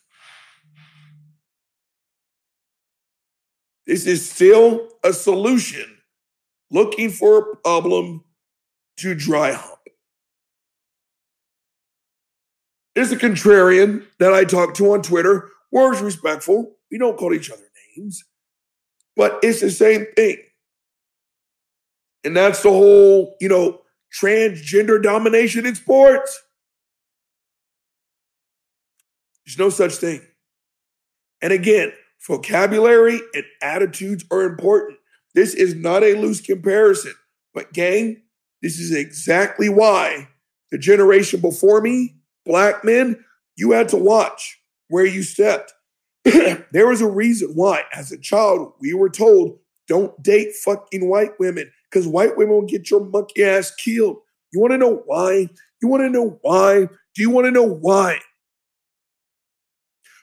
This 3.86 4.06
is 4.06 4.28
still 4.28 4.88
a 5.02 5.12
solution 5.12 5.98
looking 6.70 7.10
for 7.10 7.38
a 7.38 7.56
problem 7.56 8.24
to 8.98 9.14
dry 9.14 9.52
hump. 9.52 9.78
There's 12.94 13.12
a 13.12 13.16
contrarian 13.16 14.06
that 14.18 14.32
I 14.32 14.44
talk 14.44 14.74
to 14.74 14.92
on 14.92 15.02
Twitter. 15.02 15.48
Words 15.70 16.00
respectful. 16.00 16.76
We 16.90 16.98
don't 16.98 17.16
call 17.16 17.32
each 17.32 17.50
other 17.50 17.62
names, 17.96 18.22
but 19.16 19.38
it's 19.42 19.60
the 19.60 19.70
same 19.70 20.06
thing. 20.16 20.38
And 22.24 22.36
that's 22.36 22.62
the 22.62 22.70
whole, 22.70 23.36
you 23.40 23.48
know, 23.48 23.80
transgender 24.20 25.02
domination 25.02 25.66
in 25.66 25.74
sports. 25.74 26.42
There's 29.44 29.58
no 29.58 29.70
such 29.70 29.94
thing. 29.94 30.20
And 31.40 31.52
again, 31.52 31.92
vocabulary 32.26 33.20
and 33.34 33.44
attitudes 33.60 34.24
are 34.30 34.42
important. 34.42 34.98
This 35.34 35.54
is 35.54 35.74
not 35.74 36.04
a 36.04 36.14
loose 36.14 36.40
comparison, 36.40 37.14
but 37.52 37.72
gang, 37.72 38.22
this 38.60 38.78
is 38.78 38.94
exactly 38.94 39.68
why 39.68 40.28
the 40.70 40.78
generation 40.78 41.40
before 41.40 41.80
me, 41.80 42.16
black 42.46 42.84
men, 42.84 43.24
you 43.56 43.72
had 43.72 43.88
to 43.90 43.96
watch 43.96 44.60
where 44.88 45.04
you 45.04 45.22
stepped. 45.22 45.72
there 46.72 46.86
was 46.86 47.00
a 47.00 47.10
reason 47.10 47.50
why, 47.54 47.82
as 47.92 48.12
a 48.12 48.18
child, 48.18 48.72
we 48.80 48.94
were 48.94 49.10
told 49.10 49.58
don't 49.88 50.22
date 50.22 50.54
fucking 50.54 51.08
white 51.08 51.38
women 51.38 51.70
because 51.90 52.06
white 52.06 52.36
women 52.36 52.54
will 52.54 52.66
get 52.66 52.90
your 52.90 53.04
monkey 53.04 53.44
ass 53.44 53.74
killed. 53.74 54.18
You 54.52 54.60
want 54.60 54.72
to 54.72 54.78
know 54.78 55.02
why? 55.06 55.48
You 55.80 55.88
want 55.88 56.02
to 56.02 56.10
know 56.10 56.38
why? 56.42 56.86
Do 57.14 57.22
you 57.22 57.30
want 57.30 57.46
to 57.46 57.50
know 57.50 57.66
why? 57.66 58.20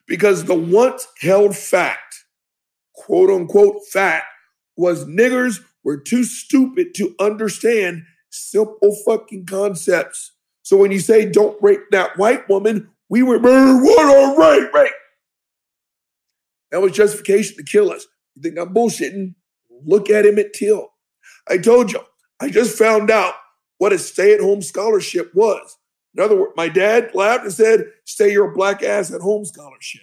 Because 0.08 0.45
the 0.45 0.56
once 0.56 1.08
held 1.22 1.56
fact, 1.56 2.26
quote 2.95 3.30
unquote 3.30 3.86
fact, 3.91 4.26
was 4.76 5.06
niggers 5.06 5.60
were 5.84 5.97
too 5.97 6.24
stupid 6.24 6.95
to 6.95 7.14
understand 7.20 8.04
simple 8.30 8.95
fucking 9.06 9.45
concepts. 9.45 10.32
So 10.64 10.78
when 10.78 10.91
you 10.91 11.00
say 11.00 11.30
don't 11.30 11.62
rape 11.62 11.82
that 11.91 12.18
white 12.18 12.47
woman, 12.47 12.89
we 13.10 13.24
were 13.24 13.39
what 13.39 14.16
all 14.16 14.38
right, 14.38 14.70
right. 14.74 14.91
That 16.72 16.82
was 16.82 16.92
justification 16.92 17.58
to 17.58 17.64
kill 17.64 17.92
us. 17.92 18.06
You 18.36 18.42
think 18.42 18.58
I'm 18.58 18.74
bullshitting? 18.74 19.36
Look 19.86 20.10
at 20.10 20.26
Emmett 20.26 20.54
Till. 20.54 20.90
I 21.48 21.58
told 21.58 21.92
you, 21.92 22.02
I 22.40 22.50
just 22.50 22.78
found 22.78 23.10
out 23.10 23.34
what 23.78 23.94
a 23.94 23.98
stay-at-home 23.98 24.62
scholarship 24.62 25.32
was. 25.34 25.78
In 26.16 26.24
other 26.24 26.36
words, 26.36 26.54
my 26.56 26.70
dad 26.70 27.12
laughed 27.14 27.44
and 27.44 27.54
said, 27.54 27.86
stay 28.06 28.32
your 28.32 28.54
black 28.54 28.84
ass 28.84 29.12
at 29.12 29.22
home 29.22 29.46
scholarship. 29.46 30.02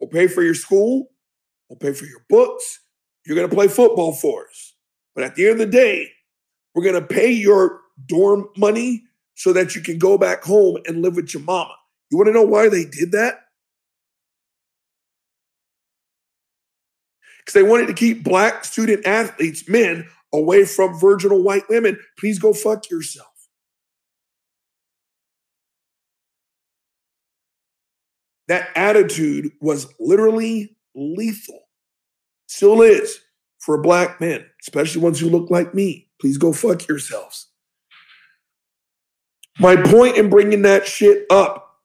We'll 0.00 0.10
pay 0.10 0.26
for 0.26 0.42
your 0.42 0.54
school, 0.54 1.10
we'll 1.68 1.78
pay 1.78 1.92
for 1.92 2.06
your 2.06 2.24
books, 2.28 2.80
you're 3.24 3.36
gonna 3.36 3.48
play 3.48 3.68
football 3.68 4.12
for 4.12 4.46
us. 4.48 4.74
But 5.14 5.24
at 5.24 5.36
the 5.36 5.46
end 5.46 5.60
of 5.60 5.70
the 5.70 5.72
day, 5.72 6.10
we're 6.74 6.84
gonna 6.84 7.06
pay 7.06 7.30
your 7.30 7.80
dorm 8.06 8.48
money 8.56 9.04
so 9.34 9.52
that 9.52 9.74
you 9.74 9.80
can 9.80 9.98
go 9.98 10.18
back 10.18 10.42
home 10.42 10.78
and 10.86 11.02
live 11.02 11.16
with 11.16 11.32
your 11.32 11.42
mama. 11.42 11.74
You 12.10 12.18
wanna 12.18 12.32
know 12.32 12.42
why 12.42 12.68
they 12.68 12.84
did 12.84 13.12
that? 13.12 13.43
Because 17.44 17.54
they 17.54 17.68
wanted 17.68 17.86
to 17.86 17.94
keep 17.94 18.24
black 18.24 18.64
student 18.64 19.06
athletes, 19.06 19.68
men, 19.68 20.06
away 20.32 20.64
from 20.64 20.98
virginal 20.98 21.42
white 21.42 21.68
women. 21.68 21.98
Please 22.18 22.38
go 22.38 22.52
fuck 22.52 22.90
yourself. 22.90 23.28
That 28.48 28.68
attitude 28.76 29.52
was 29.60 29.92
literally 29.98 30.76
lethal. 30.94 31.60
Still 32.46 32.82
is 32.82 33.20
for 33.58 33.80
black 33.80 34.20
men, 34.20 34.44
especially 34.60 35.02
ones 35.02 35.18
who 35.18 35.30
look 35.30 35.50
like 35.50 35.74
me. 35.74 36.08
Please 36.20 36.36
go 36.36 36.52
fuck 36.52 36.86
yourselves. 36.86 37.48
My 39.58 39.76
point 39.76 40.16
in 40.16 40.30
bringing 40.30 40.62
that 40.62 40.86
shit 40.86 41.26
up 41.30 41.80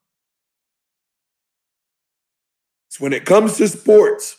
is 2.90 3.00
when 3.00 3.12
it 3.12 3.24
comes 3.24 3.56
to 3.56 3.68
sports, 3.68 4.36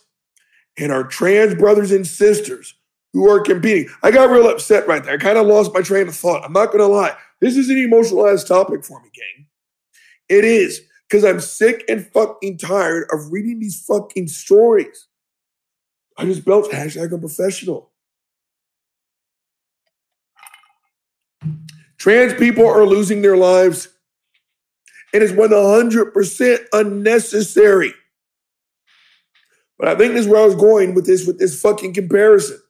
and 0.77 0.91
our 0.91 1.03
trans 1.03 1.55
brothers 1.55 1.91
and 1.91 2.05
sisters 2.05 2.75
who 3.13 3.29
are 3.29 3.41
competing. 3.41 3.89
I 4.03 4.11
got 4.11 4.29
real 4.29 4.49
upset 4.49 4.87
right 4.87 5.03
there. 5.03 5.15
I 5.15 5.17
kind 5.17 5.37
of 5.37 5.47
lost 5.47 5.73
my 5.73 5.81
train 5.81 6.07
of 6.07 6.15
thought. 6.15 6.43
I'm 6.45 6.53
not 6.53 6.67
going 6.67 6.79
to 6.79 6.87
lie. 6.87 7.15
This 7.39 7.57
is 7.57 7.69
an 7.69 7.77
emotionalized 7.77 8.47
topic 8.47 8.85
for 8.85 9.01
me, 9.01 9.09
gang. 9.13 9.47
It 10.29 10.45
is 10.45 10.81
because 11.09 11.25
I'm 11.25 11.41
sick 11.41 11.83
and 11.89 12.07
fucking 12.07 12.57
tired 12.57 13.07
of 13.11 13.31
reading 13.31 13.59
these 13.59 13.83
fucking 13.85 14.27
stories. 14.27 15.07
I 16.17 16.25
just 16.25 16.45
belched 16.45 16.71
hashtag 16.71 17.13
unprofessional. 17.13 17.91
Trans 21.97 22.33
people 22.33 22.65
are 22.65 22.85
losing 22.85 23.21
their 23.21 23.37
lives, 23.37 23.89
and 25.13 25.21
it's 25.21 25.33
100% 25.33 26.65
unnecessary. 26.73 27.93
But 29.81 29.89
I 29.89 29.95
think 29.95 30.13
this 30.13 30.25
is 30.25 30.31
where 30.31 30.43
I 30.43 30.45
was 30.45 30.53
going 30.53 30.93
with 30.93 31.07
this 31.07 31.25
with 31.25 31.39
this 31.39 31.59
fucking 31.59 31.95
comparison. 31.95 32.61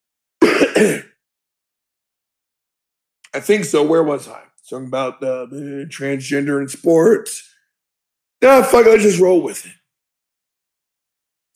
I 0.42 1.04
think 3.36 3.64
so. 3.64 3.84
Where 3.84 4.02
was 4.02 4.26
I? 4.26 4.42
Talking 4.68 4.88
about 4.88 5.22
uh, 5.22 5.46
transgender 5.86 6.60
in 6.60 6.66
sports. 6.66 7.48
Nah, 8.42 8.64
fuck 8.64 8.84
let's 8.84 9.04
just 9.04 9.20
roll 9.20 9.42
with 9.42 9.64
it. 9.64 9.72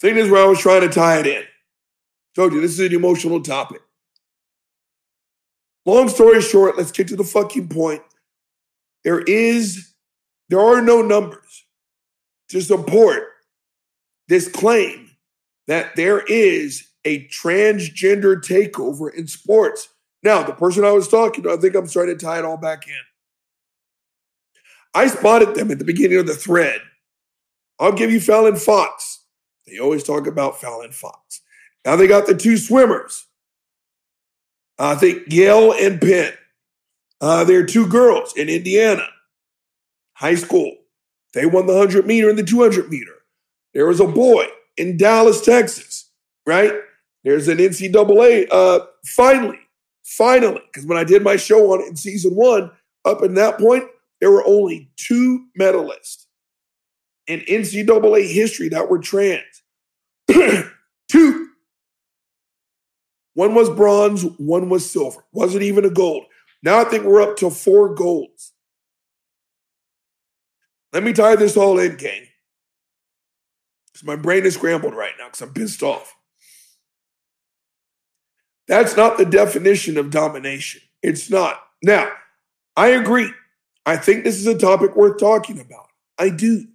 Thing 0.00 0.16
is 0.16 0.30
where 0.30 0.44
I 0.44 0.48
was 0.48 0.60
trying 0.60 0.82
to 0.82 0.88
tie 0.88 1.18
it 1.18 1.26
in. 1.26 1.42
Told 2.36 2.52
you, 2.52 2.60
this 2.60 2.78
is 2.78 2.80
an 2.80 2.94
emotional 2.94 3.42
topic. 3.42 3.82
Long 5.86 6.08
story 6.08 6.40
short, 6.40 6.78
let's 6.78 6.92
get 6.92 7.08
to 7.08 7.16
the 7.16 7.24
fucking 7.24 7.68
point. 7.68 8.02
There 9.02 9.20
is, 9.20 9.92
there 10.48 10.60
are 10.60 10.80
no 10.80 11.02
numbers 11.02 11.64
to 12.50 12.60
support 12.60 13.24
this 14.28 14.46
claim 14.46 14.99
that 15.70 15.94
there 15.94 16.18
is 16.26 16.88
a 17.04 17.28
transgender 17.28 18.42
takeover 18.42 19.14
in 19.14 19.28
sports. 19.28 19.88
Now, 20.20 20.42
the 20.42 20.52
person 20.52 20.84
I 20.84 20.90
was 20.90 21.06
talking 21.06 21.44
to, 21.44 21.52
I 21.52 21.56
think 21.58 21.76
I'm 21.76 21.86
starting 21.86 22.18
to 22.18 22.24
tie 22.24 22.40
it 22.40 22.44
all 22.44 22.56
back 22.56 22.88
in. 22.88 22.98
I 24.94 25.06
spotted 25.06 25.54
them 25.54 25.70
at 25.70 25.78
the 25.78 25.84
beginning 25.84 26.18
of 26.18 26.26
the 26.26 26.34
thread. 26.34 26.80
I'll 27.78 27.92
give 27.92 28.10
you 28.10 28.20
Fallon 28.20 28.56
Fox. 28.56 29.20
They 29.64 29.78
always 29.78 30.02
talk 30.02 30.26
about 30.26 30.60
Fallon 30.60 30.90
Fox. 30.90 31.40
Now 31.84 31.94
they 31.94 32.08
got 32.08 32.26
the 32.26 32.34
two 32.34 32.56
swimmers. 32.56 33.26
I 34.76 34.96
think 34.96 35.32
Yale 35.32 35.72
and 35.72 36.00
Penn. 36.00 36.32
Uh, 37.20 37.44
they're 37.44 37.64
two 37.64 37.86
girls 37.86 38.36
in 38.36 38.48
Indiana, 38.48 39.06
high 40.14 40.34
school. 40.34 40.74
They 41.32 41.46
won 41.46 41.66
the 41.66 41.74
100 41.74 42.08
meter 42.08 42.28
and 42.28 42.36
the 42.36 42.42
200 42.42 42.90
meter. 42.90 43.12
There 43.72 43.86
was 43.86 44.00
a 44.00 44.06
boy 44.08 44.48
in 44.76 44.96
Dallas, 44.96 45.40
Texas, 45.40 46.10
right? 46.46 46.72
There's 47.24 47.48
an 47.48 47.58
NCAA, 47.58 48.48
uh, 48.50 48.80
finally, 49.04 49.58
finally, 50.04 50.62
because 50.66 50.86
when 50.86 50.98
I 50.98 51.04
did 51.04 51.22
my 51.22 51.36
show 51.36 51.72
on 51.72 51.80
it 51.82 51.88
in 51.88 51.96
season 51.96 52.34
one, 52.34 52.70
up 53.04 53.22
in 53.22 53.34
that 53.34 53.58
point, 53.58 53.84
there 54.20 54.30
were 54.30 54.46
only 54.46 54.90
two 54.96 55.46
medalists 55.58 56.26
in 57.26 57.40
NCAA 57.40 58.32
history 58.32 58.68
that 58.70 58.88
were 58.90 58.98
trans. 58.98 59.62
two. 61.08 61.48
One 63.34 63.54
was 63.54 63.70
bronze, 63.70 64.22
one 64.38 64.68
was 64.68 64.90
silver. 64.90 65.24
Wasn't 65.32 65.62
even 65.62 65.84
a 65.84 65.90
gold. 65.90 66.24
Now 66.62 66.80
I 66.80 66.84
think 66.84 67.04
we're 67.04 67.22
up 67.22 67.36
to 67.38 67.50
four 67.50 67.94
golds. 67.94 68.52
Let 70.92 71.04
me 71.04 71.12
tie 71.12 71.36
this 71.36 71.56
all 71.56 71.78
in, 71.78 71.96
gang. 71.96 72.26
Because 74.00 74.16
my 74.16 74.22
brain 74.22 74.46
is 74.46 74.54
scrambled 74.54 74.94
right 74.94 75.12
now 75.18 75.26
because 75.26 75.42
I'm 75.42 75.52
pissed 75.52 75.82
off. 75.82 76.16
That's 78.66 78.96
not 78.96 79.18
the 79.18 79.26
definition 79.26 79.98
of 79.98 80.10
domination. 80.10 80.80
It's 81.02 81.28
not. 81.28 81.60
Now, 81.82 82.10
I 82.76 82.88
agree. 82.88 83.30
I 83.84 83.96
think 83.96 84.24
this 84.24 84.38
is 84.38 84.46
a 84.46 84.56
topic 84.56 84.96
worth 84.96 85.18
talking 85.18 85.60
about. 85.60 85.88
I 86.18 86.30
do. 86.30 86.66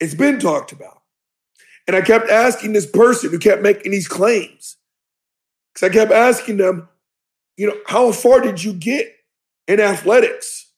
It's 0.00 0.14
been 0.14 0.38
talked 0.38 0.72
about. 0.72 1.02
And 1.86 1.94
I 1.94 2.00
kept 2.00 2.30
asking 2.30 2.72
this 2.72 2.86
person 2.86 3.30
who 3.30 3.38
kept 3.38 3.60
making 3.60 3.92
these 3.92 4.08
claims, 4.08 4.76
because 5.74 5.90
I 5.90 5.92
kept 5.92 6.12
asking 6.12 6.56
them, 6.56 6.88
you 7.56 7.66
know, 7.66 7.76
how 7.86 8.12
far 8.12 8.40
did 8.40 8.62
you 8.62 8.72
get 8.72 9.14
in 9.68 9.80
athletics? 9.80 10.70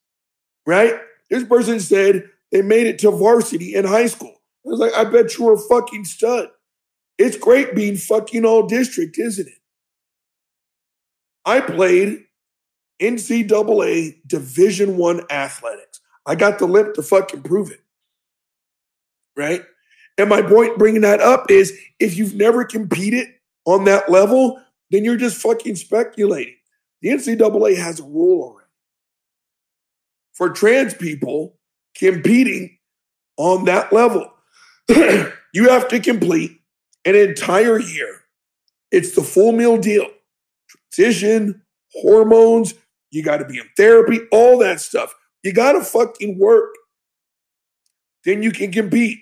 Right? 0.67 0.95
This 1.31 1.45
person 1.45 1.79
said 1.79 2.31
they 2.51 2.63
made 2.63 2.87
it 2.89 2.99
to 3.01 3.11
varsity 3.11 3.75
in 3.75 3.85
high 3.85 4.07
school. 4.07 4.36
I 4.67 4.71
was 4.71 4.81
like, 4.81 4.95
I 4.95 5.05
bet 5.05 5.39
you 5.39 5.45
were 5.45 5.55
a 5.55 5.59
fucking 5.59 6.05
stud. 6.05 6.49
It's 7.19 7.37
great 7.37 7.75
being 7.75 7.97
fucking 7.97 8.45
all 8.45 8.67
district, 8.67 9.19
isn't 9.19 9.47
it? 9.47 9.61
I 11.45 11.61
played 11.61 12.25
NCAA 13.01 14.17
Division 14.27 14.97
One 14.97 15.23
athletics. 15.31 16.01
I 16.27 16.35
got 16.35 16.59
the 16.59 16.67
lip 16.67 16.95
to 16.95 17.03
fucking 17.03 17.43
prove 17.43 17.71
it. 17.71 17.81
Right? 19.37 19.63
And 20.19 20.29
my 20.29 20.43
point 20.43 20.79
bringing 20.79 21.03
that 21.03 21.21
up 21.21 21.51
is 21.51 21.79
if 22.01 22.17
you've 22.17 22.35
never 22.35 22.65
competed 22.65 23.29
on 23.67 23.85
that 23.85 24.11
level, 24.11 24.61
then 24.91 25.05
you're 25.05 25.17
just 25.17 25.41
fucking 25.41 25.77
speculating. 25.77 26.57
The 27.03 27.11
NCAA 27.11 27.77
has 27.77 28.01
a 28.01 28.05
rule 28.05 28.43
already 28.43 28.67
for 30.33 30.51
trans 30.51 30.95
people 30.95 31.57
competing 31.95 32.79
on 33.37 33.67
that 33.67 33.93
level. 33.93 34.33
you 35.53 35.69
have 35.69 35.89
to 35.89 36.01
complete 36.01 36.61
an 37.05 37.15
entire 37.15 37.79
year. 37.79 38.23
It's 38.91 39.15
the 39.15 39.23
full 39.23 39.53
meal 39.53 39.79
deal. 39.79 40.07
Transition, 40.69 41.63
hormones, 41.93 42.75
you 43.11 43.23
got 43.23 43.39
to 43.39 43.45
be 43.45 43.59
in 43.59 43.69
therapy, 43.77 44.21
all 44.31 44.59
that 44.59 44.81
stuff. 44.81 45.15
You 45.43 45.53
got 45.53 45.73
to 45.73 45.83
fucking 45.83 46.39
work. 46.39 46.75
Then 48.25 48.43
you 48.43 48.51
can 48.51 48.73
compete. 48.73 49.19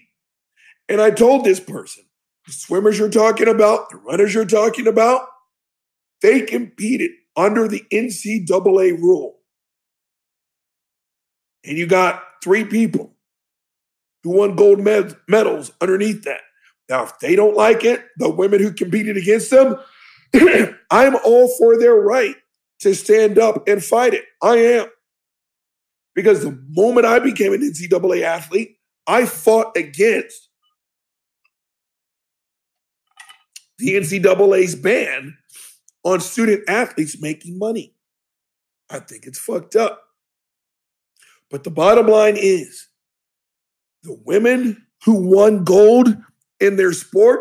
And 0.88 1.00
I 1.00 1.10
told 1.10 1.44
this 1.44 1.60
person, 1.60 2.04
the 2.46 2.52
swimmers 2.52 2.98
you're 2.98 3.10
talking 3.10 3.48
about, 3.48 3.90
the 3.90 3.96
runners 3.96 4.34
you're 4.34 4.44
talking 4.44 4.86
about, 4.86 5.28
they 6.22 6.42
competed 6.42 7.10
under 7.36 7.68
the 7.68 7.84
NCAA 7.92 8.98
rule. 8.98 9.38
And 11.64 11.78
you 11.78 11.86
got 11.86 12.22
three 12.42 12.64
people 12.64 13.13
who 14.24 14.30
won 14.30 14.56
gold 14.56 14.80
med- 14.80 15.16
medals 15.28 15.70
underneath 15.80 16.24
that. 16.24 16.40
Now, 16.88 17.04
if 17.04 17.18
they 17.20 17.36
don't 17.36 17.54
like 17.54 17.84
it, 17.84 18.04
the 18.16 18.28
women 18.28 18.60
who 18.60 18.72
competed 18.72 19.16
against 19.16 19.50
them, 19.50 19.76
I'm 20.90 21.16
all 21.24 21.48
for 21.58 21.78
their 21.78 21.94
right 21.94 22.34
to 22.80 22.94
stand 22.94 23.38
up 23.38 23.68
and 23.68 23.84
fight 23.84 24.14
it. 24.14 24.24
I 24.42 24.56
am. 24.56 24.86
Because 26.14 26.42
the 26.42 26.58
moment 26.70 27.06
I 27.06 27.18
became 27.18 27.52
an 27.52 27.60
NCAA 27.60 28.22
athlete, 28.22 28.76
I 29.06 29.26
fought 29.26 29.76
against 29.76 30.48
the 33.78 33.96
NCAA's 33.96 34.74
ban 34.74 35.36
on 36.04 36.20
student 36.20 36.64
athletes 36.68 37.20
making 37.20 37.58
money. 37.58 37.94
I 38.90 39.00
think 39.00 39.26
it's 39.26 39.38
fucked 39.38 39.76
up. 39.76 40.02
But 41.50 41.64
the 41.64 41.70
bottom 41.70 42.06
line 42.06 42.36
is 42.36 42.88
the 44.04 44.16
women 44.24 44.86
who 45.04 45.14
won 45.14 45.64
gold 45.64 46.14
in 46.60 46.76
their 46.76 46.92
sport, 46.92 47.40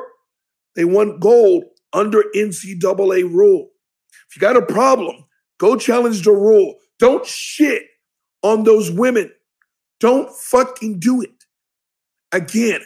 they 0.75 0.85
won 0.85 1.19
gold 1.19 1.65
under 1.91 2.23
NCAA 2.35 3.31
rule. 3.31 3.69
If 4.27 4.35
you 4.35 4.39
got 4.39 4.57
a 4.57 4.65
problem, 4.65 5.25
go 5.59 5.75
challenge 5.75 6.23
the 6.23 6.31
rule. 6.31 6.75
Don't 6.99 7.25
shit 7.25 7.83
on 8.41 8.63
those 8.63 8.89
women. 8.89 9.31
Don't 9.99 10.31
fucking 10.31 10.99
do 10.99 11.21
it. 11.21 11.45
Again, 12.31 12.81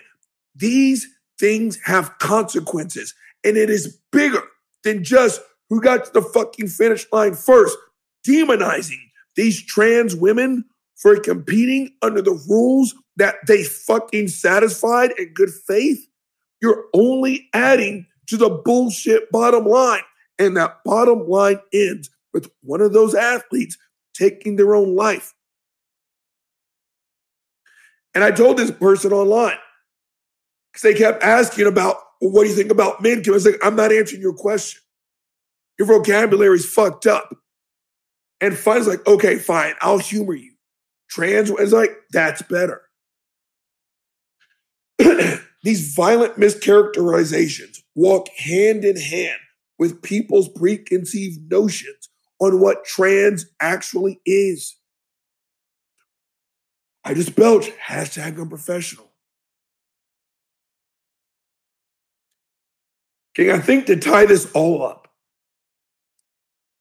these 0.56 1.08
things 1.40 1.80
have 1.86 2.18
consequences, 2.18 3.14
and 3.44 3.58
it 3.58 3.70
is 3.70 4.00
bigger 4.12 4.44
than 4.84 5.04
just 5.04 5.40
who 5.70 5.82
got 5.82 6.06
to 6.06 6.14
the 6.14 6.22
fucking 6.22 6.68
finish 6.68 7.06
line 7.12 7.36
first. 7.36 7.78
Demonizing 8.28 9.00
these 9.36 9.64
trans 9.64 10.16
women 10.16 10.66
for 10.96 11.16
competing 11.20 11.96
under 12.02 12.22
the 12.22 12.44
rules 12.50 12.94
that 13.18 13.36
they 13.48 13.64
fucking 13.64 14.30
satisfied 14.30 15.12
in 15.18 15.34
good 15.34 15.52
faith, 15.68 16.08
you're 16.62 16.86
only 16.94 17.50
adding 17.54 18.08
to 18.28 18.38
the 18.38 18.50
bullshit 18.50 19.32
bottom 19.32 19.66
line. 19.66 20.02
And 20.40 20.56
that 20.56 20.84
bottom 20.86 21.28
line 21.28 21.60
ends 21.74 22.10
with 22.34 22.50
one 22.62 22.82
of 22.82 22.94
those 22.94 23.16
athletes 23.16 23.78
taking 24.14 24.56
their 24.56 24.76
own 24.76 24.96
life. 24.96 25.34
And 28.14 28.24
I 28.24 28.32
told 28.32 28.58
this 28.58 28.72
person 28.72 29.14
online 29.14 29.58
because 30.72 30.84
they 30.84 30.94
kept 30.94 31.24
asking 31.24 31.68
about, 31.68 31.98
well, 32.22 32.32
what 32.32 32.44
do 32.44 32.50
you 32.50 32.56
think 32.56 32.72
about 32.72 33.02
men? 33.02 33.24
I 33.28 33.32
was 33.32 33.46
like, 33.46 33.60
I'm 33.64 33.76
not 33.76 33.92
answering 33.92 34.22
your 34.22 34.34
question. 34.34 34.82
Your 35.78 35.88
vocabulary 35.88 36.56
is 36.56 36.66
fucked 36.66 37.06
up. 37.06 37.36
And 38.42 38.58
Fun's 38.58 38.88
like, 38.88 39.06
okay, 39.08 39.38
fine, 39.38 39.74
I'll 39.82 39.98
humor 39.98 40.34
you. 40.34 40.54
Trans 41.10 41.50
is 41.50 41.74
like, 41.74 41.96
that's 42.12 42.42
better. 42.44 42.87
These 45.64 45.94
violent 45.96 46.38
mischaracterizations 46.38 47.80
walk 47.96 48.30
hand 48.30 48.86
in 48.86 48.98
hand 48.98 49.40
with 49.78 50.02
people's 50.02 50.50
preconceived 50.50 51.52
notions 51.52 52.10
on 52.40 52.60
what 52.60 52.86
trans 52.86 53.46
actually 53.60 54.22
is. 54.26 54.76
I 57.04 57.14
just 57.14 57.36
belch. 57.36 57.72
Hashtag 57.78 58.40
unprofessional. 58.40 59.12
Okay, 63.38 63.52
I 63.52 63.60
think 63.60 63.86
to 63.86 63.96
tie 63.96 64.26
this 64.26 64.52
all 64.54 64.84
up, 64.84 65.08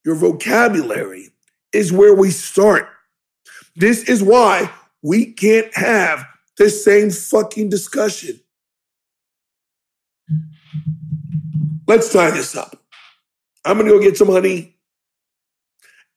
your 0.05 0.15
vocabulary 0.15 1.31
is 1.73 1.93
where 1.93 2.15
we 2.15 2.31
start. 2.31 2.89
This 3.77 4.09
is 4.09 4.23
why 4.23 4.71
we 5.03 5.33
can't 5.33 5.75
have 5.77 6.25
the 6.59 6.71
same 6.71 7.11
fucking 7.11 7.69
discussion. 7.69 8.41
Let's 11.87 12.13
tie 12.13 12.31
this 12.31 12.57
up. 12.57 12.83
I'm 13.65 13.79
gonna 13.79 13.91
go 13.91 14.01
get 14.01 14.17
some 14.17 14.29
honey, 14.29 14.77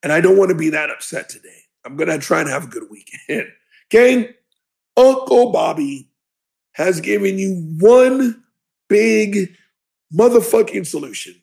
and 0.01 0.11
I 0.11 0.21
don't 0.21 0.37
want 0.37 0.49
to 0.49 0.55
be 0.55 0.69
that 0.71 0.89
upset 0.89 1.29
today. 1.29 1.63
I'm 1.85 1.95
gonna 1.95 2.17
try 2.17 2.41
and 2.41 2.49
have 2.49 2.65
a 2.65 2.67
good 2.67 2.89
weekend. 2.89 3.49
Gang, 3.89 4.29
Uncle 4.97 5.51
Bobby 5.51 6.09
has 6.73 7.01
given 7.01 7.37
you 7.37 7.75
one 7.79 8.43
big 8.87 9.55
motherfucking 10.13 10.85
solution. 10.85 11.35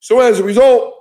So 0.00 0.20
as 0.20 0.40
a 0.40 0.44
result, 0.44 0.94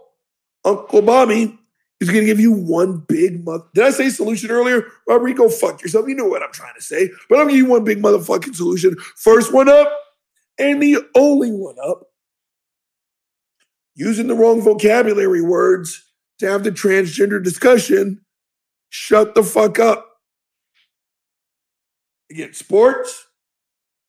Uncle 0.64 1.02
Bobby 1.02 1.59
is 2.00 2.10
going 2.10 2.22
to 2.22 2.26
give 2.26 2.40
you 2.40 2.52
one 2.52 3.04
big 3.08 3.44
mother. 3.44 3.66
Did 3.74 3.86
I 3.86 3.90
say 3.92 4.10
solution 4.10 4.52
earlier? 4.52 4.86
Robert, 5.08 5.34
go 5.34 5.50
fuck 5.50 5.82
yourself. 5.82 6.08
You 6.08 6.16
know 6.16 6.26
what 6.26 6.42
I'm 6.42 6.52
trying 6.52 6.76
to 6.76 6.82
say. 6.82 7.10
But 7.30 7.40
I'm 7.40 7.48
going 7.48 7.50
to 7.50 7.54
give 7.56 7.66
you 7.66 7.72
one 7.72 7.84
big 7.84 8.02
motherfucking 8.02 8.56
solution. 8.56 8.96
First 9.18 9.54
one 9.54 9.70
up, 9.70 9.92
and 10.58 10.82
the 10.82 11.00
only 11.16 11.52
one 11.52 11.76
up. 11.84 12.04
Using 13.96 14.28
the 14.28 14.36
wrong 14.36 14.62
vocabulary 14.62 15.42
words 15.42 16.06
to 16.40 16.50
have 16.50 16.64
the 16.64 16.72
transgender 16.72 17.44
discussion. 17.44 18.22
Shut 18.90 19.36
the 19.36 19.44
fuck 19.44 19.78
up. 19.78 20.06
Again, 22.32 22.54
sports. 22.54 23.28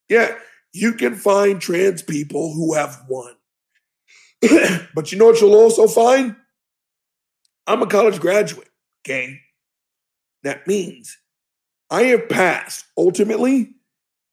Yeah, 0.08 0.36
you 0.72 0.92
can 0.92 1.16
find 1.16 1.60
trans 1.60 2.02
people 2.02 2.52
who 2.52 2.74
have 2.74 3.02
won. 3.08 3.34
but 4.94 5.10
you 5.10 5.18
know 5.18 5.26
what 5.26 5.40
you'll 5.40 5.54
also 5.54 5.86
find? 5.86 6.36
I'm 7.70 7.82
a 7.82 7.86
college 7.86 8.18
graduate, 8.18 8.68
gang. 9.04 9.38
That 10.42 10.66
means 10.66 11.16
I 11.88 12.02
have 12.04 12.28
passed 12.28 12.84
ultimately 12.98 13.74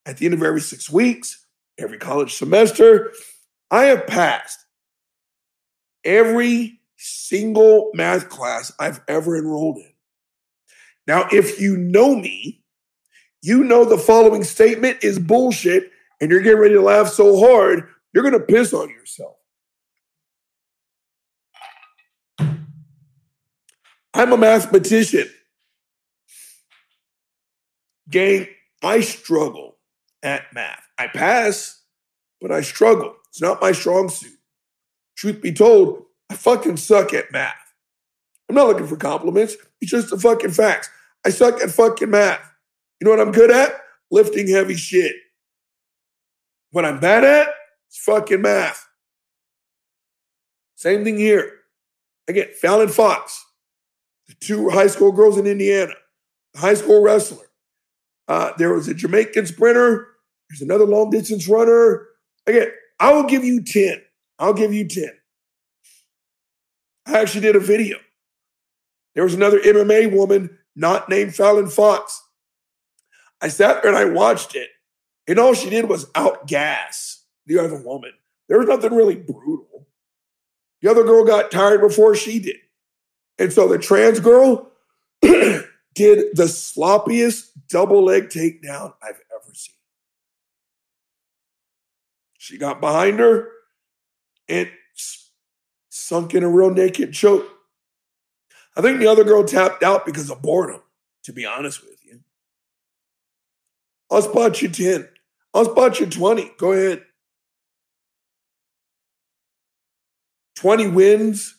at 0.08 0.18
the 0.18 0.26
end 0.26 0.34
of 0.34 0.42
every 0.42 0.60
six 0.60 0.90
weeks, 0.90 1.46
every 1.78 2.00
college 2.00 2.34
semester. 2.34 3.14
I 3.70 3.84
have 3.86 4.08
passed 4.08 4.58
every 6.04 6.80
single 6.96 7.92
math 7.94 8.28
class 8.28 8.72
I've 8.80 9.02
ever 9.08 9.38
enrolled 9.38 9.78
in. 9.78 9.94
Now, 11.06 11.28
if 11.32 11.62
you 11.62 11.78
know 11.78 12.16
me, 12.16 12.64
you 13.44 13.64
know 13.64 13.86
the 13.86 14.00
following 14.00 14.44
statement 14.44 15.04
is 15.04 15.20
bullshit 15.20 15.92
and 16.20 16.32
you're 16.32 16.42
getting 16.42 16.60
ready 16.60 16.74
to 16.74 16.82
laugh 16.82 17.10
so 17.10 17.40
hard, 17.40 17.88
you're 18.16 18.28
going 18.28 18.34
to 18.34 18.40
piss 18.40 18.74
on 18.74 18.90
yourself. 18.90 19.37
I'm 24.18 24.34
a 24.34 24.38
mathematician. 24.38 25.30
Gang, 28.10 28.48
I 28.82 29.02
struggle 29.02 29.78
at 30.24 30.52
math. 30.56 30.82
I 30.98 31.06
pass, 31.06 31.84
but 32.42 32.52
I 32.52 32.62
struggle. 32.62 33.16
It's 33.30 33.42
not 33.42 33.62
my 33.62 33.74
strong 33.74 34.10
suit. 34.10 34.40
Truth 35.18 35.42
be 35.44 35.52
told, 35.52 36.04
I 36.32 36.36
fucking 36.36 36.78
suck 36.78 37.14
at 37.14 37.32
math. 37.32 37.54
I'm 38.50 38.56
not 38.56 38.66
looking 38.66 38.88
for 38.88 38.98
compliments. 38.98 39.56
It's 39.82 39.92
just 39.92 40.10
the 40.10 40.18
fucking 40.18 40.50
facts. 40.50 40.90
I 41.24 41.30
suck 41.30 41.62
at 41.62 41.70
fucking 41.70 42.10
math. 42.10 42.42
You 43.00 43.06
know 43.06 43.12
what 43.12 43.20
I'm 43.20 43.32
good 43.32 43.52
at? 43.52 43.70
Lifting 44.10 44.48
heavy 44.48 44.78
shit. 44.78 45.16
What 46.72 46.86
I'm 46.86 47.00
bad 47.00 47.24
at 47.24 47.50
is 47.92 47.98
fucking 47.98 48.42
math. 48.42 48.84
Same 50.74 51.04
thing 51.04 51.18
here. 51.18 51.52
Again, 52.28 52.48
Fallon 52.60 52.90
Fox, 52.90 53.46
the 54.28 54.36
two 54.36 54.70
high 54.70 54.88
school 54.88 55.12
girls 55.12 55.38
in 55.38 55.48
Indiana, 55.48 55.94
high 56.56 56.74
school 56.74 57.02
wrestler. 57.02 57.46
Uh, 58.28 58.52
there 58.58 58.74
was 58.74 58.88
a 58.88 58.94
Jamaican 58.94 59.46
sprinter. 59.46 60.08
There's 60.50 60.62
another 60.62 60.86
long 60.86 61.10
distance 61.10 61.48
runner. 61.48 62.08
Again, 62.46 62.70
I 63.00 63.14
will 63.14 63.24
give 63.24 63.44
you 63.44 63.64
10. 63.64 64.02
I'll 64.40 64.54
give 64.54 64.74
you 64.74 64.88
10. 64.88 65.10
I 67.06 67.20
actually 67.20 67.42
did 67.42 67.56
a 67.56 67.60
video. 67.60 67.98
There 69.16 69.24
was 69.24 69.34
another 69.34 69.60
MMA 69.60 70.12
woman 70.12 70.58
not 70.76 71.10
named 71.10 71.36
Fallon 71.36 71.68
Fox. 71.68 72.24
I 73.42 73.48
sat 73.48 73.82
there 73.82 73.96
and 73.96 73.98
I 73.98 74.06
watched 74.06 74.56
it, 74.56 74.70
and 75.28 75.40
all 75.40 75.54
she 75.54 75.70
did 75.70 75.90
was 75.90 76.06
outgas 76.12 77.18
the 77.46 77.60
other 77.60 77.82
woman. 77.82 78.12
There 78.48 78.60
was 78.60 78.68
nothing 78.68 78.94
really 78.94 79.16
brutal. 79.16 79.88
The 80.82 80.90
other 80.90 81.04
girl 81.04 81.24
got 81.24 81.52
tired 81.52 81.82
before 81.82 82.16
she 82.16 82.40
did. 82.40 82.58
And 83.40 83.54
so 83.54 83.68
the 83.68 83.78
trans 83.78 84.20
girl 84.20 84.72
did 85.22 85.64
the 85.96 86.44
sloppiest 86.44 87.50
double 87.70 88.04
leg 88.04 88.30
takedown 88.30 88.94
I've 89.02 89.22
ever 89.36 89.54
seen. 89.54 89.76
She 92.38 92.58
got 92.58 92.80
behind 92.80 93.20
her 93.20 93.50
and 94.48 94.70
sunk 95.90 96.34
in 96.34 96.44
a 96.44 96.50
rear 96.50 96.72
naked 96.72 97.14
choke. 97.14 97.48
I 98.76 98.82
think 98.82 99.00
the 99.00 99.08
other 99.08 99.24
girl 99.24 99.44
tapped 99.44 99.84
out 99.84 100.06
because 100.06 100.30
of 100.30 100.42
boredom, 100.42 100.82
to 101.24 101.34
be 101.34 101.46
honest 101.46 101.84
with 101.84 102.00
you. 102.06 102.22
I'll 104.10 104.22
spot 104.22 104.62
you 104.62 104.70
10. 104.70 105.10
I'll 105.54 105.66
spot 105.66 106.00
you 106.00 106.06
20. 106.06 106.52
Go 106.58 106.72
ahead. 106.72 107.04
20 110.56 110.88
wins 110.88 111.57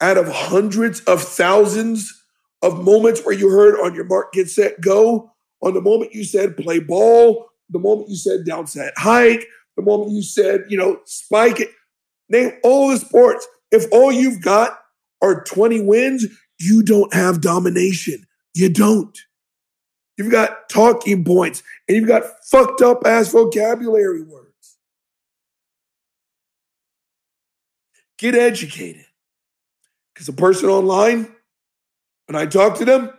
out 0.00 0.16
of 0.16 0.28
hundreds 0.28 1.00
of 1.00 1.22
thousands 1.22 2.22
of 2.62 2.82
moments 2.82 3.24
where 3.24 3.34
you 3.34 3.50
heard 3.50 3.78
on 3.80 3.94
your 3.94 4.04
mark, 4.04 4.32
get 4.32 4.48
set, 4.48 4.80
go, 4.80 5.32
on 5.62 5.74
the 5.74 5.80
moment 5.80 6.14
you 6.14 6.24
said 6.24 6.56
play 6.56 6.78
ball, 6.78 7.50
the 7.68 7.78
moment 7.78 8.08
you 8.08 8.16
said 8.16 8.44
down 8.44 8.66
set 8.66 8.92
hike, 8.96 9.46
the 9.76 9.82
moment 9.82 10.12
you 10.12 10.22
said, 10.22 10.64
you 10.68 10.76
know, 10.76 11.00
spike 11.04 11.60
it. 11.60 11.70
Name 12.28 12.52
all 12.62 12.88
the 12.88 12.98
sports. 12.98 13.46
If 13.70 13.86
all 13.92 14.12
you've 14.12 14.42
got 14.42 14.78
are 15.22 15.44
20 15.44 15.82
wins, 15.82 16.26
you 16.58 16.82
don't 16.82 17.12
have 17.14 17.40
domination. 17.40 18.26
You 18.54 18.68
don't. 18.68 19.18
You've 20.16 20.30
got 20.30 20.68
talking 20.68 21.24
points 21.24 21.62
and 21.88 21.96
you've 21.96 22.08
got 22.08 22.24
fucked 22.50 22.82
up 22.82 23.06
ass 23.06 23.32
vocabulary 23.32 24.22
words. 24.22 24.76
Get 28.18 28.34
educated. 28.34 29.06
Because 30.20 30.34
the 30.34 30.38
person 30.38 30.68
online, 30.68 31.34
when 32.26 32.36
I 32.36 32.44
talk 32.44 32.76
to 32.76 32.84
them, 32.84 33.10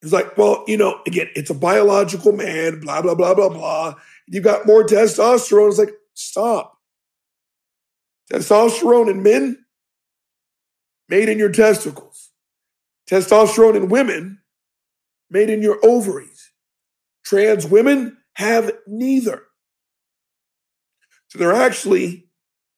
it's 0.00 0.14
like, 0.14 0.38
well, 0.38 0.64
you 0.66 0.78
know, 0.78 1.02
again, 1.06 1.28
it's 1.34 1.50
a 1.50 1.54
biological 1.54 2.32
man, 2.32 2.80
blah, 2.80 3.02
blah, 3.02 3.14
blah, 3.14 3.34
blah, 3.34 3.50
blah. 3.50 3.96
You've 4.28 4.44
got 4.44 4.66
more 4.66 4.82
testosterone. 4.82 5.68
It's 5.68 5.78
like, 5.78 5.92
stop. 6.14 6.78
Testosterone 8.32 9.10
in 9.10 9.22
men 9.22 9.58
made 11.10 11.28
in 11.28 11.38
your 11.38 11.52
testicles. 11.52 12.30
Testosterone 13.06 13.76
in 13.76 13.90
women 13.90 14.40
made 15.28 15.50
in 15.50 15.60
your 15.60 15.78
ovaries. 15.82 16.50
Trans 17.26 17.66
women 17.66 18.16
have 18.36 18.72
neither. 18.86 19.42
So 21.28 21.38
they're 21.38 21.52
actually 21.52 22.30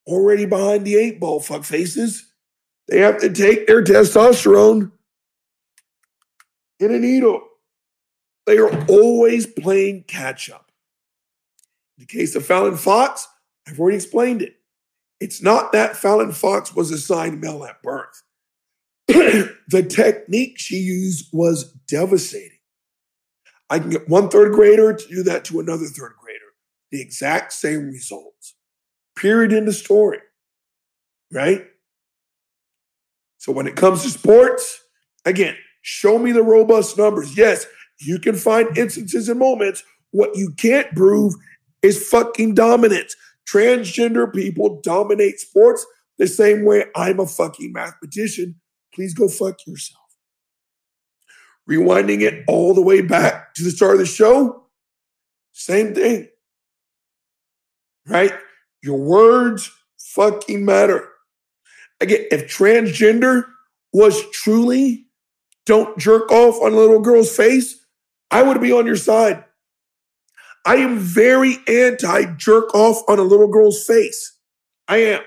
already 0.09 0.45
behind 0.45 0.85
the 0.85 0.97
eight 0.97 1.21
ball, 1.21 1.39
fuck 1.39 1.63
faces. 1.63 2.31
They 2.89 2.99
have 3.01 3.21
to 3.21 3.33
take 3.33 3.67
their 3.67 3.83
testosterone 3.83 4.93
in 6.81 6.95
a 6.95 6.99
needle. 6.99 7.43
They 8.47 8.59
are 8.59 8.87
always 8.87 9.47
playing 9.47 10.05
catch 10.05 10.51
up. 10.51 10.73
In 11.97 12.03
the 12.03 12.07
case 12.07 12.35
of 12.35 12.45
Fallon 12.45 12.77
Fox, 12.77 13.29
I've 13.67 13.79
already 13.79 13.97
explained 13.97 14.43
it. 14.43 14.57
It's 15.21 15.41
not 15.41 15.71
that 15.73 15.97
Fallon 15.97 16.33
Fox 16.33 16.75
was 16.75 16.91
assigned 16.91 17.41
male 17.41 17.65
at 17.65 17.83
birth. 17.83 18.25
the 19.07 19.87
technique 19.89 20.59
she 20.59 20.77
used 20.77 21.29
was 21.33 21.73
devastating. 21.87 22.59
I 23.71 23.79
can 23.79 23.91
get 23.91 24.09
one 24.09 24.29
third 24.29 24.53
grader 24.53 24.93
to 24.93 25.09
do 25.09 25.23
that 25.23 25.45
to 25.47 25.61
another 25.61 25.87
third 25.87 26.15
grader. 26.21 26.39
The 26.91 27.01
exact 27.01 27.53
same 27.53 27.87
results. 27.87 28.55
Period 29.17 29.53
in 29.53 29.65
the 29.65 29.73
story. 29.73 30.19
Right? 31.31 31.67
So 33.43 33.51
when 33.51 33.67
it 33.67 33.75
comes 33.75 34.05
to 34.05 34.09
sports, 34.11 34.81
again, 35.25 35.57
show 35.81 36.17
me 36.17 36.31
the 36.31 36.45
robust 36.45 36.97
numbers. 36.97 37.37
Yes, 37.37 37.67
you 38.01 38.21
can 38.21 38.37
find 38.37 38.79
instances 38.79 39.29
and 39.29 39.41
moments. 39.41 39.83
What 40.13 40.37
you 40.37 40.53
can't 40.57 40.95
prove 40.95 41.35
is 41.83 42.09
fucking 42.09 42.55
dominance. 42.55 43.17
Transgender 43.53 44.33
people 44.33 44.81
dominate 44.81 45.41
sports 45.41 45.85
the 46.19 46.29
same 46.29 46.65
way 46.65 46.85
I'm 46.95 47.19
a 47.19 47.27
fucking 47.27 47.73
mathematician. 47.73 48.61
Please 48.95 49.13
go 49.13 49.27
fuck 49.27 49.67
yourself. 49.67 50.05
Rewinding 51.69 52.21
it 52.21 52.45
all 52.47 52.75
the 52.75 52.81
way 52.81 53.01
back 53.01 53.55
to 53.55 53.65
the 53.65 53.73
start 53.73 53.95
of 53.95 53.99
the 53.99 54.07
show, 54.07 54.67
same 55.51 55.97
thing. 55.97 56.29
Right? 58.07 58.35
Your 58.85 58.99
words 58.99 59.69
fucking 59.99 60.65
matter. 60.65 61.12
Again, 62.03 62.27
if 62.31 62.55
transgender 62.55 63.47
was 63.93 64.29
truly 64.31 65.07
don't 65.65 65.97
jerk 65.99 66.31
off 66.31 66.61
on 66.61 66.73
a 66.73 66.77
little 66.77 67.01
girl's 67.01 67.35
face, 67.35 67.87
I 68.31 68.43
would 68.43 68.61
be 68.61 68.73
on 68.73 68.87
your 68.87 68.97
side. 68.97 69.45
I 70.67 70.77
am 70.77 70.99
very 70.99 71.59
anti 71.69 72.35
jerk 72.37 72.75
off 72.75 73.03
on 73.09 73.19
a 73.19 73.23
little 73.23 73.49
girl's 73.49 73.85
face. 73.85 74.37
I 74.89 74.97
am. 74.99 75.23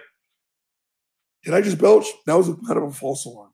Did 1.43 1.53
I 1.53 1.61
just 1.61 1.77
belch? 1.77 2.07
That 2.25 2.37
was 2.37 2.49
a 2.49 2.55
kind 2.55 2.77
of 2.77 2.83
a 2.83 2.91
false 2.91 3.25
alarm. 3.25 3.51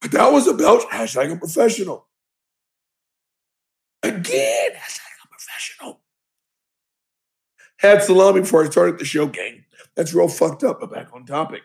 But 0.00 0.12
that 0.12 0.32
was 0.32 0.46
about 0.46 0.82
hashtag 0.90 1.38
professional 1.38 2.06
Again, 4.02 4.70
hashtag 4.72 5.28
professional 5.30 6.00
Had 7.78 8.02
salami 8.02 8.40
before 8.40 8.64
I 8.64 8.70
started 8.70 8.98
the 8.98 9.04
show, 9.04 9.26
gang. 9.26 9.64
That's 9.94 10.14
real 10.14 10.28
fucked 10.28 10.64
up, 10.64 10.80
but 10.80 10.92
back 10.92 11.08
on 11.12 11.26
topic. 11.26 11.62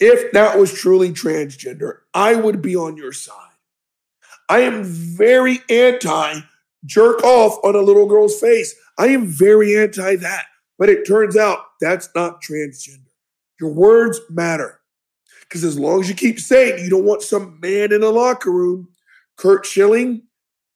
If 0.00 0.32
that 0.32 0.58
was 0.58 0.72
truly 0.72 1.10
transgender, 1.10 1.98
I 2.14 2.34
would 2.34 2.62
be 2.62 2.76
on 2.76 2.96
your 2.96 3.12
side. 3.12 3.34
I 4.48 4.60
am 4.60 4.84
very 4.84 5.60
anti 5.68 6.40
jerk 6.84 7.22
off 7.22 7.58
on 7.64 7.74
a 7.74 7.80
little 7.82 8.06
girl's 8.06 8.40
face. 8.40 8.74
I 8.98 9.08
am 9.08 9.26
very 9.26 9.76
anti 9.76 10.16
that. 10.16 10.46
But 10.78 10.88
it 10.88 11.06
turns 11.06 11.36
out 11.36 11.58
that's 11.80 12.08
not 12.14 12.42
transgender. 12.42 13.10
Your 13.60 13.72
words 13.72 14.20
matter. 14.30 14.80
Because 15.42 15.64
as 15.64 15.78
long 15.78 16.00
as 16.00 16.08
you 16.08 16.14
keep 16.14 16.38
saying 16.38 16.84
you 16.84 16.90
don't 16.90 17.04
want 17.04 17.22
some 17.22 17.58
man 17.60 17.92
in 17.92 18.02
a 18.02 18.10
locker 18.10 18.52
room, 18.52 18.88
Curt 19.36 19.66
Schilling, 19.66 20.22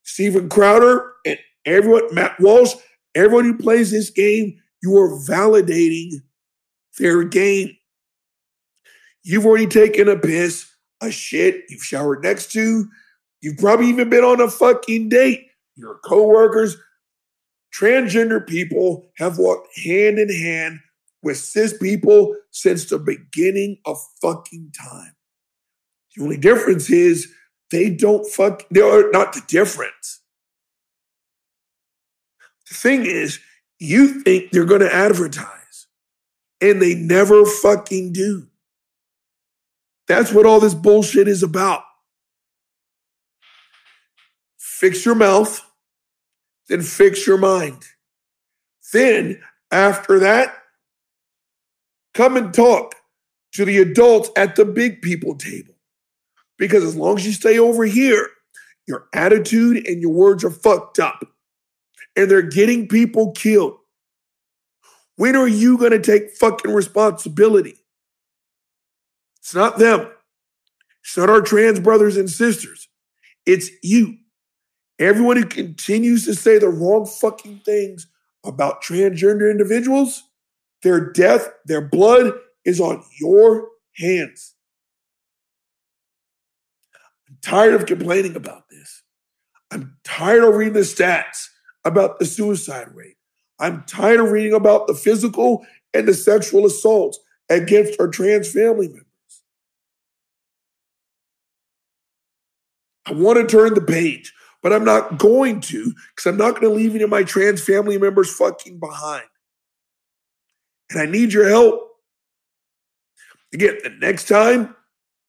Steven 0.02 0.48
Crowder, 0.48 1.12
and 1.26 1.38
everyone, 1.64 2.12
Matt 2.14 2.40
Walsh, 2.40 2.74
everyone 3.14 3.44
who 3.44 3.58
plays 3.58 3.90
this 3.90 4.10
game, 4.10 4.58
you 4.82 4.96
are 4.96 5.10
validating 5.10 6.22
their 6.98 7.22
game. 7.22 7.76
You've 9.24 9.46
already 9.46 9.66
taken 9.66 10.08
a 10.08 10.18
piss, 10.18 10.68
a 11.00 11.10
shit, 11.10 11.64
you've 11.68 11.84
showered 11.84 12.22
next 12.22 12.52
to, 12.52 12.88
you've 13.40 13.58
probably 13.58 13.86
even 13.86 14.10
been 14.10 14.24
on 14.24 14.40
a 14.40 14.50
fucking 14.50 15.08
date. 15.08 15.46
Your 15.76 15.98
coworkers, 16.04 16.76
transgender 17.74 18.46
people 18.46 19.10
have 19.16 19.38
walked 19.38 19.68
hand 19.78 20.18
in 20.18 20.28
hand 20.28 20.80
with 21.22 21.38
cis 21.38 21.76
people 21.78 22.34
since 22.50 22.86
the 22.86 22.98
beginning 22.98 23.78
of 23.86 23.98
fucking 24.20 24.72
time. 24.78 25.14
The 26.14 26.24
only 26.24 26.36
difference 26.36 26.90
is 26.90 27.32
they 27.70 27.88
don't 27.90 28.26
fuck, 28.26 28.64
they 28.70 28.82
are 28.82 29.10
not 29.10 29.32
the 29.32 29.42
difference. 29.46 30.20
The 32.68 32.74
thing 32.74 33.06
is, 33.06 33.38
you 33.78 34.22
think 34.22 34.50
they're 34.50 34.64
going 34.64 34.80
to 34.80 34.94
advertise, 34.94 35.86
and 36.60 36.80
they 36.80 36.94
never 36.94 37.44
fucking 37.44 38.12
do. 38.12 38.48
That's 40.12 40.30
what 40.30 40.44
all 40.44 40.60
this 40.60 40.74
bullshit 40.74 41.26
is 41.26 41.42
about. 41.42 41.84
Fix 44.58 45.06
your 45.06 45.14
mouth, 45.14 45.64
then 46.68 46.82
fix 46.82 47.26
your 47.26 47.38
mind. 47.38 47.82
Then, 48.92 49.40
after 49.70 50.18
that, 50.18 50.54
come 52.12 52.36
and 52.36 52.52
talk 52.52 52.94
to 53.54 53.64
the 53.64 53.78
adults 53.78 54.28
at 54.36 54.54
the 54.54 54.66
big 54.66 55.00
people 55.00 55.34
table. 55.34 55.72
Because 56.58 56.84
as 56.84 56.94
long 56.94 57.16
as 57.16 57.24
you 57.24 57.32
stay 57.32 57.58
over 57.58 57.86
here, 57.86 58.28
your 58.86 59.06
attitude 59.14 59.86
and 59.88 60.02
your 60.02 60.12
words 60.12 60.44
are 60.44 60.50
fucked 60.50 60.98
up. 60.98 61.24
And 62.16 62.30
they're 62.30 62.42
getting 62.42 62.86
people 62.86 63.32
killed. 63.32 63.78
When 65.16 65.36
are 65.36 65.48
you 65.48 65.78
going 65.78 65.92
to 65.92 65.98
take 65.98 66.32
fucking 66.32 66.74
responsibility? 66.74 67.81
It's 69.42 69.54
not 69.54 69.78
them. 69.78 70.08
It's 71.02 71.16
not 71.16 71.28
our 71.28 71.40
trans 71.40 71.80
brothers 71.80 72.16
and 72.16 72.30
sisters. 72.30 72.88
It's 73.44 73.70
you. 73.82 74.18
Everyone 75.00 75.36
who 75.36 75.44
continues 75.44 76.24
to 76.26 76.34
say 76.34 76.58
the 76.58 76.68
wrong 76.68 77.06
fucking 77.06 77.62
things 77.64 78.06
about 78.44 78.82
transgender 78.84 79.50
individuals, 79.50 80.22
their 80.84 81.12
death, 81.12 81.48
their 81.64 81.80
blood 81.80 82.34
is 82.64 82.80
on 82.80 83.02
your 83.18 83.68
hands. 83.96 84.54
I'm 87.28 87.38
tired 87.42 87.74
of 87.74 87.86
complaining 87.86 88.36
about 88.36 88.68
this. 88.68 89.02
I'm 89.72 89.96
tired 90.04 90.44
of 90.44 90.54
reading 90.54 90.74
the 90.74 90.80
stats 90.80 91.48
about 91.84 92.20
the 92.20 92.26
suicide 92.26 92.94
rate. 92.94 93.16
I'm 93.58 93.82
tired 93.84 94.20
of 94.20 94.30
reading 94.30 94.52
about 94.52 94.86
the 94.86 94.94
physical 94.94 95.64
and 95.94 96.06
the 96.06 96.14
sexual 96.14 96.64
assaults 96.64 97.18
against 97.48 97.98
our 98.00 98.08
trans 98.08 98.52
family 98.52 98.86
members. 98.86 99.06
I 103.06 103.12
want 103.12 103.38
to 103.38 103.46
turn 103.46 103.74
the 103.74 103.80
page, 103.80 104.32
but 104.62 104.72
I'm 104.72 104.84
not 104.84 105.18
going 105.18 105.60
to 105.62 105.92
because 106.14 106.26
I'm 106.26 106.36
not 106.36 106.52
going 106.52 106.72
to 106.72 106.76
leave 106.76 106.94
any 106.94 107.04
of 107.04 107.10
my 107.10 107.24
trans 107.24 107.62
family 107.62 107.98
members 107.98 108.34
fucking 108.34 108.78
behind. 108.78 109.24
And 110.90 111.00
I 111.00 111.06
need 111.06 111.32
your 111.32 111.48
help. 111.48 111.88
Again, 113.52 113.78
the 113.82 113.90
next 113.90 114.28
time 114.28 114.74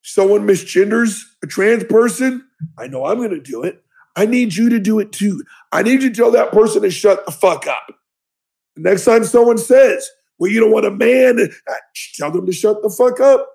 someone 0.02 0.48
misgenders 0.48 1.24
a 1.42 1.48
trans 1.48 1.84
person, 1.86 2.46
I 2.78 2.88
know 2.88 3.06
I'm 3.06 3.18
going 3.18 3.32
to 3.32 3.42
do 3.42 3.64
it. 3.64 3.84
I 4.16 4.26
need 4.26 4.56
you 4.56 4.70
to 4.70 4.80
do 4.80 5.00
it 5.00 5.12
too. 5.12 5.44
I 5.72 5.82
need 5.82 6.04
you 6.04 6.10
to 6.10 6.16
tell 6.16 6.32
that 6.32 6.52
person 6.52 6.84
to 6.84 6.92
shut 6.92 7.26
the 7.26 7.32
fuck 7.32 7.66
up. 7.66 7.88
The 8.76 8.82
next 8.82 9.06
time 9.06 9.24
someone 9.24 9.58
says, 9.58 10.08
well, 10.38 10.52
you 10.52 10.60
don't 10.60 10.72
want 10.72 10.86
a 10.86 10.92
man, 10.92 11.40
uh, 11.40 11.74
tell 12.16 12.32
them 12.32 12.46
to 12.46 12.52
shut 12.52 12.82
the 12.82 12.90
fuck 12.90 13.20
up. 13.20 13.48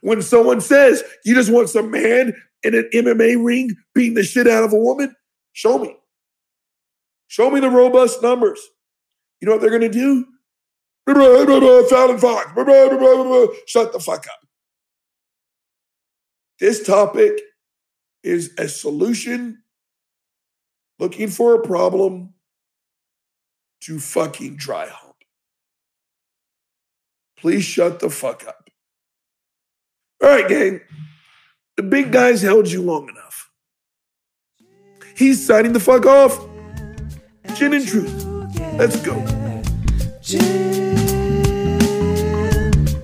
When 0.00 0.20
someone 0.22 0.60
says, 0.60 1.02
you 1.24 1.34
just 1.34 1.50
want 1.50 1.70
some 1.70 1.90
man 1.90 2.34
in 2.64 2.74
an 2.74 2.88
MMA 2.92 3.44
ring 3.44 3.76
beating 3.94 4.14
the 4.14 4.24
shit 4.24 4.48
out 4.48 4.64
of 4.64 4.72
a 4.72 4.78
woman, 4.78 5.14
show 5.52 5.78
me. 5.78 5.96
Show 7.28 7.50
me 7.50 7.60
the 7.60 7.70
robust 7.70 8.22
numbers. 8.22 8.60
You 9.40 9.46
know 9.46 9.52
what 9.52 9.60
they're 9.60 9.70
going 9.70 9.82
to 9.82 9.88
do? 9.88 10.26
Fallon 11.06 12.18
Fox. 12.18 12.46
Shut 13.66 13.92
the 13.92 14.00
fuck 14.00 14.26
up. 14.26 14.40
This 16.60 16.86
topic 16.86 17.40
is 18.22 18.52
a 18.56 18.68
solution 18.68 19.62
looking 20.98 21.28
for 21.28 21.54
a 21.56 21.66
problem 21.66 22.32
to 23.82 23.98
fucking 23.98 24.56
dry 24.56 24.86
hump. 24.86 25.16
Please 27.36 27.64
shut 27.64 28.00
the 28.00 28.08
fuck 28.08 28.46
up. 28.46 28.70
All 30.22 30.30
right, 30.30 30.48
gang. 30.48 30.80
The 31.76 31.82
big 31.82 32.12
guy's 32.12 32.40
held 32.40 32.70
you 32.70 32.82
long 32.82 33.08
enough. 33.08 33.50
He's 35.16 35.44
signing 35.44 35.72
the 35.72 35.80
fuck 35.80 36.06
off. 36.06 36.38
Gin 37.56 37.74
and 37.74 37.86
truth. 37.86 38.24
Let's 38.74 38.96
go. 39.04 39.14
Gin 40.22 40.42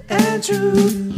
and 0.09 0.45
truth. 0.45 1.10